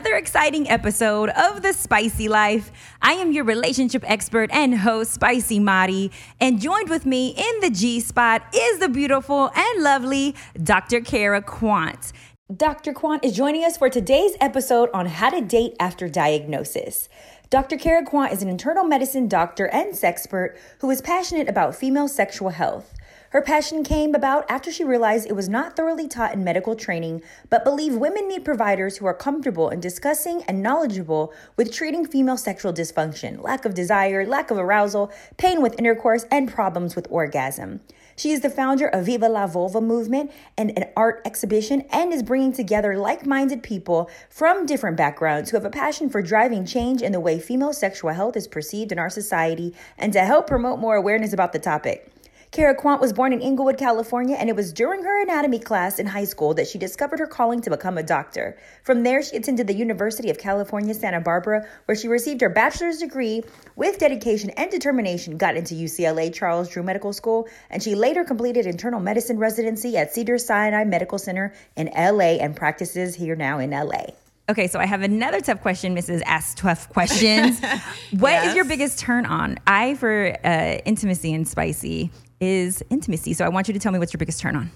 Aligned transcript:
another 0.00 0.16
exciting 0.16 0.66
episode 0.70 1.28
of 1.28 1.60
The 1.60 1.74
Spicy 1.74 2.26
Life. 2.26 2.72
I 3.02 3.12
am 3.12 3.32
your 3.32 3.44
relationship 3.44 4.02
expert 4.06 4.48
and 4.50 4.78
host, 4.78 5.12
Spicy 5.12 5.58
Mari, 5.58 6.10
and 6.40 6.58
joined 6.58 6.88
with 6.88 7.04
me 7.04 7.34
in 7.36 7.60
the 7.60 7.68
G 7.68 8.00
spot 8.00 8.42
is 8.54 8.78
the 8.78 8.88
beautiful 8.88 9.50
and 9.54 9.82
lovely 9.82 10.34
Dr. 10.62 11.02
Cara 11.02 11.42
Quant. 11.42 12.14
Dr. 12.56 12.94
Quant 12.94 13.22
is 13.22 13.36
joining 13.36 13.62
us 13.62 13.76
for 13.76 13.90
today's 13.90 14.32
episode 14.40 14.88
on 14.94 15.04
how 15.04 15.28
to 15.28 15.42
date 15.42 15.74
after 15.78 16.08
diagnosis. 16.08 17.10
Dr. 17.50 17.76
Cara 17.76 18.02
Quant 18.02 18.32
is 18.32 18.42
an 18.42 18.48
internal 18.48 18.84
medicine 18.84 19.28
doctor 19.28 19.66
and 19.66 19.92
sexpert 19.92 20.56
who 20.78 20.88
is 20.88 21.02
passionate 21.02 21.46
about 21.46 21.74
female 21.74 22.08
sexual 22.08 22.48
health. 22.48 22.94
Her 23.30 23.40
passion 23.40 23.84
came 23.84 24.12
about 24.16 24.44
after 24.50 24.72
she 24.72 24.82
realized 24.82 25.28
it 25.28 25.36
was 25.36 25.48
not 25.48 25.76
thoroughly 25.76 26.08
taught 26.08 26.34
in 26.34 26.42
medical 26.42 26.74
training, 26.74 27.22
but 27.48 27.62
believed 27.62 27.94
women 27.94 28.26
need 28.26 28.44
providers 28.44 28.96
who 28.96 29.06
are 29.06 29.14
comfortable 29.14 29.68
in 29.68 29.78
discussing 29.78 30.42
and 30.48 30.60
knowledgeable 30.60 31.32
with 31.56 31.72
treating 31.72 32.04
female 32.04 32.36
sexual 32.36 32.72
dysfunction, 32.72 33.40
lack 33.40 33.64
of 33.64 33.72
desire, 33.72 34.26
lack 34.26 34.50
of 34.50 34.58
arousal, 34.58 35.12
pain 35.36 35.62
with 35.62 35.78
intercourse, 35.78 36.24
and 36.32 36.52
problems 36.52 36.96
with 36.96 37.06
orgasm. 37.08 37.80
She 38.16 38.32
is 38.32 38.40
the 38.40 38.50
founder 38.50 38.88
of 38.88 39.06
Viva 39.06 39.28
la 39.28 39.46
Vulva 39.46 39.80
movement 39.80 40.32
and 40.58 40.76
an 40.76 40.88
art 40.96 41.22
exhibition 41.24 41.82
and 41.90 42.12
is 42.12 42.24
bringing 42.24 42.52
together 42.52 42.98
like 42.98 43.24
minded 43.24 43.62
people 43.62 44.10
from 44.28 44.66
different 44.66 44.96
backgrounds 44.96 45.50
who 45.50 45.56
have 45.56 45.64
a 45.64 45.70
passion 45.70 46.10
for 46.10 46.20
driving 46.20 46.66
change 46.66 47.00
in 47.00 47.12
the 47.12 47.20
way 47.20 47.38
female 47.38 47.72
sexual 47.72 48.10
health 48.10 48.36
is 48.36 48.48
perceived 48.48 48.90
in 48.90 48.98
our 48.98 49.08
society 49.08 49.72
and 49.96 50.12
to 50.14 50.20
help 50.22 50.48
promote 50.48 50.80
more 50.80 50.96
awareness 50.96 51.32
about 51.32 51.52
the 51.52 51.60
topic. 51.60 52.12
Cara 52.52 52.74
Quant 52.74 53.00
was 53.00 53.12
born 53.12 53.32
in 53.32 53.40
Inglewood, 53.40 53.78
California, 53.78 54.34
and 54.34 54.48
it 54.50 54.56
was 54.56 54.72
during 54.72 55.04
her 55.04 55.22
anatomy 55.22 55.60
class 55.60 56.00
in 56.00 56.06
high 56.06 56.24
school 56.24 56.52
that 56.54 56.66
she 56.66 56.78
discovered 56.78 57.20
her 57.20 57.26
calling 57.28 57.60
to 57.60 57.70
become 57.70 57.96
a 57.96 58.02
doctor. 58.02 58.58
From 58.82 59.04
there, 59.04 59.22
she 59.22 59.36
attended 59.36 59.68
the 59.68 59.74
University 59.74 60.30
of 60.30 60.38
California, 60.38 60.92
Santa 60.92 61.20
Barbara, 61.20 61.64
where 61.84 61.94
she 61.94 62.08
received 62.08 62.40
her 62.40 62.48
bachelor's 62.48 62.98
degree 62.98 63.44
with 63.76 63.98
dedication 64.00 64.50
and 64.56 64.68
determination, 64.68 65.36
got 65.36 65.54
into 65.54 65.76
UCLA 65.76 66.34
Charles 66.34 66.68
Drew 66.68 66.82
Medical 66.82 67.12
School, 67.12 67.46
and 67.70 67.80
she 67.84 67.94
later 67.94 68.24
completed 68.24 68.66
internal 68.66 68.98
medicine 68.98 69.38
residency 69.38 69.96
at 69.96 70.12
Cedar 70.12 70.36
Sinai 70.36 70.82
Medical 70.82 71.18
Center 71.18 71.54
in 71.76 71.86
LA 71.96 72.40
and 72.42 72.56
practices 72.56 73.14
here 73.14 73.36
now 73.36 73.60
in 73.60 73.70
LA. 73.70 74.06
Okay, 74.48 74.66
so 74.66 74.80
I 74.80 74.86
have 74.86 75.02
another 75.02 75.40
tough 75.40 75.60
question, 75.62 75.94
Mrs. 75.94 76.22
Ask 76.26 76.56
Tough 76.56 76.88
Questions. 76.88 77.60
What 78.18 78.32
is 78.32 78.44
Yes. 78.46 78.56
your 78.56 78.64
biggest 78.64 78.98
turn 78.98 79.24
on? 79.24 79.56
I, 79.68 79.94
for 79.94 80.36
uh, 80.44 80.78
intimacy 80.84 81.32
and 81.32 81.46
spicy, 81.46 82.10
is 82.40 82.82
intimacy. 82.90 83.34
So 83.34 83.44
I 83.44 83.48
want 83.48 83.68
you 83.68 83.74
to 83.74 83.80
tell 83.80 83.92
me 83.92 83.98
what's 83.98 84.12
your 84.12 84.18
biggest 84.18 84.40
turn 84.40 84.56
on. 84.56 84.70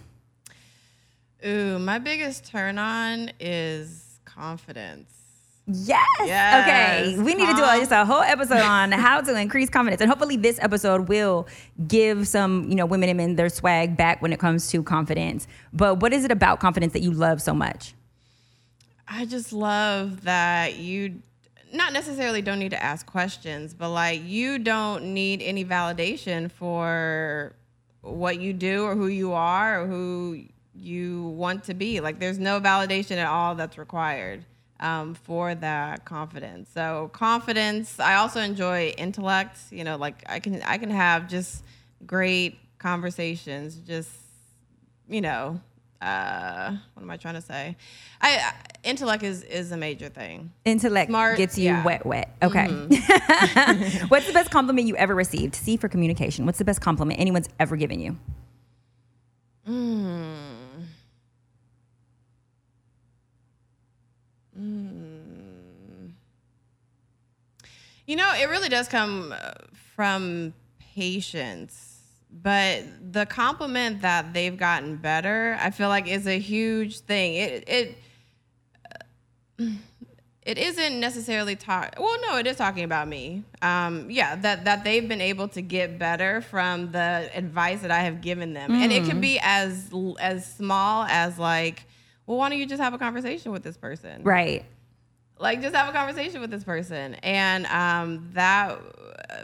Ooh, 1.46 1.78
my 1.78 1.98
biggest 1.98 2.46
turn 2.46 2.78
on 2.78 3.30
is 3.38 4.18
confidence. 4.24 5.10
Yes. 5.66 6.06
Yes. 6.20 6.62
Okay. 6.62 7.22
We 7.22 7.34
need 7.34 7.46
to 7.46 7.54
do 7.54 7.62
a, 7.62 7.78
just 7.78 7.90
a 7.90 8.04
whole 8.04 8.20
episode 8.20 8.60
on 8.60 8.92
how 8.92 9.22
to 9.22 9.34
increase 9.38 9.70
confidence, 9.70 10.02
and 10.02 10.10
hopefully 10.10 10.36
this 10.36 10.58
episode 10.60 11.08
will 11.08 11.48
give 11.86 12.28
some 12.28 12.68
you 12.68 12.74
know 12.74 12.84
women 12.84 13.08
and 13.08 13.16
men 13.16 13.36
their 13.36 13.48
swag 13.48 13.96
back 13.96 14.20
when 14.20 14.32
it 14.32 14.38
comes 14.38 14.68
to 14.70 14.82
confidence. 14.82 15.46
But 15.72 16.00
what 16.00 16.12
is 16.12 16.24
it 16.24 16.30
about 16.30 16.60
confidence 16.60 16.92
that 16.92 17.00
you 17.00 17.12
love 17.12 17.40
so 17.40 17.54
much? 17.54 17.94
I 19.08 19.24
just 19.24 19.52
love 19.52 20.24
that 20.24 20.76
you 20.76 21.22
not 21.74 21.92
necessarily 21.92 22.40
don't 22.40 22.60
need 22.60 22.70
to 22.70 22.82
ask 22.82 23.04
questions, 23.04 23.74
but 23.74 23.90
like 23.90 24.22
you 24.24 24.58
don't 24.58 25.12
need 25.12 25.42
any 25.42 25.64
validation 25.64 26.50
for 26.50 27.52
what 28.00 28.38
you 28.38 28.52
do 28.52 28.84
or 28.84 28.94
who 28.94 29.08
you 29.08 29.32
are 29.32 29.82
or 29.82 29.86
who 29.86 30.44
you 30.74 31.24
want 31.28 31.64
to 31.64 31.74
be. 31.74 32.00
Like 32.00 32.20
there's 32.20 32.38
no 32.38 32.60
validation 32.60 33.16
at 33.16 33.26
all 33.26 33.56
that's 33.56 33.76
required 33.76 34.44
um, 34.80 35.14
for 35.14 35.54
that 35.56 36.04
confidence. 36.04 36.70
So 36.72 37.10
confidence. 37.12 37.98
I 37.98 38.14
also 38.14 38.40
enjoy 38.40 38.94
intellect. 38.96 39.58
You 39.70 39.82
know, 39.82 39.96
like 39.96 40.22
I 40.28 40.38
can 40.38 40.62
I 40.62 40.78
can 40.78 40.90
have 40.90 41.28
just 41.28 41.64
great 42.06 42.58
conversations. 42.78 43.76
Just 43.76 44.10
you 45.08 45.20
know, 45.20 45.60
uh, 46.04 46.76
what 46.94 47.02
am 47.02 47.10
I 47.10 47.16
trying 47.16 47.34
to 47.34 47.40
say? 47.40 47.76
I, 48.20 48.36
I 48.36 48.52
intellect 48.84 49.22
is 49.22 49.42
is 49.42 49.72
a 49.72 49.76
major 49.76 50.08
thing. 50.08 50.52
Intellect 50.64 51.10
Smart, 51.10 51.38
gets 51.38 51.56
you 51.56 51.64
yeah. 51.64 51.76
Mm-hmm. 51.76 51.86
wet, 51.86 52.06
wet. 52.06 52.36
Okay. 52.42 52.66
What's 54.08 54.26
the 54.26 54.32
best 54.32 54.50
compliment 54.50 54.86
you 54.86 54.96
ever 54.96 55.14
received? 55.14 55.54
C 55.54 55.76
for 55.76 55.88
communication. 55.88 56.46
What's 56.46 56.58
the 56.58 56.64
best 56.64 56.80
compliment 56.80 57.18
anyone's 57.20 57.48
ever 57.58 57.76
given 57.76 58.00
you? 58.00 58.18
Mm. 59.68 60.44
You 68.06 68.16
know, 68.16 68.30
it 68.34 68.50
really 68.50 68.68
does 68.68 68.86
come 68.86 69.34
uh, 69.34 69.52
from 69.96 70.52
patience, 70.94 71.93
but 72.42 72.84
the 73.12 73.26
compliment 73.26 74.02
that 74.02 74.34
they've 74.34 74.56
gotten 74.56 74.96
better, 74.96 75.56
I 75.60 75.70
feel 75.70 75.88
like, 75.88 76.08
is 76.08 76.26
a 76.26 76.38
huge 76.38 77.00
thing. 77.00 77.34
It 77.34 77.64
it 77.68 77.98
uh, 79.60 79.64
it 80.42 80.58
isn't 80.58 81.00
necessarily 81.00 81.56
talk. 81.56 81.94
Well, 81.98 82.16
no, 82.28 82.36
it 82.36 82.46
is 82.46 82.56
talking 82.56 82.84
about 82.84 83.08
me. 83.08 83.44
Um, 83.62 84.10
yeah, 84.10 84.36
that 84.36 84.64
that 84.66 84.84
they've 84.84 85.08
been 85.08 85.20
able 85.22 85.48
to 85.48 85.62
get 85.62 85.98
better 85.98 86.40
from 86.42 86.92
the 86.92 87.30
advice 87.34 87.80
that 87.82 87.90
I 87.90 88.00
have 88.00 88.20
given 88.20 88.52
them, 88.52 88.72
and 88.72 88.92
it 88.92 89.04
can 89.04 89.20
be 89.20 89.38
as 89.42 89.90
as 90.20 90.44
small 90.54 91.04
as 91.04 91.38
like, 91.38 91.84
well, 92.26 92.36
why 92.38 92.50
don't 92.50 92.58
you 92.58 92.66
just 92.66 92.82
have 92.82 92.92
a 92.94 92.98
conversation 92.98 93.52
with 93.52 93.62
this 93.62 93.76
person? 93.76 94.22
Right. 94.22 94.64
like 95.38 95.62
just 95.62 95.74
have 95.74 95.88
a 95.88 95.92
conversation 95.92 96.40
with 96.40 96.50
this 96.50 96.62
person 96.62 97.14
and 97.16 97.66
um, 97.66 98.30
that 98.34 98.78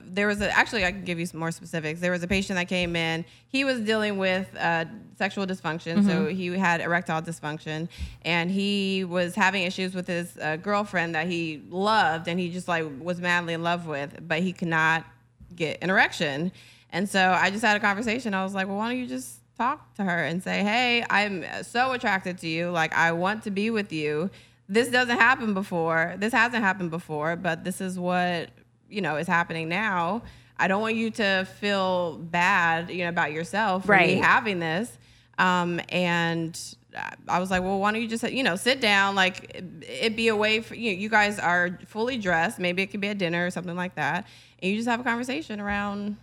there 0.06 0.26
was 0.26 0.40
a 0.40 0.50
actually 0.56 0.84
i 0.84 0.92
can 0.92 1.04
give 1.04 1.18
you 1.18 1.26
some 1.26 1.40
more 1.40 1.50
specifics. 1.50 2.00
There 2.00 2.10
was 2.10 2.22
a 2.22 2.28
patient 2.28 2.56
that 2.58 2.68
came 2.68 2.96
in. 2.96 3.24
He 3.48 3.64
was 3.64 3.80
dealing 3.80 4.18
with 4.18 4.48
uh, 4.58 4.84
sexual 5.18 5.46
dysfunction. 5.46 6.06
So 6.06 6.26
he 6.26 6.46
had 6.56 6.80
erectile 6.80 7.22
dysfunction. 7.22 7.88
And 8.24 8.50
he 8.50 9.04
was 9.04 9.34
having 9.34 9.64
issues 9.64 9.94
with 9.94 10.06
his 10.06 10.36
uh, 10.38 10.56
girlfriend 10.56 11.14
that 11.14 11.26
he 11.26 11.62
loved 11.68 12.28
and 12.28 12.38
he 12.38 12.50
just 12.50 12.68
like 12.68 12.86
was 13.00 13.20
madly 13.20 13.54
in 13.54 13.62
love 13.62 13.86
with 13.86 14.18
but 14.26 14.40
he 14.40 14.52
could 14.52 14.68
not 14.68 15.04
get 15.54 15.78
an 15.82 15.90
erection. 15.90 16.52
And 16.90 17.08
so 17.08 17.32
i 17.38 17.50
just 17.50 17.64
had 17.64 17.76
a 17.76 17.80
conversation. 17.80 18.34
I 18.34 18.42
was 18.44 18.54
like 18.54 18.66
well 18.66 18.76
why 18.76 18.88
don't 18.90 18.98
you 18.98 19.06
just 19.06 19.36
talk 19.56 19.94
to 19.94 20.02
her 20.02 20.24
and 20.24 20.42
say 20.42 20.62
hey 20.62 21.04
i'm 21.10 21.44
so 21.62 21.92
attracted 21.92 22.38
to 22.38 22.48
you. 22.48 22.70
Like 22.70 22.94
i 22.94 23.12
want 23.12 23.44
to 23.44 23.50
be 23.50 23.70
with 23.70 23.92
you. 23.92 24.30
This 24.70 24.88
doesn't 24.88 25.18
happen 25.18 25.52
before. 25.52 26.14
This 26.16 26.32
hasn't 26.32 26.62
happened 26.62 26.92
before, 26.92 27.34
but 27.34 27.64
this 27.64 27.80
is 27.80 27.98
what 27.98 28.50
you 28.90 29.00
know 29.00 29.16
is 29.16 29.26
happening 29.26 29.68
now. 29.68 30.22
I 30.58 30.68
don't 30.68 30.82
want 30.82 30.96
you 30.96 31.10
to 31.12 31.46
feel 31.58 32.18
bad, 32.18 32.90
you 32.90 33.04
know, 33.04 33.08
about 33.08 33.32
yourself 33.32 33.86
for 33.86 33.92
me 33.92 34.14
Right. 34.16 34.22
having 34.22 34.58
this. 34.58 34.90
Um, 35.38 35.80
and 35.88 36.58
I 37.28 37.38
was 37.38 37.50
like, 37.50 37.62
well, 37.62 37.78
why 37.78 37.92
don't 37.92 38.02
you 38.02 38.08
just, 38.08 38.30
you 38.30 38.42
know, 38.42 38.56
sit 38.56 38.80
down? 38.80 39.14
Like, 39.14 39.54
it, 39.54 39.64
it 39.88 40.16
be 40.16 40.28
a 40.28 40.36
way 40.36 40.60
for 40.60 40.74
you. 40.74 40.90
You 40.92 41.08
guys 41.08 41.38
are 41.38 41.78
fully 41.86 42.18
dressed. 42.18 42.58
Maybe 42.58 42.82
it 42.82 42.88
could 42.88 43.00
be 43.00 43.08
a 43.08 43.14
dinner 43.14 43.46
or 43.46 43.50
something 43.50 43.76
like 43.76 43.94
that, 43.94 44.26
and 44.62 44.70
you 44.70 44.76
just 44.76 44.88
have 44.88 45.00
a 45.00 45.04
conversation 45.04 45.60
around, 45.60 46.16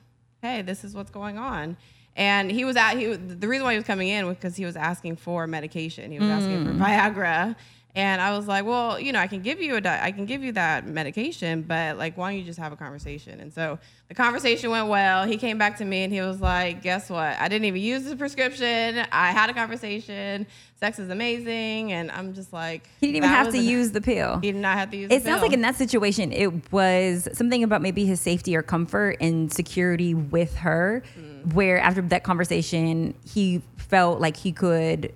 hey, 0.44 0.62
this 0.62 0.84
is 0.84 0.94
what's 0.94 1.10
going 1.10 1.38
on. 1.40 1.78
And 2.16 2.52
he 2.52 2.64
was 2.66 2.76
at 2.76 2.96
he 2.98 3.16
the 3.16 3.48
reason 3.48 3.64
why 3.64 3.74
he 3.74 3.78
was 3.78 3.86
coming 3.88 4.08
in 4.10 4.26
was 4.28 4.36
because 4.38 4.56
he 4.56 4.66
was 4.66 4.76
asking 4.76 5.16
for 5.18 5.48
medication. 5.48 6.12
He 6.12 6.20
was 6.20 6.30
asking 6.30 6.64
for 6.64 6.74
Viagra. 6.74 7.56
And 7.98 8.22
I 8.22 8.38
was 8.38 8.48
like, 8.48 8.64
well, 8.64 9.00
you 9.00 9.12
know, 9.12 9.20
I 9.20 9.26
can 9.26 9.42
give 9.42 9.60
you 9.60 9.76
a, 9.76 9.82
di- 9.82 10.00
I 10.04 10.12
can 10.12 10.28
give 10.28 10.44
you 10.44 10.52
that 10.52 10.86
medication, 10.86 11.64
but 11.64 11.98
like, 11.98 12.16
why 12.16 12.30
don't 12.30 12.40
you 12.40 12.46
just 12.46 12.60
have 12.60 12.72
a 12.72 12.76
conversation? 12.76 13.40
And 13.40 13.52
so 13.52 13.80
the 14.08 14.14
conversation 14.14 14.70
went 14.70 14.88
well. 14.88 15.26
He 15.26 15.36
came 15.38 15.58
back 15.58 15.78
to 15.80 15.86
me 15.86 16.04
and 16.04 16.14
he 16.14 16.22
was 16.22 16.40
like, 16.40 16.84
guess 16.84 17.10
what? 17.10 17.36
I 17.40 17.48
didn't 17.48 17.66
even 17.66 17.82
use 17.82 18.04
the 18.04 18.16
prescription. 18.16 19.04
I 19.12 19.32
had 19.32 19.50
a 19.50 19.54
conversation. 19.56 20.46
Sex 20.76 21.00
is 21.00 21.10
amazing. 21.10 21.92
And 21.92 22.12
I'm 22.12 22.36
just 22.36 22.54
like, 22.54 22.88
He 23.02 23.08
didn't 23.08 23.18
even 23.18 23.30
have 23.30 23.50
to 23.52 23.58
an- 23.58 23.66
use 23.66 23.92
the 23.94 24.02
pill. 24.02 24.42
He 24.42 24.52
did 24.52 24.62
not 24.62 24.78
have 24.78 24.92
to 24.92 24.98
use. 24.98 25.12
It 25.12 25.24
sounds 25.24 25.42
like 25.42 25.54
in 25.54 25.62
that 25.62 25.76
situation, 25.76 26.32
it 26.32 26.72
was 26.72 27.28
something 27.34 27.64
about 27.64 27.82
maybe 27.82 28.06
his 28.06 28.22
safety 28.22 28.56
or 28.56 28.62
comfort 28.62 29.18
and 29.20 29.52
security 29.52 30.14
with 30.14 30.56
her, 30.58 31.02
Mm. 31.20 31.54
where 31.56 31.80
after 31.80 32.04
that 32.04 32.24
conversation, 32.24 33.16
he 33.26 33.64
felt 33.78 34.20
like 34.20 34.38
he 34.38 34.52
could 34.52 35.14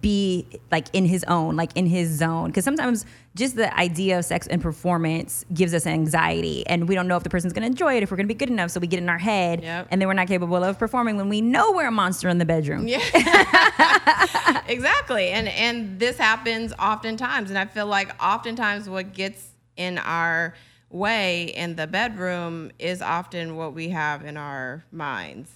be 0.00 0.46
like 0.70 0.86
in 0.92 1.04
his 1.06 1.24
own, 1.24 1.56
like 1.56 1.70
in 1.74 1.86
his 1.86 2.10
zone. 2.10 2.48
Because 2.48 2.64
sometimes 2.64 3.06
just 3.34 3.56
the 3.56 3.74
idea 3.78 4.18
of 4.18 4.24
sex 4.24 4.46
and 4.46 4.60
performance 4.60 5.44
gives 5.54 5.72
us 5.72 5.86
anxiety, 5.86 6.66
and 6.66 6.86
we 6.88 6.94
don't 6.94 7.08
know 7.08 7.16
if 7.16 7.22
the 7.22 7.30
person's 7.30 7.52
going 7.52 7.62
to 7.62 7.66
enjoy 7.66 7.96
it, 7.96 8.02
if 8.02 8.10
we're 8.10 8.16
going 8.18 8.26
to 8.28 8.34
be 8.34 8.38
good 8.38 8.50
enough. 8.50 8.70
So 8.72 8.80
we 8.80 8.86
get 8.86 8.98
in 8.98 9.08
our 9.08 9.18
head, 9.18 9.62
Yep. 9.62 9.88
and 9.90 10.00
then 10.00 10.08
we're 10.08 10.14
not 10.14 10.26
capable 10.28 10.62
of 10.62 10.78
performing 10.78 11.16
when 11.16 11.28
we 11.28 11.40
know 11.40 11.72
we're 11.72 11.86
a 11.88 11.92
monster 11.92 12.28
in 12.28 12.38
the 12.38 12.44
bedroom. 12.44 12.86
Yeah. 12.88 12.98
exactly. 14.68 15.28
And 15.28 15.48
and 15.48 15.98
this 15.98 16.18
happens 16.18 16.72
oftentimes. 16.78 17.50
And 17.50 17.58
I 17.58 17.64
feel 17.66 17.86
like 17.86 18.10
oftentimes 18.22 18.88
what 18.88 19.12
gets 19.14 19.46
in 19.76 19.98
our 19.98 20.54
way 20.90 21.44
in 21.44 21.76
the 21.76 21.86
bedroom 21.86 22.70
is 22.78 23.00
often 23.00 23.56
what 23.56 23.72
we 23.74 23.88
have 23.90 24.24
in 24.24 24.36
our 24.36 24.84
minds. 24.92 25.50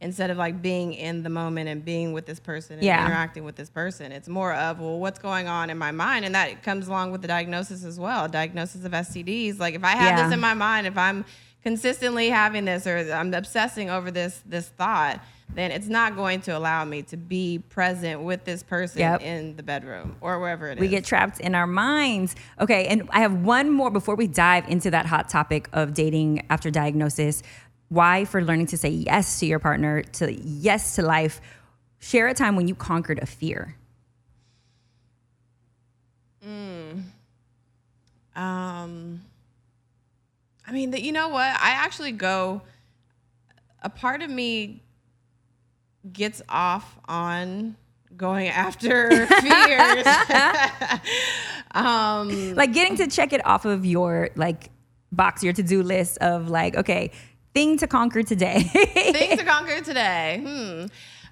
Instead 0.00 0.30
of 0.30 0.38
like 0.38 0.62
being 0.62 0.94
in 0.94 1.22
the 1.22 1.28
moment 1.28 1.68
and 1.68 1.84
being 1.84 2.12
with 2.12 2.24
this 2.26 2.40
person 2.40 2.74
and 2.76 2.82
Yeah. 2.84 3.04
interacting 3.04 3.44
with 3.44 3.56
this 3.56 3.68
person. 3.68 4.12
It's 4.12 4.28
more 4.28 4.54
of, 4.54 4.80
well, 4.80 4.98
what's 4.98 5.18
going 5.18 5.46
on 5.46 5.68
in 5.68 5.76
my 5.76 5.92
mind? 5.92 6.24
And 6.24 6.34
that 6.34 6.62
comes 6.62 6.88
along 6.88 7.12
with 7.12 7.20
the 7.22 7.28
diagnosis 7.28 7.84
as 7.84 8.00
well. 8.00 8.26
Diagnosis 8.26 8.84
of 8.84 8.92
STDs. 8.94 9.58
Like 9.58 9.74
if 9.74 9.84
I 9.84 9.90
have 9.90 10.16
Yeah. 10.18 10.24
this 10.24 10.32
in 10.34 10.40
my 10.40 10.54
mind, 10.54 10.86
if 10.86 10.96
I'm 10.96 11.24
consistently 11.62 12.30
having 12.30 12.64
this 12.64 12.86
or 12.86 12.96
I'm 13.12 13.34
obsessing 13.34 13.90
over 13.90 14.10
this 14.10 14.40
this 14.46 14.68
thought, 14.68 15.20
then 15.52 15.70
it's 15.72 15.88
not 15.88 16.16
going 16.16 16.40
to 16.40 16.56
allow 16.56 16.84
me 16.84 17.02
to 17.02 17.16
be 17.18 17.58
present 17.68 18.22
with 18.22 18.44
this 18.44 18.62
person 18.62 19.00
Yep. 19.00 19.20
in 19.22 19.56
the 19.56 19.62
bedroom 19.62 20.16
or 20.22 20.38
wherever 20.40 20.68
it 20.68 20.78
is. 20.78 20.80
We 20.80 20.88
get 20.88 21.04
trapped 21.04 21.40
in 21.40 21.54
our 21.54 21.66
minds. 21.66 22.36
Okay, 22.60 22.86
and 22.86 23.06
I 23.10 23.20
have 23.20 23.34
one 23.34 23.68
more 23.70 23.90
before 23.90 24.14
we 24.14 24.26
dive 24.28 24.66
into 24.68 24.90
that 24.92 25.04
hot 25.06 25.28
topic 25.28 25.68
of 25.74 25.92
dating 25.92 26.46
after 26.48 26.70
diagnosis. 26.70 27.42
Why 27.90 28.24
for 28.24 28.42
learning 28.42 28.66
to 28.68 28.78
say 28.78 28.88
yes 28.88 29.38
to 29.40 29.46
your 29.46 29.58
partner, 29.58 30.02
to 30.02 30.32
yes 30.32 30.96
to 30.96 31.02
life. 31.02 31.42
Share 31.98 32.28
a 32.28 32.34
time 32.34 32.56
when 32.56 32.66
you 32.66 32.74
conquered 32.74 33.18
a 33.18 33.26
fear. 33.26 33.76
Um, 38.40 39.20
I 40.66 40.72
mean, 40.72 40.92
the, 40.92 41.02
you 41.02 41.12
know 41.12 41.28
what? 41.28 41.46
I 41.46 41.70
actually 41.70 42.12
go. 42.12 42.62
A 43.82 43.90
part 43.90 44.22
of 44.22 44.30
me 44.30 44.82
gets 46.10 46.40
off 46.48 46.98
on 47.06 47.76
going 48.16 48.48
after 48.64 49.26
fears. 49.26 50.06
um, 51.72 52.54
Like 52.54 52.72
getting 52.72 52.96
to 52.96 53.06
check 53.06 53.32
it 53.32 53.44
off 53.46 53.64
of 53.64 53.84
your 53.84 54.30
like 54.36 54.70
box, 55.12 55.42
your 55.42 55.52
to-do 55.52 55.82
list 55.82 56.18
of 56.18 56.48
like, 56.48 56.76
okay, 56.76 57.10
thing 57.54 57.76
to 57.78 57.86
conquer 57.86 58.22
today. 58.22 58.60
thing 58.62 59.36
to 59.36 59.44
conquer 59.46 59.80
today. 59.80 60.40
Hmm. 60.42 60.86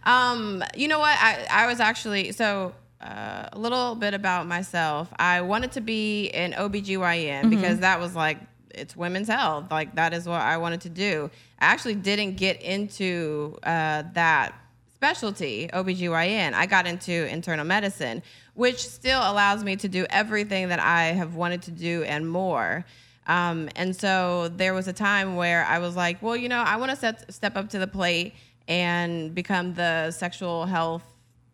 Um, 0.09 0.65
you 0.77 0.89
know 0.89 0.99
what? 0.99 1.17
I, 1.21 1.47
I 1.51 1.67
was 1.67 1.81
actually 1.81 2.33
so 2.33 2.75
uh, 3.01 3.49
a 3.53 3.59
little 3.59 3.95
bit 3.95 4.15
about 4.15 4.47
myself. 4.47 5.13
I 5.19 5.43
wanted 5.43 5.73
to 5.73 5.81
be 5.81 6.31
an 6.31 6.53
OBGYN 6.53 7.51
because 7.51 7.81
that 7.81 8.01
was 8.01 8.15
like 8.15 8.39
it's 8.71 8.97
women's 8.97 9.29
health. 9.29 9.71
Like 9.71 9.95
that 9.97 10.15
is 10.15 10.27
what 10.27 10.41
I 10.41 10.57
wanted 10.57 10.83
to 10.83 10.89
do. 10.89 11.31
I 11.59 11.67
actually 11.67 11.97
didn't 11.97 12.37
get 12.37 12.63
into 12.63 13.59
uh, 13.63 14.05
that 14.15 14.55
specialty, 14.95 15.69
OBGYN. 15.73 16.55
I 16.55 16.67
got 16.67 16.87
into 16.87 17.13
internal 17.29 17.65
medicine, 17.65 18.23
which 18.55 18.87
still 18.87 19.21
allows 19.21 19.63
me 19.63 19.77
to 19.77 19.89
do 19.89 20.07
everything 20.11 20.69
that 20.69 20.81
I 20.81 21.07
have 21.13 21.35
wanted 21.35 21.63
to 21.63 21.71
do 21.71 22.03
and 22.05 22.29
more. 22.29 22.85
Um, 23.29 23.69
and 23.77 23.95
so 23.95 24.49
there 24.49 24.73
was 24.75 24.89
a 24.89 24.93
time 24.93 25.37
where 25.37 25.65
I 25.67 25.79
was 25.79 25.95
like, 25.95 26.23
well, 26.23 26.37
you 26.37 26.49
know, 26.49 26.61
I 26.61 26.77
want 26.77 26.99
to 26.99 27.17
step 27.31 27.57
up 27.57 27.69
to 27.71 27.79
the 27.79 27.87
plate 27.87 28.35
and 28.67 29.35
become 29.35 29.75
the 29.75 30.11
sexual 30.11 30.65
health 30.67 31.05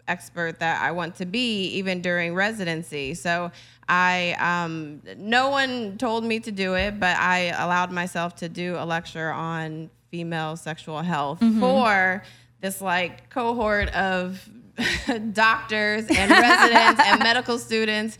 expert 0.06 0.60
that 0.60 0.82
I 0.82 0.92
want 0.92 1.16
to 1.16 1.26
be, 1.26 1.66
even 1.70 2.00
during 2.00 2.34
residency. 2.34 3.14
So 3.14 3.50
I, 3.88 4.36
um, 4.38 5.02
no 5.16 5.50
one 5.50 5.98
told 5.98 6.24
me 6.24 6.40
to 6.40 6.52
do 6.52 6.74
it, 6.74 7.00
but 7.00 7.16
I 7.16 7.52
allowed 7.58 7.90
myself 7.90 8.36
to 8.36 8.48
do 8.48 8.76
a 8.76 8.84
lecture 8.84 9.30
on 9.30 9.90
female 10.10 10.56
sexual 10.56 11.02
health 11.02 11.42
for 11.58 12.22
this 12.60 12.80
like 12.80 13.28
cohort 13.30 13.88
of 13.94 14.48
doctors 15.32 16.06
and 16.08 16.30
residents 16.30 17.00
and 17.04 17.22
medical 17.22 17.58
students 17.58 18.16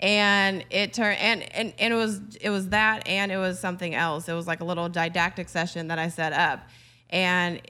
and 0.00 0.64
it 0.70 0.92
turned 0.92 1.18
and, 1.18 1.42
and 1.54 1.72
and 1.78 1.92
it 1.94 1.96
was 1.96 2.20
it 2.40 2.50
was 2.50 2.68
that 2.70 3.06
and 3.06 3.30
it 3.30 3.36
was 3.38 3.58
something 3.58 3.94
else. 3.94 4.28
It 4.28 4.34
was 4.34 4.46
like 4.46 4.60
a 4.60 4.64
little 4.64 4.88
didactic 4.88 5.48
session 5.48 5.88
that 5.88 5.98
i 5.98 6.08
set 6.08 6.32
up. 6.32 6.68
And 7.10 7.60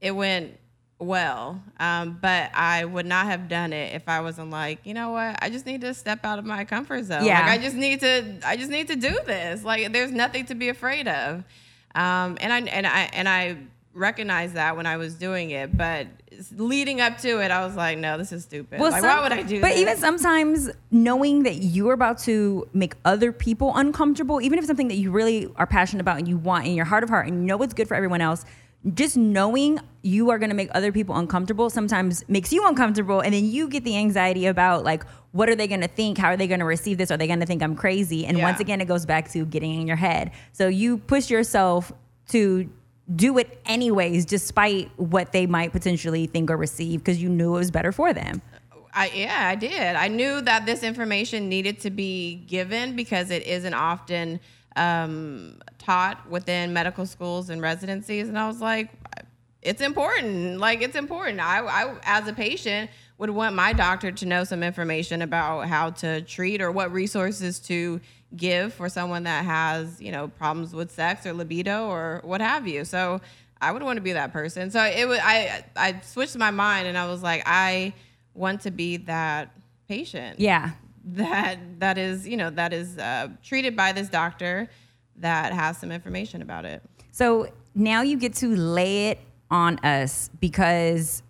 it 0.00 0.12
went 0.12 0.58
well. 0.98 1.62
Um, 1.78 2.18
but 2.20 2.50
i 2.54 2.84
would 2.84 3.06
not 3.06 3.26
have 3.26 3.48
done 3.48 3.72
it 3.72 3.94
if 3.94 4.08
i 4.08 4.20
wasn't 4.20 4.50
like 4.50 4.80
you 4.84 4.94
know 4.94 5.10
what? 5.10 5.38
I 5.42 5.50
just 5.50 5.66
need 5.66 5.80
to 5.82 5.92
step 5.92 6.24
out 6.24 6.38
of 6.38 6.44
my 6.44 6.64
comfort 6.64 7.04
zone. 7.04 7.24
Yeah. 7.24 7.40
like 7.40 7.58
i 7.58 7.62
just 7.62 7.76
need 7.76 8.00
to 8.00 8.38
i 8.44 8.56
just 8.56 8.70
need 8.70 8.88
to 8.88 8.96
do 8.96 9.18
this. 9.26 9.64
Like 9.64 9.92
there's 9.92 10.12
nothing 10.12 10.46
to 10.46 10.54
be 10.54 10.68
afraid 10.68 11.08
of. 11.08 11.44
Um, 11.94 12.38
and 12.40 12.52
i 12.52 12.60
and 12.60 12.86
i 12.86 13.10
and 13.12 13.28
i 13.28 13.56
recognized 14.00 14.54
that 14.54 14.76
when 14.76 14.86
i 14.86 14.96
was 14.96 15.14
doing 15.14 15.50
it 15.50 15.76
but 15.76 16.06
leading 16.56 17.00
up 17.00 17.18
to 17.18 17.40
it 17.40 17.50
i 17.50 17.64
was 17.64 17.76
like 17.76 17.98
no 17.98 18.16
this 18.16 18.32
is 18.32 18.44
stupid. 18.44 18.80
Like 18.80 19.02
why 19.02 19.20
would 19.22 19.32
i 19.32 19.42
do 19.42 19.60
But 19.60 19.70
this? 19.70 19.80
even 19.80 19.96
sometimes 19.98 20.70
knowing 20.90 21.42
that 21.42 21.56
you're 21.56 21.92
about 21.92 22.18
to 22.20 22.66
make 22.72 22.94
other 23.04 23.30
people 23.32 23.72
uncomfortable, 23.76 24.40
even 24.40 24.58
if 24.58 24.62
it's 24.62 24.68
something 24.68 24.88
that 24.88 24.96
you 24.96 25.10
really 25.10 25.48
are 25.56 25.66
passionate 25.66 26.00
about 26.00 26.18
and 26.18 26.26
you 26.28 26.38
want 26.38 26.66
in 26.66 26.74
your 26.74 26.86
heart 26.86 27.04
of 27.04 27.10
heart 27.10 27.26
and 27.26 27.40
you 27.40 27.46
know 27.46 27.56
what's 27.56 27.74
good 27.74 27.86
for 27.88 27.94
everyone 27.94 28.20
else, 28.20 28.44
just 28.94 29.16
knowing 29.16 29.78
you 30.02 30.30
are 30.30 30.38
going 30.38 30.48
to 30.50 30.56
make 30.56 30.70
other 30.74 30.90
people 30.92 31.14
uncomfortable 31.16 31.68
sometimes 31.68 32.26
makes 32.28 32.52
you 32.52 32.66
uncomfortable 32.66 33.20
and 33.20 33.34
then 33.34 33.44
you 33.44 33.68
get 33.68 33.84
the 33.84 33.96
anxiety 33.96 34.46
about 34.46 34.82
like 34.84 35.04
what 35.32 35.48
are 35.48 35.54
they 35.54 35.68
going 35.68 35.82
to 35.82 35.88
think? 35.88 36.16
How 36.18 36.28
are 36.28 36.36
they 36.36 36.46
going 36.48 36.60
to 36.60 36.66
receive 36.66 36.96
this? 36.98 37.10
Are 37.10 37.16
they 37.16 37.26
going 37.26 37.40
to 37.40 37.46
think 37.46 37.62
i'm 37.62 37.76
crazy? 37.76 38.24
And 38.26 38.38
Yeah. 38.38 38.44
once 38.44 38.60
again 38.60 38.80
it 38.80 38.86
goes 38.88 39.04
back 39.04 39.30
to 39.32 39.44
getting 39.44 39.78
in 39.80 39.86
your 39.86 39.96
head. 39.96 40.30
So 40.52 40.68
you 40.68 40.98
push 40.98 41.28
yourself 41.30 41.92
to 42.30 42.68
do 43.16 43.38
it 43.38 43.60
anyways 43.66 44.24
despite 44.24 44.90
what 44.96 45.32
they 45.32 45.46
might 45.46 45.72
potentially 45.72 46.26
think 46.26 46.50
or 46.50 46.56
receive 46.56 47.00
because 47.00 47.20
you 47.20 47.28
knew 47.28 47.54
it 47.56 47.58
was 47.58 47.70
better 47.70 47.92
for 47.92 48.12
them 48.12 48.40
I 48.92 49.10
yeah, 49.14 49.48
I 49.48 49.54
did. 49.54 49.96
I 49.96 50.08
knew 50.08 50.40
that 50.42 50.66
this 50.66 50.82
information 50.82 51.48
needed 51.48 51.78
to 51.80 51.90
be 51.90 52.44
given 52.46 52.96
because 52.96 53.30
it 53.30 53.46
isn't 53.46 53.74
often 53.74 54.40
um, 54.76 55.60
taught 55.78 56.28
within 56.28 56.72
medical 56.72 57.06
schools 57.06 57.50
and 57.50 57.62
residencies, 57.62 58.28
and 58.28 58.38
I 58.38 58.46
was 58.46 58.60
like, 58.60 58.90
it's 59.62 59.80
important. 59.80 60.58
Like 60.58 60.82
it's 60.82 60.96
important. 60.96 61.40
I, 61.40 61.60
I 61.60 61.96
as 62.02 62.26
a 62.28 62.32
patient 62.32 62.90
would 63.20 63.30
want 63.30 63.54
my 63.54 63.74
doctor 63.74 64.10
to 64.10 64.24
know 64.24 64.44
some 64.44 64.62
information 64.62 65.20
about 65.20 65.68
how 65.68 65.90
to 65.90 66.22
treat 66.22 66.62
or 66.62 66.72
what 66.72 66.90
resources 66.90 67.58
to 67.58 68.00
give 68.34 68.72
for 68.72 68.88
someone 68.88 69.24
that 69.24 69.44
has 69.44 70.00
you 70.00 70.10
know 70.10 70.28
problems 70.28 70.72
with 70.72 70.90
sex 70.90 71.26
or 71.26 71.34
libido 71.34 71.86
or 71.86 72.22
what 72.24 72.40
have 72.40 72.66
you. 72.66 72.84
So 72.84 73.20
I 73.60 73.72
would 73.72 73.82
want 73.82 73.98
to 73.98 74.00
be 74.00 74.12
that 74.12 74.32
person. 74.32 74.70
So 74.70 74.82
it 74.82 75.06
was 75.06 75.18
I 75.22 75.64
I 75.76 76.00
switched 76.00 76.36
my 76.38 76.50
mind 76.50 76.88
and 76.88 76.96
I 76.96 77.06
was 77.06 77.22
like 77.22 77.42
I 77.44 77.92
want 78.32 78.62
to 78.62 78.70
be 78.70 78.96
that 78.96 79.50
patient 79.86 80.38
yeah 80.38 80.70
that 81.04 81.58
that 81.80 81.98
is 81.98 82.26
you 82.26 82.36
know 82.36 82.48
that 82.48 82.72
is 82.72 82.96
uh, 82.96 83.28
treated 83.42 83.76
by 83.76 83.92
this 83.92 84.08
doctor 84.08 84.68
that 85.16 85.52
has 85.52 85.76
some 85.76 85.92
information 85.92 86.40
about 86.40 86.64
it 86.64 86.82
So 87.12 87.48
now 87.74 88.00
you 88.02 88.16
get 88.16 88.34
to 88.36 88.54
lay 88.56 89.08
it 89.08 89.18
on 89.50 89.78
us 89.80 90.30
because 90.40 91.22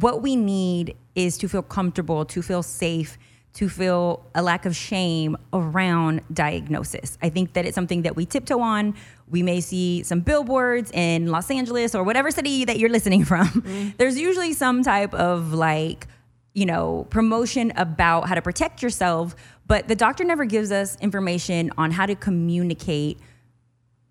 what 0.00 0.22
we 0.22 0.36
need 0.36 0.96
is 1.14 1.36
to 1.38 1.48
feel 1.48 1.62
comfortable, 1.62 2.24
to 2.24 2.40
feel 2.40 2.62
safe, 2.62 3.18
to 3.54 3.68
feel 3.68 4.24
a 4.34 4.42
lack 4.42 4.64
of 4.64 4.74
shame 4.74 5.36
around 5.52 6.22
diagnosis. 6.32 7.18
I 7.20 7.28
think 7.28 7.52
that 7.52 7.66
it's 7.66 7.74
something 7.74 8.02
that 8.02 8.16
we 8.16 8.24
tiptoe 8.24 8.60
on. 8.60 8.94
We 9.28 9.42
may 9.42 9.60
see 9.60 10.02
some 10.02 10.20
billboards 10.20 10.90
in 10.92 11.26
Los 11.26 11.50
Angeles 11.50 11.94
or 11.94 12.04
whatever 12.04 12.30
city 12.30 12.64
that 12.64 12.78
you're 12.78 12.88
listening 12.88 13.24
from. 13.26 13.46
Mm-hmm. 13.46 13.90
There's 13.98 14.18
usually 14.18 14.54
some 14.54 14.82
type 14.82 15.12
of 15.12 15.52
like, 15.52 16.06
you 16.54 16.64
know, 16.64 17.06
promotion 17.10 17.72
about 17.76 18.28
how 18.28 18.34
to 18.34 18.42
protect 18.42 18.82
yourself, 18.82 19.36
but 19.66 19.88
the 19.88 19.94
doctor 19.94 20.24
never 20.24 20.46
gives 20.46 20.72
us 20.72 20.96
information 21.00 21.70
on 21.76 21.90
how 21.90 22.06
to 22.06 22.14
communicate 22.14 23.18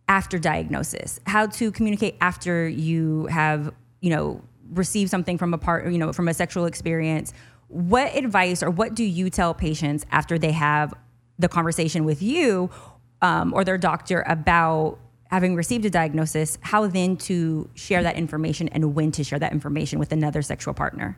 after 0.08 0.38
diagnosis, 0.38 1.20
how 1.26 1.48
to 1.48 1.72
communicate 1.72 2.18
after 2.22 2.68
you 2.68 3.26
have, 3.28 3.74
you 4.02 4.12
know, 4.12 4.42
received 4.72 5.12
something 5.12 5.38
from 5.38 5.54
a 5.54 5.58
part, 5.58 5.92
you 5.92 5.98
know, 5.98 6.14
from 6.14 6.28
a 6.28 6.34
sexual 6.34 6.66
experience. 6.66 7.34
What 7.68 8.16
advice 8.16 8.64
or 8.64 8.70
what 8.70 8.96
do 8.96 9.04
you 9.04 9.30
tell 9.30 9.54
patients 9.54 10.06
after 10.12 10.38
they 10.38 10.52
have 10.52 10.94
the 11.40 11.48
conversation 11.48 12.04
with 12.06 12.22
you 12.22 12.70
um, 13.22 13.54
or 13.54 13.64
their 13.64 13.78
doctor 13.78 14.24
about 14.28 14.98
having 15.30 15.56
received 15.56 15.86
a 15.86 15.90
diagnosis? 15.90 16.58
How 16.62 16.88
then 16.88 17.16
to 17.18 17.70
share 17.76 18.04
that 18.04 18.16
information 18.18 18.68
and 18.70 18.94
when 18.96 19.12
to 19.14 19.24
share 19.24 19.40
that 19.40 19.52
information 19.54 20.00
with 20.00 20.12
another 20.12 20.42
sexual 20.42 20.74
partner? 20.74 21.16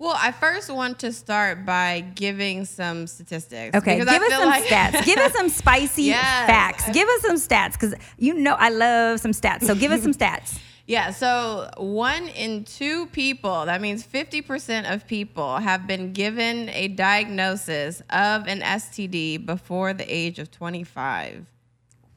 well 0.00 0.14
i 0.16 0.30
first 0.30 0.70
want 0.70 1.00
to 1.00 1.12
start 1.12 1.66
by 1.66 2.04
giving 2.14 2.64
some 2.64 3.04
statistics 3.08 3.76
Okay, 3.76 3.98
give 3.98 4.06
I 4.08 4.16
us 4.16 4.30
some 4.30 4.44
like- 4.48 4.62
stats. 4.64 5.04
Give 5.04 5.18
us 5.18 5.32
some 5.32 5.48
spicy 5.48 6.02
Yes. 6.14 6.46
facts. 6.46 6.88
Give 6.92 7.08
us 7.08 7.22
some 7.22 7.34
stats 7.36 7.72
because 7.72 7.94
you 8.16 8.34
know 8.34 8.54
I 8.54 8.68
love 8.68 9.18
some 9.18 9.32
stats. 9.32 9.64
So 9.64 9.74
give 9.74 9.90
us 9.90 10.02
some 10.02 10.14
stats. 10.14 10.58
Yeah, 10.88 11.10
so 11.10 11.68
one 11.76 12.28
in 12.28 12.64
two 12.64 13.06
people, 13.08 13.66
that 13.66 13.82
means 13.82 14.06
50% 14.06 14.90
of 14.90 15.06
people 15.06 15.58
have 15.58 15.86
been 15.86 16.14
given 16.14 16.70
a 16.70 16.88
diagnosis 16.88 18.00
of 18.08 18.46
an 18.48 18.62
STD 18.62 19.44
before 19.44 19.92
the 19.92 20.06
age 20.12 20.38
of 20.38 20.50
25. 20.50 21.44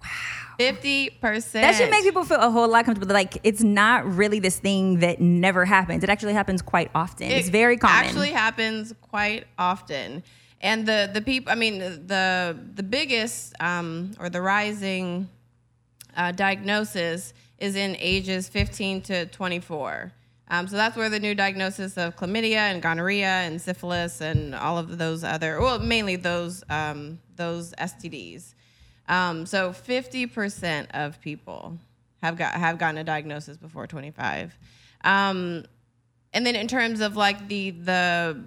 Wow. 0.02 0.08
50%. 0.58 1.52
That 1.52 1.76
should 1.76 1.90
make 1.90 2.04
people 2.04 2.24
feel 2.24 2.40
a 2.40 2.50
whole 2.50 2.70
lot 2.70 2.86
comfortable. 2.86 3.14
Like 3.14 3.40
it's 3.44 3.62
not 3.62 4.06
really 4.06 4.40
this 4.40 4.60
thing 4.60 5.00
that 5.00 5.20
never 5.20 5.66
happens. 5.66 6.02
It 6.06 6.10
actually 6.10 6.34
happens 6.34 6.62
quite 6.62 6.92
often. 6.96 7.30
it's 7.30 7.50
very 7.50 7.76
common. 7.76 8.06
Actually 8.06 8.32
happens 8.32 8.94
quite 9.02 9.48
often. 9.58 10.24
And 10.62 10.86
the 10.86 11.10
the 11.12 11.22
people, 11.22 11.52
I 11.52 11.56
mean, 11.56 11.80
the 11.80 12.56
the 12.76 12.84
biggest 12.84 13.54
um, 13.60 14.12
or 14.20 14.30
the 14.30 14.42
rising 14.42 15.28
uh, 16.16 16.32
diagnosis 16.32 17.34
is 17.62 17.76
in 17.76 17.96
ages 18.00 18.50
15 18.50 19.02
to 19.04 19.26
24. 19.28 20.12
Um, 20.50 20.68
so 20.68 20.76
that's 20.76 20.98
where 20.98 21.10
the 21.10 21.20
new 21.20 21.34
diagnosis 21.34 21.96
of 21.96 22.18
chlamydia 22.18 22.58
and 22.58 22.82
gonorrhea 22.82 23.26
and 23.26 23.62
syphilis 23.62 24.20
and 24.20 24.54
all 24.54 24.78
of 24.78 24.98
those 24.98 25.24
other, 25.24 25.62
well, 25.62 25.80
mainly 25.80 26.18
those 26.18 26.64
um, 26.70 27.20
those 27.38 27.72
STDs. 27.74 28.54
Um, 29.08 29.46
so 29.46 29.72
50% 29.72 30.88
of 30.94 31.22
people 31.22 31.78
have 32.22 32.36
got 32.38 32.54
have 32.54 32.78
gotten 32.78 32.98
a 32.98 33.04
diagnosis 33.04 33.58
before 33.58 33.88
25. 33.88 34.58
Um, 35.04 35.66
and 36.34 36.46
then 36.46 36.56
in 36.56 36.68
terms 36.68 37.00
of 37.00 37.16
like 37.16 37.48
the 37.48 37.72
the 37.72 38.44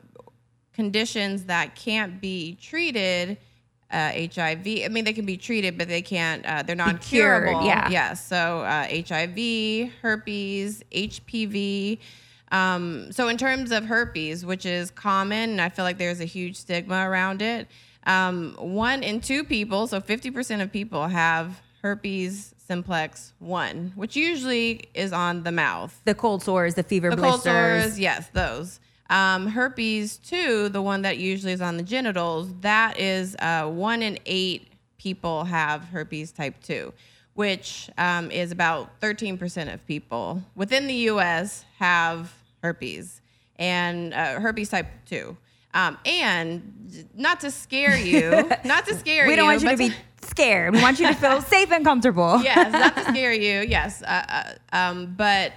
conditions 0.74 1.44
that 1.44 1.76
can't 1.76 2.20
be 2.20 2.56
treated, 2.60 3.38
uh, 3.94 4.12
HIV. 4.34 4.66
I 4.84 4.88
mean, 4.90 5.04
they 5.04 5.12
can 5.12 5.24
be 5.24 5.36
treated, 5.36 5.78
but 5.78 5.88
they 5.88 6.02
can't. 6.02 6.44
Uh, 6.44 6.62
they're 6.62 6.76
not 6.76 7.00
curable. 7.00 7.64
yeah. 7.64 7.88
Yes. 7.88 8.26
So 8.26 8.60
uh, 8.60 8.86
HIV, 8.90 9.92
herpes, 10.02 10.82
HPV. 10.92 11.98
Um, 12.52 13.10
so 13.12 13.28
in 13.28 13.36
terms 13.36 13.70
of 13.72 13.84
herpes, 13.86 14.44
which 14.44 14.66
is 14.66 14.90
common, 14.90 15.50
and 15.50 15.60
I 15.60 15.68
feel 15.68 15.84
like 15.84 15.98
there's 15.98 16.20
a 16.20 16.24
huge 16.24 16.56
stigma 16.56 17.08
around 17.08 17.42
it. 17.42 17.68
Um, 18.06 18.54
one 18.58 19.02
in 19.02 19.20
two 19.20 19.44
people, 19.44 19.86
so 19.86 20.00
50% 20.00 20.62
of 20.62 20.70
people 20.70 21.06
have 21.08 21.60
herpes 21.82 22.54
simplex 22.66 23.32
one, 23.38 23.92
which 23.94 24.14
usually 24.16 24.84
is 24.94 25.12
on 25.12 25.42
the 25.42 25.52
mouth. 25.52 26.00
The 26.04 26.14
cold 26.14 26.42
sores, 26.42 26.74
the 26.74 26.82
fever 26.82 27.10
The 27.10 27.16
blisters. 27.16 27.42
cold 27.52 27.82
sores, 27.82 27.98
yes, 28.00 28.28
those. 28.32 28.80
Um, 29.10 29.48
herpes 29.48 30.16
two, 30.16 30.68
the 30.70 30.80
one 30.80 31.02
that 31.02 31.18
usually 31.18 31.52
is 31.52 31.60
on 31.60 31.76
the 31.76 31.82
genitals, 31.82 32.52
that 32.60 32.98
is 32.98 33.36
uh, 33.38 33.68
one 33.68 34.02
in 34.02 34.18
eight 34.26 34.68
people 34.96 35.44
have 35.44 35.82
herpes 35.84 36.32
type 36.32 36.54
two, 36.62 36.92
which 37.34 37.90
um, 37.98 38.30
is 38.30 38.50
about 38.50 39.00
13% 39.00 39.72
of 39.72 39.86
people 39.86 40.42
within 40.56 40.86
the 40.86 40.94
U.S. 40.94 41.64
have 41.78 42.32
herpes 42.62 43.20
and 43.56 44.14
uh, 44.14 44.40
herpes 44.40 44.70
type 44.70 44.86
two. 45.06 45.36
Um, 45.74 45.98
and 46.06 47.06
not 47.14 47.40
to 47.40 47.50
scare 47.50 47.98
you, 47.98 48.30
not 48.64 48.86
to 48.86 48.94
scare 48.94 49.24
you. 49.24 49.30
We 49.30 49.36
don't 49.36 49.46
want 49.46 49.62
you 49.62 49.70
to 49.70 49.76
be 49.76 49.92
scared. 50.22 50.72
We 50.72 50.80
want 50.80 51.00
you 51.00 51.08
to 51.08 51.14
feel 51.14 51.42
safe 51.56 51.70
and 51.72 51.84
comfortable. 51.84 52.40
yes, 52.42 52.72
not 52.72 52.94
to 52.94 53.04
scare 53.10 53.32
you. 53.32 53.66
Yes, 53.68 54.02
uh, 54.02 54.54
uh, 54.72 54.76
um, 54.76 55.14
but 55.16 55.52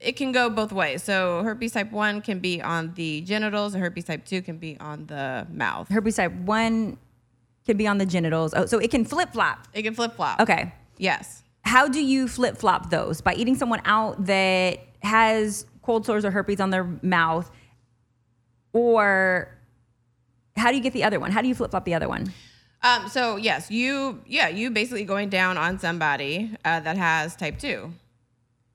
it 0.00 0.16
can 0.16 0.32
go 0.32 0.48
both 0.50 0.72
ways. 0.72 1.02
So 1.02 1.42
herpes 1.42 1.72
type 1.72 1.92
one 1.92 2.22
can 2.22 2.40
be 2.40 2.60
on 2.60 2.94
the 2.94 3.20
genitals, 3.20 3.74
and 3.74 3.82
herpes 3.82 4.04
type 4.04 4.24
two 4.24 4.42
can 4.42 4.58
be 4.58 4.78
on 4.80 5.06
the 5.06 5.46
mouth. 5.50 5.88
Herpes 5.88 6.16
type 6.16 6.32
1 6.32 6.98
can 7.66 7.76
be 7.76 7.86
on 7.86 7.98
the 7.98 8.06
genitals. 8.06 8.54
Oh, 8.54 8.66
so 8.66 8.78
it 8.78 8.90
can 8.90 9.04
flip 9.04 9.32
flop. 9.32 9.68
It 9.74 9.82
can 9.82 9.94
flip 9.94 10.16
flop. 10.16 10.40
Okay. 10.40 10.72
Yes. 10.96 11.42
How 11.62 11.86
do 11.88 12.02
you 12.02 12.26
flip 12.26 12.56
flop 12.56 12.90
those? 12.90 13.20
By 13.20 13.34
eating 13.34 13.54
someone 13.54 13.82
out 13.84 14.24
that 14.26 14.80
has 15.02 15.66
cold 15.82 16.06
sores 16.06 16.24
or 16.24 16.30
herpes 16.30 16.60
on 16.60 16.70
their 16.70 16.84
mouth? 17.02 17.50
Or 18.72 19.48
how 20.56 20.70
do 20.70 20.76
you 20.76 20.82
get 20.82 20.92
the 20.92 21.04
other 21.04 21.20
one? 21.20 21.30
How 21.30 21.42
do 21.42 21.48
you 21.48 21.54
flip 21.54 21.70
flop 21.70 21.84
the 21.84 21.94
other 21.94 22.08
one? 22.08 22.32
Um, 22.82 23.08
so 23.08 23.36
yes, 23.36 23.70
you 23.70 24.22
yeah 24.26 24.48
you 24.48 24.70
basically 24.70 25.04
going 25.04 25.28
down 25.28 25.58
on 25.58 25.78
somebody 25.78 26.50
uh, 26.64 26.80
that 26.80 26.96
has 26.96 27.36
type 27.36 27.58
two, 27.58 27.92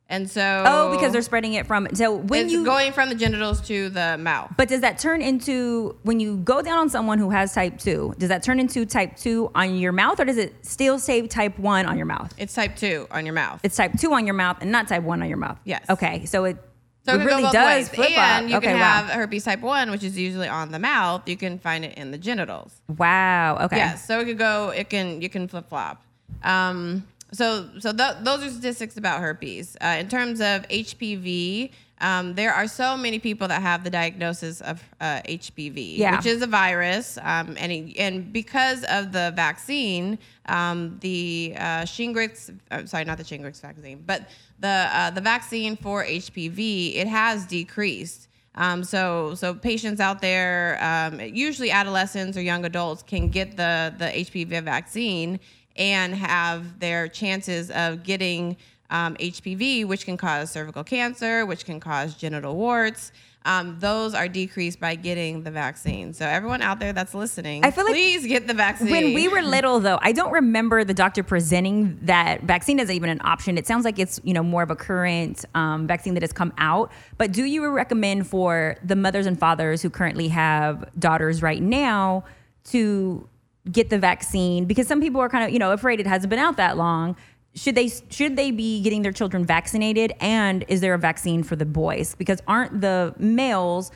and 0.07 0.29
so 0.29 0.63
Oh, 0.67 0.91
because 0.95 1.11
they're 1.13 1.21
spreading 1.23 1.53
it 1.53 1.65
from. 1.65 1.87
So 1.93 2.13
when 2.15 2.45
it's 2.45 2.53
you 2.53 2.63
going 2.63 2.91
from 2.93 3.09
the 3.09 3.15
genitals 3.15 3.59
to 3.67 3.89
the 3.89 4.17
mouth. 4.19 4.51
But 4.55 4.67
does 4.67 4.81
that 4.81 4.99
turn 4.99 5.21
into 5.21 5.97
when 6.03 6.19
you 6.19 6.37
go 6.37 6.61
down 6.61 6.77
on 6.77 6.89
someone 6.89 7.17
who 7.17 7.31
has 7.31 7.53
type 7.53 7.79
2, 7.79 8.15
does 8.19 8.29
that 8.29 8.43
turn 8.43 8.59
into 8.59 8.85
type 8.85 9.17
2 9.17 9.51
on 9.55 9.75
your 9.75 9.91
mouth 9.91 10.19
or 10.19 10.25
does 10.25 10.37
it 10.37 10.53
still 10.65 10.99
say 10.99 11.25
type 11.27 11.57
1 11.57 11.85
on 11.87 11.97
your 11.97 12.05
mouth? 12.05 12.33
It's 12.37 12.53
type 12.53 12.75
two 12.75 13.07
on 13.09 13.25
your 13.25 13.33
mouth. 13.33 13.59
It's 13.63 13.75
type 13.75 13.93
2 13.99 14.13
on 14.13 14.25
your 14.27 14.35
mouth 14.35 14.57
and 14.61 14.71
not 14.71 14.87
type 14.87 15.03
1 15.03 15.21
on 15.23 15.27
your 15.27 15.37
mouth. 15.37 15.57
Yes. 15.63 15.83
Okay. 15.89 16.25
So 16.25 16.45
it, 16.45 16.57
So 17.05 17.15
it 17.15 17.21
it 17.21 17.25
really 17.25 17.43
does 17.51 17.89
flip 17.89 18.15
and 18.17 18.45
up. 18.45 18.51
you 18.51 18.57
okay, 18.57 18.67
can 18.67 18.77
have 18.77 19.07
wow. 19.09 19.13
herpes 19.15 19.43
type 19.45 19.61
one, 19.61 19.89
which 19.89 20.03
is 20.03 20.17
usually 20.17 20.47
on 20.47 20.71
the 20.71 20.79
mouth. 20.79 21.27
You 21.27 21.35
can 21.37 21.57
find 21.57 21.83
it 21.83 21.97
in 21.97 22.11
the 22.11 22.17
genitals. 22.19 22.79
Wow. 22.95 23.57
Okay. 23.65 23.77
Yes, 23.77 24.05
so 24.05 24.19
it 24.19 24.25
could 24.25 24.37
go. 24.37 24.69
It 24.69 24.89
can. 24.89 25.21
You 25.21 25.29
can 25.29 25.47
flip 25.47 25.67
flop. 25.69 26.03
Um, 26.43 27.07
so 27.35 27.69
so 27.79 27.91
th- 27.93 28.17
those 28.21 28.43
are 28.43 28.49
statistics 28.49 28.97
about 28.97 29.21
herpes. 29.21 29.75
Uh, 29.81 29.97
in 29.99 30.07
terms 30.09 30.39
of 30.41 30.67
HPV, 30.69 31.71
um, 32.01 32.33
there 32.35 32.53
are 32.53 32.67
so 32.67 32.97
many 32.97 33.19
people 33.19 33.47
that 33.47 33.61
have 33.61 33.83
the 33.83 33.89
diagnosis 33.89 34.61
of 34.61 34.83
uh, 34.99 35.21
HPV, 35.27 35.97
Yeah. 35.97 36.15
which 36.17 36.25
is 36.25 36.41
a 36.41 36.47
virus, 36.47 37.17
um, 37.21 37.55
and 37.59 37.71
it, 37.71 37.97
and 37.97 38.33
because 38.33 38.83
of 38.85 39.11
the 39.11 39.31
vaccine, 39.35 40.17
um, 40.47 40.97
the 41.01 41.53
uh, 41.57 41.61
Shingrix, 41.83 42.53
uh, 42.71 42.85
sorry, 42.85 43.05
not 43.05 43.17
the 43.17 43.23
Shingrix 43.23 43.61
vaccine, 43.61 44.03
but 44.05 44.29
the 44.59 44.87
uh, 44.91 45.09
the 45.11 45.21
vaccine 45.21 45.75
for 45.77 46.03
HPV, 46.03 46.95
it 46.95 47.07
has 47.07 47.45
decreased. 47.45 48.27
Um, 48.57 48.85
so, 48.85 49.35
so 49.35 49.53
patients 49.53 49.99
out 49.99 50.21
there, 50.21 50.77
um, 50.81 51.19
usually 51.19 51.71
adolescents 51.71 52.37
or 52.37 52.41
young 52.41 52.63
adults, 52.65 53.03
can 53.03 53.27
get 53.29 53.57
the 53.57 53.93
the 53.97 54.05
HPV 54.05 54.63
vaccine 54.63 55.39
and 55.75 56.13
have 56.15 56.79
their 56.79 57.07
chances 57.07 57.71
of 57.71 58.03
getting 58.03 58.57
um, 58.89 59.15
HPV, 59.15 59.85
which 59.85 60.05
can 60.05 60.17
cause 60.17 60.51
cervical 60.51 60.83
cancer, 60.83 61.45
which 61.45 61.65
can 61.65 61.79
cause 61.79 62.15
genital 62.15 62.55
warts. 62.55 63.11
Um, 63.45 63.77
those 63.79 64.15
are 64.15 64.27
decreased 64.27 64.79
by 64.79 64.95
getting 64.95 65.43
the 65.43 65.51
vaccine. 65.51 66.13
So, 66.13 66.25
everyone 66.25 66.63
out 66.63 66.79
there 66.79 66.93
that's 66.93 67.13
listening, 67.13 67.63
I 67.63 67.69
feel 67.69 67.83
like 67.83 67.93
please 67.93 68.25
get 68.25 68.47
the 68.47 68.55
vaccine. 68.55 68.89
When 68.89 69.13
we 69.13 69.27
were 69.27 69.43
little, 69.43 69.79
though, 69.79 69.99
I 70.01 70.13
don't 70.13 70.31
remember 70.31 70.83
the 70.83 70.95
doctor 70.95 71.21
presenting 71.21 71.99
that 72.01 72.41
vaccine 72.41 72.79
as 72.79 72.89
even 72.89 73.07
an 73.11 73.21
option. 73.23 73.59
It 73.59 73.67
sounds 73.67 73.85
like 73.85 73.99
it's 73.99 74.19
you 74.23 74.33
know 74.33 74.41
more 74.41 74.63
of 74.63 74.71
a 74.71 74.75
current 74.75 75.45
um, 75.53 75.85
vaccine 75.85 76.15
that 76.15 76.23
has 76.23 76.33
come 76.33 76.53
out. 76.57 76.91
But 77.19 77.33
do 77.33 77.43
you 77.43 77.67
recommend 77.69 78.25
for 78.25 78.77
the 78.83 78.95
mothers 78.95 79.27
and 79.27 79.39
fathers 79.39 79.83
who 79.83 79.91
currently 79.91 80.29
have 80.29 80.89
daughters 80.97 81.43
right 81.43 81.61
now 81.61 82.23
to 82.65 83.29
get 83.71 83.89
the 83.89 83.99
vaccine? 83.99 84.65
Because 84.65 84.87
some 84.87 85.01
people 85.01 85.21
are 85.21 85.29
kind 85.29 85.43
of 85.43 85.51
you 85.51 85.59
know 85.59 85.71
afraid 85.71 85.99
it 85.99 86.07
hasn't 86.07 86.29
been 86.29 86.39
out 86.39 86.57
that 86.57 86.77
long. 86.77 87.15
Should 87.53 87.75
they 87.75 87.89
should 88.09 88.35
they 88.35 88.51
be 88.51 88.81
getting 88.81 89.01
their 89.01 89.11
children 89.11 89.45
vaccinated? 89.45 90.13
And 90.19 90.65
is 90.67 90.81
there 90.81 90.93
a 90.93 90.99
vaccine 90.99 91.43
for 91.43 91.55
the 91.55 91.65
boys? 91.65 92.15
Because 92.15 92.41
aren't 92.47 92.81
the 92.81 93.13
males 93.17 93.91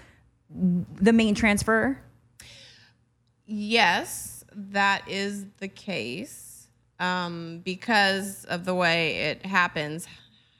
the 0.49 1.13
main 1.13 1.35
transfer? 1.35 1.99
Yes, 3.45 4.43
that 4.53 5.07
is 5.07 5.45
the 5.57 5.67
case 5.67 6.67
um, 6.99 7.61
because 7.63 8.45
of 8.45 8.65
the 8.65 8.75
way 8.75 9.17
it 9.17 9.45
happens. 9.45 10.07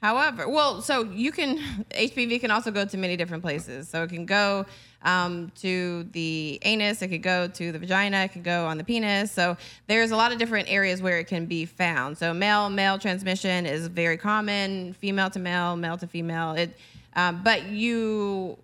However, 0.02 0.48
well, 0.48 0.80
so 0.80 1.04
you 1.04 1.32
can 1.32 1.58
HPV 1.90 2.40
can 2.40 2.50
also 2.50 2.70
go 2.70 2.84
to 2.84 2.96
many 2.96 3.16
different 3.16 3.42
places. 3.42 3.88
So 3.88 4.02
it 4.02 4.10
can 4.10 4.26
go 4.26 4.66
um, 5.02 5.50
to 5.60 6.04
the 6.12 6.58
anus, 6.62 7.02
it 7.02 7.08
could 7.08 7.22
go 7.22 7.48
to 7.48 7.72
the 7.72 7.78
vagina, 7.78 8.24
it 8.24 8.32
could 8.32 8.44
go 8.44 8.66
on 8.66 8.78
the 8.78 8.84
penis. 8.84 9.32
So 9.32 9.56
there's 9.86 10.10
a 10.10 10.16
lot 10.16 10.32
of 10.32 10.38
different 10.38 10.70
areas 10.70 11.00
where 11.00 11.18
it 11.18 11.26
can 11.26 11.46
be 11.46 11.64
found. 11.64 12.18
So 12.18 12.34
male 12.34 12.68
male 12.70 12.98
transmission 12.98 13.66
is 13.66 13.86
very 13.86 14.16
common, 14.16 14.92
female 14.94 15.30
to 15.30 15.38
male, 15.38 15.76
male 15.76 15.96
to 15.98 16.06
female. 16.06 16.52
It, 16.52 16.76
um, 17.14 17.42
but 17.42 17.66
you 17.66 18.58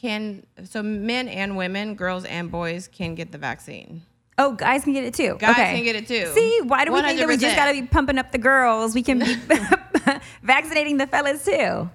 can 0.00 0.44
so 0.64 0.82
men 0.82 1.28
and 1.28 1.56
women, 1.56 1.94
girls 1.94 2.24
and 2.24 2.50
boys 2.50 2.88
can 2.88 3.14
get 3.14 3.32
the 3.32 3.38
vaccine. 3.38 4.02
Oh, 4.36 4.52
guys 4.52 4.82
can 4.82 4.92
get 4.92 5.04
it 5.04 5.14
too. 5.14 5.36
Guys 5.38 5.52
okay. 5.52 5.74
can 5.76 5.84
get 5.84 5.94
it 5.94 6.08
too. 6.08 6.32
See, 6.34 6.60
why 6.62 6.84
do 6.84 6.92
we 6.92 7.00
think 7.02 7.20
that 7.20 7.28
we 7.28 7.36
just 7.36 7.54
got 7.54 7.66
to 7.66 7.80
be 7.80 7.86
pumping 7.86 8.18
up 8.18 8.32
the 8.32 8.38
girls? 8.38 8.94
We 8.94 9.02
can 9.02 9.20
be 9.20 9.34
vaccinating 10.42 10.96
the 10.96 11.06
fellas 11.06 11.44
too. 11.44 11.88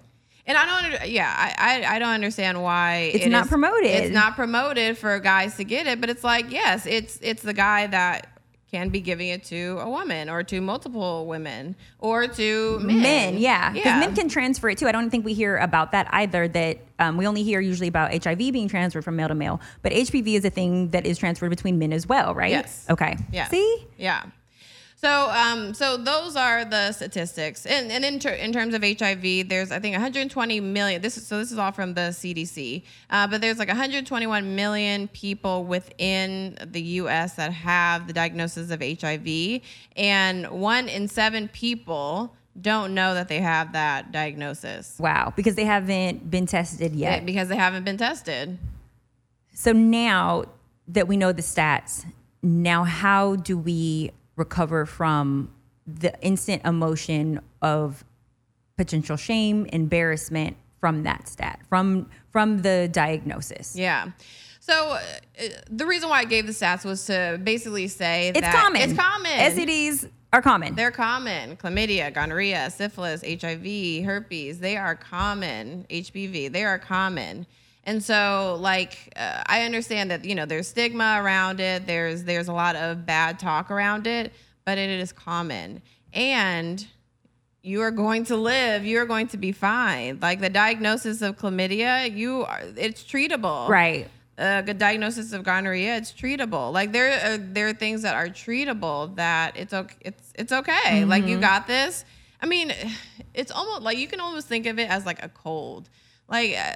And 0.49 0.57
I 0.57 0.65
don't, 0.65 0.93
under, 0.93 1.05
yeah, 1.05 1.31
I, 1.37 1.83
I, 1.83 1.95
I 1.95 1.99
don't 1.99 2.09
understand 2.09 2.59
why 2.59 3.11
It's 3.13 3.27
it 3.27 3.29
not 3.29 3.43
is- 3.43 3.49
promoted. 3.49 3.91
It's 3.91 4.11
not 4.13 4.35
promoted 4.35 4.97
for 4.97 5.19
guys 5.19 5.55
to 5.57 5.63
get 5.63 5.85
it, 5.85 6.01
but 6.01 6.09
it's 6.09 6.23
like, 6.23 6.51
yes, 6.51 6.87
it's 6.87 7.19
it's 7.21 7.43
the 7.43 7.53
guy 7.53 7.85
that 7.85 8.39
can 8.71 8.89
be 8.89 8.99
giving 8.99 9.27
it 9.29 9.43
to 9.43 9.77
a 9.79 9.87
woman 9.87 10.27
or 10.27 10.41
to 10.41 10.59
multiple 10.59 11.27
women 11.27 11.75
or 11.99 12.27
to 12.27 12.79
men. 12.79 13.01
Men, 13.01 13.37
yeah, 13.37 13.71
because 13.71 13.85
yeah. 13.85 13.99
men 13.99 14.15
can 14.15 14.27
transfer 14.27 14.69
it 14.69 14.79
too. 14.79 14.87
I 14.87 14.91
don't 14.91 15.11
think 15.11 15.23
we 15.23 15.35
hear 15.35 15.57
about 15.57 15.91
that 15.91 16.07
either. 16.11 16.47
That 16.47 16.79
um, 16.97 17.17
we 17.17 17.27
only 17.27 17.43
hear 17.43 17.59
usually 17.59 17.87
about 17.87 18.11
HIV 18.23 18.39
being 18.39 18.67
transferred 18.67 19.03
from 19.03 19.17
male 19.17 19.27
to 19.27 19.35
male, 19.35 19.61
but 19.83 19.91
HPV 19.91 20.33
is 20.33 20.45
a 20.45 20.49
thing 20.49 20.89
that 20.89 21.05
is 21.05 21.19
transferred 21.19 21.51
between 21.51 21.77
men 21.77 21.93
as 21.93 22.07
well, 22.07 22.33
right? 22.33 22.49
Yes. 22.49 22.87
Okay. 22.89 23.17
Yeah. 23.31 23.47
See. 23.49 23.87
Yeah. 23.99 24.23
So, 25.01 25.29
um, 25.29 25.73
so 25.73 25.95
those 25.95 26.35
are 26.35 26.65
the 26.65 26.91
statistics, 26.91 27.65
and 27.65 27.89
and 27.89 28.03
in, 28.03 28.19
ter- 28.19 28.33
in 28.33 28.51
terms 28.51 28.73
of 28.73 28.83
HIV, 28.83 29.47
there's 29.47 29.71
I 29.71 29.79
think 29.79 29.93
120 29.93 30.59
million. 30.59 31.01
This 31.01 31.17
is 31.17 31.25
so 31.25 31.37
this 31.37 31.53
is 31.53 31.57
all 31.57 31.71
from 31.71 31.93
the 31.93 32.09
CDC, 32.11 32.83
uh, 33.09 33.25
but 33.27 33.39
there's 33.39 33.59
like 33.59 33.69
121 33.69 34.55
million 34.57 35.07
people 35.07 35.63
within 35.63 36.57
the 36.65 36.81
U.S. 36.81 37.35
that 37.35 37.53
have 37.53 38.07
the 38.07 38.13
diagnosis 38.13 38.71
of 38.71 38.81
HIV, 38.81 39.61
and 39.95 40.49
one 40.49 40.89
in 40.89 41.07
seven 41.07 41.47
people 41.47 42.35
don't 42.59 42.93
know 42.93 43.13
that 43.13 43.29
they 43.29 43.39
have 43.39 43.71
that 43.71 44.11
diagnosis 44.11 44.97
Wow. 44.99 45.31
Because 45.33 45.55
they 45.55 45.63
haven't 45.63 46.29
been 46.29 46.45
tested 46.45 46.93
yet. 46.93 47.25
because 47.25 47.47
they 47.47 47.55
haven't 47.55 47.85
been 47.85 47.95
tested. 47.95 48.57
So 49.53 49.71
now 49.71 50.43
that 50.89 51.07
we 51.07 51.15
know 51.15 51.31
the 51.31 51.41
stats, 51.41 52.05
now 52.41 52.83
how 52.83 53.37
do 53.37 53.57
we 53.57 54.11
recover 54.39 54.85
from 54.85 55.53
the 55.85 56.19
instant 56.21 56.65
emotion 56.65 57.41
of 57.61 58.03
potential 58.77 59.17
shame, 59.17 59.65
embarrassment 59.67 60.55
from 60.79 61.03
that 61.03 61.27
stat, 61.27 61.59
from 61.67 62.09
from 62.31 62.61
the 62.61 62.89
diagnosis. 62.91 63.75
Yeah. 63.75 64.11
So 64.61 64.91
uh, 64.91 65.01
the 65.69 65.85
reason 65.85 66.09
why 66.09 66.19
I 66.19 66.25
gave 66.25 66.45
the 66.45 66.53
stats 66.53 66.85
was 66.85 67.05
to 67.05 67.39
basically 67.43 67.87
say 67.87 68.29
It's 68.29 68.41
that 68.41 68.55
common. 68.55 68.81
It's 68.81 68.93
common. 68.93 69.31
STDs 69.31 70.09
are 70.31 70.41
common. 70.41 70.75
They're 70.75 70.91
common. 70.91 71.57
Chlamydia, 71.57 72.13
gonorrhea, 72.13 72.69
syphilis, 72.69 73.23
HIV, 73.23 74.05
herpes, 74.05 74.59
they 74.59 74.77
are 74.77 74.95
common. 74.95 75.85
HPV, 75.89 76.51
they 76.51 76.63
are 76.63 76.77
common. 76.77 77.47
And 77.89 78.03
so 78.03 78.55
like 78.61 79.11
uh, 79.15 79.41
I 79.47 79.63
understand 79.63 80.11
that 80.11 80.23
you 80.23 80.35
know 80.35 80.45
there's 80.45 80.67
stigma 80.67 81.17
around 81.19 81.59
it. 81.59 81.87
There's 81.87 82.23
there's 82.23 82.47
a 82.47 82.53
lot 82.53 82.75
of 82.75 83.03
bad 83.07 83.39
talk 83.39 83.71
around 83.71 84.05
it, 84.05 84.31
but 84.63 84.77
it 84.77 84.91
is 84.91 85.11
common. 85.11 85.81
And 86.13 86.85
you 87.63 87.81
are 87.81 87.89
going 87.89 88.25
to 88.25 88.35
live. 88.35 88.85
You 88.85 88.99
are 88.99 89.07
going 89.07 89.27
to 89.29 89.37
be 89.37 89.51
fine. 89.51 90.19
Like 90.21 90.39
the 90.39 90.51
diagnosis 90.51 91.23
of 91.23 91.39
chlamydia, 91.39 92.15
you 92.15 92.43
are 92.43 92.61
it's 92.77 93.03
treatable 93.03 93.67
right. 93.67 94.07
a 94.37 94.61
diagnosis 94.61 95.33
of 95.33 95.41
gonorrhea, 95.41 95.97
it's 95.97 96.11
treatable. 96.13 96.71
Like 96.71 96.91
there 96.91 97.33
are 97.33 97.37
there 97.39 97.69
are 97.69 97.73
things 97.73 98.03
that 98.03 98.13
are 98.13 98.27
treatable 98.27 99.15
that 99.15 99.57
it's 99.57 99.73
okay. 99.73 99.95
It's 100.01 100.33
it's 100.35 100.51
okay. 100.51 101.05
Like 101.05 101.25
you 101.25 101.39
got 101.39 101.65
this. 101.65 102.05
I 102.39 102.45
mean, 102.45 102.71
it's 103.33 103.51
almost 103.51 103.81
like 103.81 103.97
you 103.97 104.07
can 104.07 104.19
almost 104.19 104.47
think 104.47 104.67
of 104.67 104.77
it 104.77 104.91
as 104.91 105.07
like 105.07 105.25
a 105.25 105.29
cold. 105.29 105.89
Like 106.27 106.55
uh, 106.55 106.75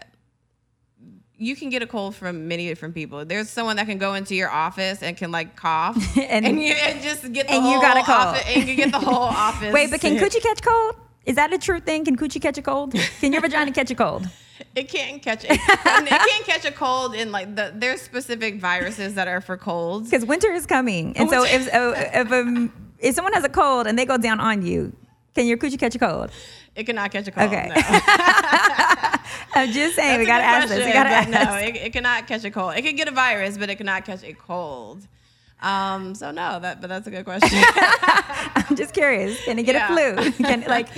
you 1.43 1.55
can 1.55 1.69
get 1.69 1.81
a 1.81 1.87
cold 1.87 2.15
from 2.15 2.47
many 2.47 2.67
different 2.67 2.93
people. 2.95 3.25
There's 3.25 3.49
someone 3.49 3.75
that 3.77 3.85
can 3.87 3.97
go 3.97 4.13
into 4.13 4.33
your 4.35 4.49
office 4.49 5.03
and 5.03 5.15
can 5.17 5.31
like 5.31 5.55
cough 5.55 5.97
And- 6.17 6.45
and, 6.45 6.61
you 6.61 6.73
and 6.73 7.01
just 7.01 7.21
get 7.33 7.47
the 7.47 7.53
and 7.53 7.63
whole 7.63 7.73
you 7.73 7.81
got 7.81 7.97
a 7.97 8.03
cold. 8.03 8.17
office, 8.17 8.43
and 8.55 8.67
you 8.69 8.75
get 8.75 8.91
the 8.91 8.99
whole 8.99 9.15
office. 9.47 9.73
Wait, 9.73 9.89
but 9.91 9.99
can 10.01 10.17
coochie 10.17 10.41
catch 10.41 10.61
cold? 10.61 10.95
Is 11.25 11.35
that 11.35 11.53
a 11.53 11.57
true 11.57 11.79
thing? 11.79 12.03
Can 12.05 12.17
coochie 12.17 12.41
catch 12.41 12.57
a 12.57 12.61
cold? 12.61 12.93
Can 13.19 13.31
your 13.33 13.41
vagina 13.41 13.71
catch 13.71 13.91
a 13.91 13.95
cold? 13.95 14.27
It 14.75 14.87
can't 14.89 15.21
catch 15.21 15.43
it. 15.43 15.51
it 15.51 15.59
can't 16.09 16.45
catch 16.45 16.63
a 16.65 16.71
cold 16.71 17.13
in 17.15 17.31
like 17.31 17.55
the 17.55 17.73
there's 17.75 18.01
specific 18.01 18.59
viruses 18.61 19.15
that 19.15 19.27
are 19.27 19.41
for 19.41 19.57
colds. 19.57 20.09
Because 20.09 20.25
winter 20.25 20.51
is 20.51 20.65
coming, 20.65 21.15
and 21.17 21.29
so 21.29 21.43
if 21.43 21.67
if 21.71 22.31
um, 22.31 22.71
if 22.99 23.13
someone 23.15 23.33
has 23.33 23.43
a 23.43 23.49
cold 23.49 23.87
and 23.87 23.97
they 23.99 24.05
go 24.05 24.17
down 24.17 24.39
on 24.39 24.65
you, 24.65 24.95
can 25.35 25.47
your 25.47 25.57
coochie 25.57 25.77
catch 25.79 25.95
a 25.95 25.99
cold? 25.99 26.29
It 26.75 26.85
cannot 26.85 27.11
catch 27.11 27.27
a 27.27 27.31
cold. 27.31 27.47
Okay. 27.51 27.67
No. 27.69 27.81
I'm 29.55 29.71
just 29.71 29.95
saying, 29.95 30.19
we 30.19 30.25
gotta 30.25 30.43
ask 30.43 30.67
this. 30.69 30.77
We 30.77 30.91
question, 30.91 31.03
gotta 31.03 31.09
ask. 31.09 31.29
No, 31.29 31.55
it, 31.67 31.75
it 31.75 31.93
cannot 31.93 32.27
catch 32.27 32.43
a 32.43 32.51
cold. 32.51 32.75
It 32.75 32.81
can 32.83 32.95
get 32.95 33.07
a 33.07 33.11
virus, 33.11 33.57
but 33.57 33.69
it 33.69 33.75
cannot 33.75 34.05
catch 34.05 34.23
a 34.23 34.33
cold. 34.33 35.07
Um, 35.61 36.13
so 36.15 36.31
no, 36.31 36.59
that 36.59 36.81
but 36.81 36.87
that's 36.87 37.07
a 37.07 37.11
good 37.11 37.23
question. 37.25 37.57
I'm 37.77 38.75
just 38.75 38.93
curious. 38.93 39.43
Can 39.45 39.57
it 39.59 39.63
get 39.63 39.75
Yeah. 39.75 39.93
a 39.93 40.31
flu? 40.31 40.31
Can 40.45 40.61
like, 40.67 40.89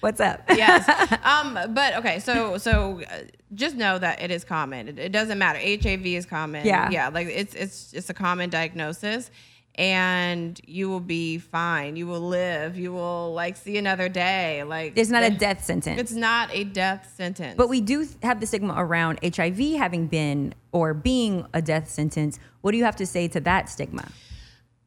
what's 0.00 0.20
up? 0.20 0.42
yes. 0.50 0.84
Um, 1.24 1.58
but 1.74 1.96
okay, 1.96 2.18
so 2.20 2.58
so 2.58 3.00
uh, 3.10 3.20
just 3.54 3.76
know 3.76 3.98
that 3.98 4.20
it 4.20 4.30
is 4.30 4.44
common. 4.44 4.88
It, 4.88 4.98
it 4.98 5.12
doesn't 5.12 5.38
matter. 5.38 5.58
HIV 5.58 6.04
is 6.06 6.26
common. 6.26 6.66
Yeah. 6.66 6.90
Yeah. 6.90 7.08
Like 7.08 7.28
it's 7.28 7.54
it's 7.54 7.92
it's 7.94 8.10
a 8.10 8.14
common 8.14 8.50
diagnosis. 8.50 9.30
And 9.80 10.60
you 10.66 10.90
will 10.90 11.00
be 11.00 11.38
fine. 11.38 11.96
You 11.96 12.06
will 12.06 12.20
live. 12.20 12.76
You 12.76 12.92
will 12.92 13.32
like 13.32 13.56
see 13.56 13.78
another 13.78 14.10
day. 14.10 14.62
Like 14.62 14.92
It's 14.94 15.08
not 15.08 15.22
a 15.22 15.30
death 15.30 15.64
sentence. 15.64 15.98
It's 15.98 16.12
not 16.12 16.50
a 16.52 16.64
death 16.64 17.10
sentence. 17.16 17.54
But 17.56 17.70
we 17.70 17.80
do 17.80 18.06
have 18.22 18.40
the 18.40 18.46
stigma 18.46 18.74
around 18.76 19.20
HIV 19.24 19.58
having 19.78 20.06
been 20.06 20.52
or 20.70 20.92
being 20.92 21.46
a 21.54 21.62
death 21.62 21.88
sentence. 21.88 22.38
What 22.60 22.72
do 22.72 22.76
you 22.76 22.84
have 22.84 22.96
to 22.96 23.06
say 23.06 23.26
to 23.28 23.40
that 23.40 23.70
stigma? 23.70 24.06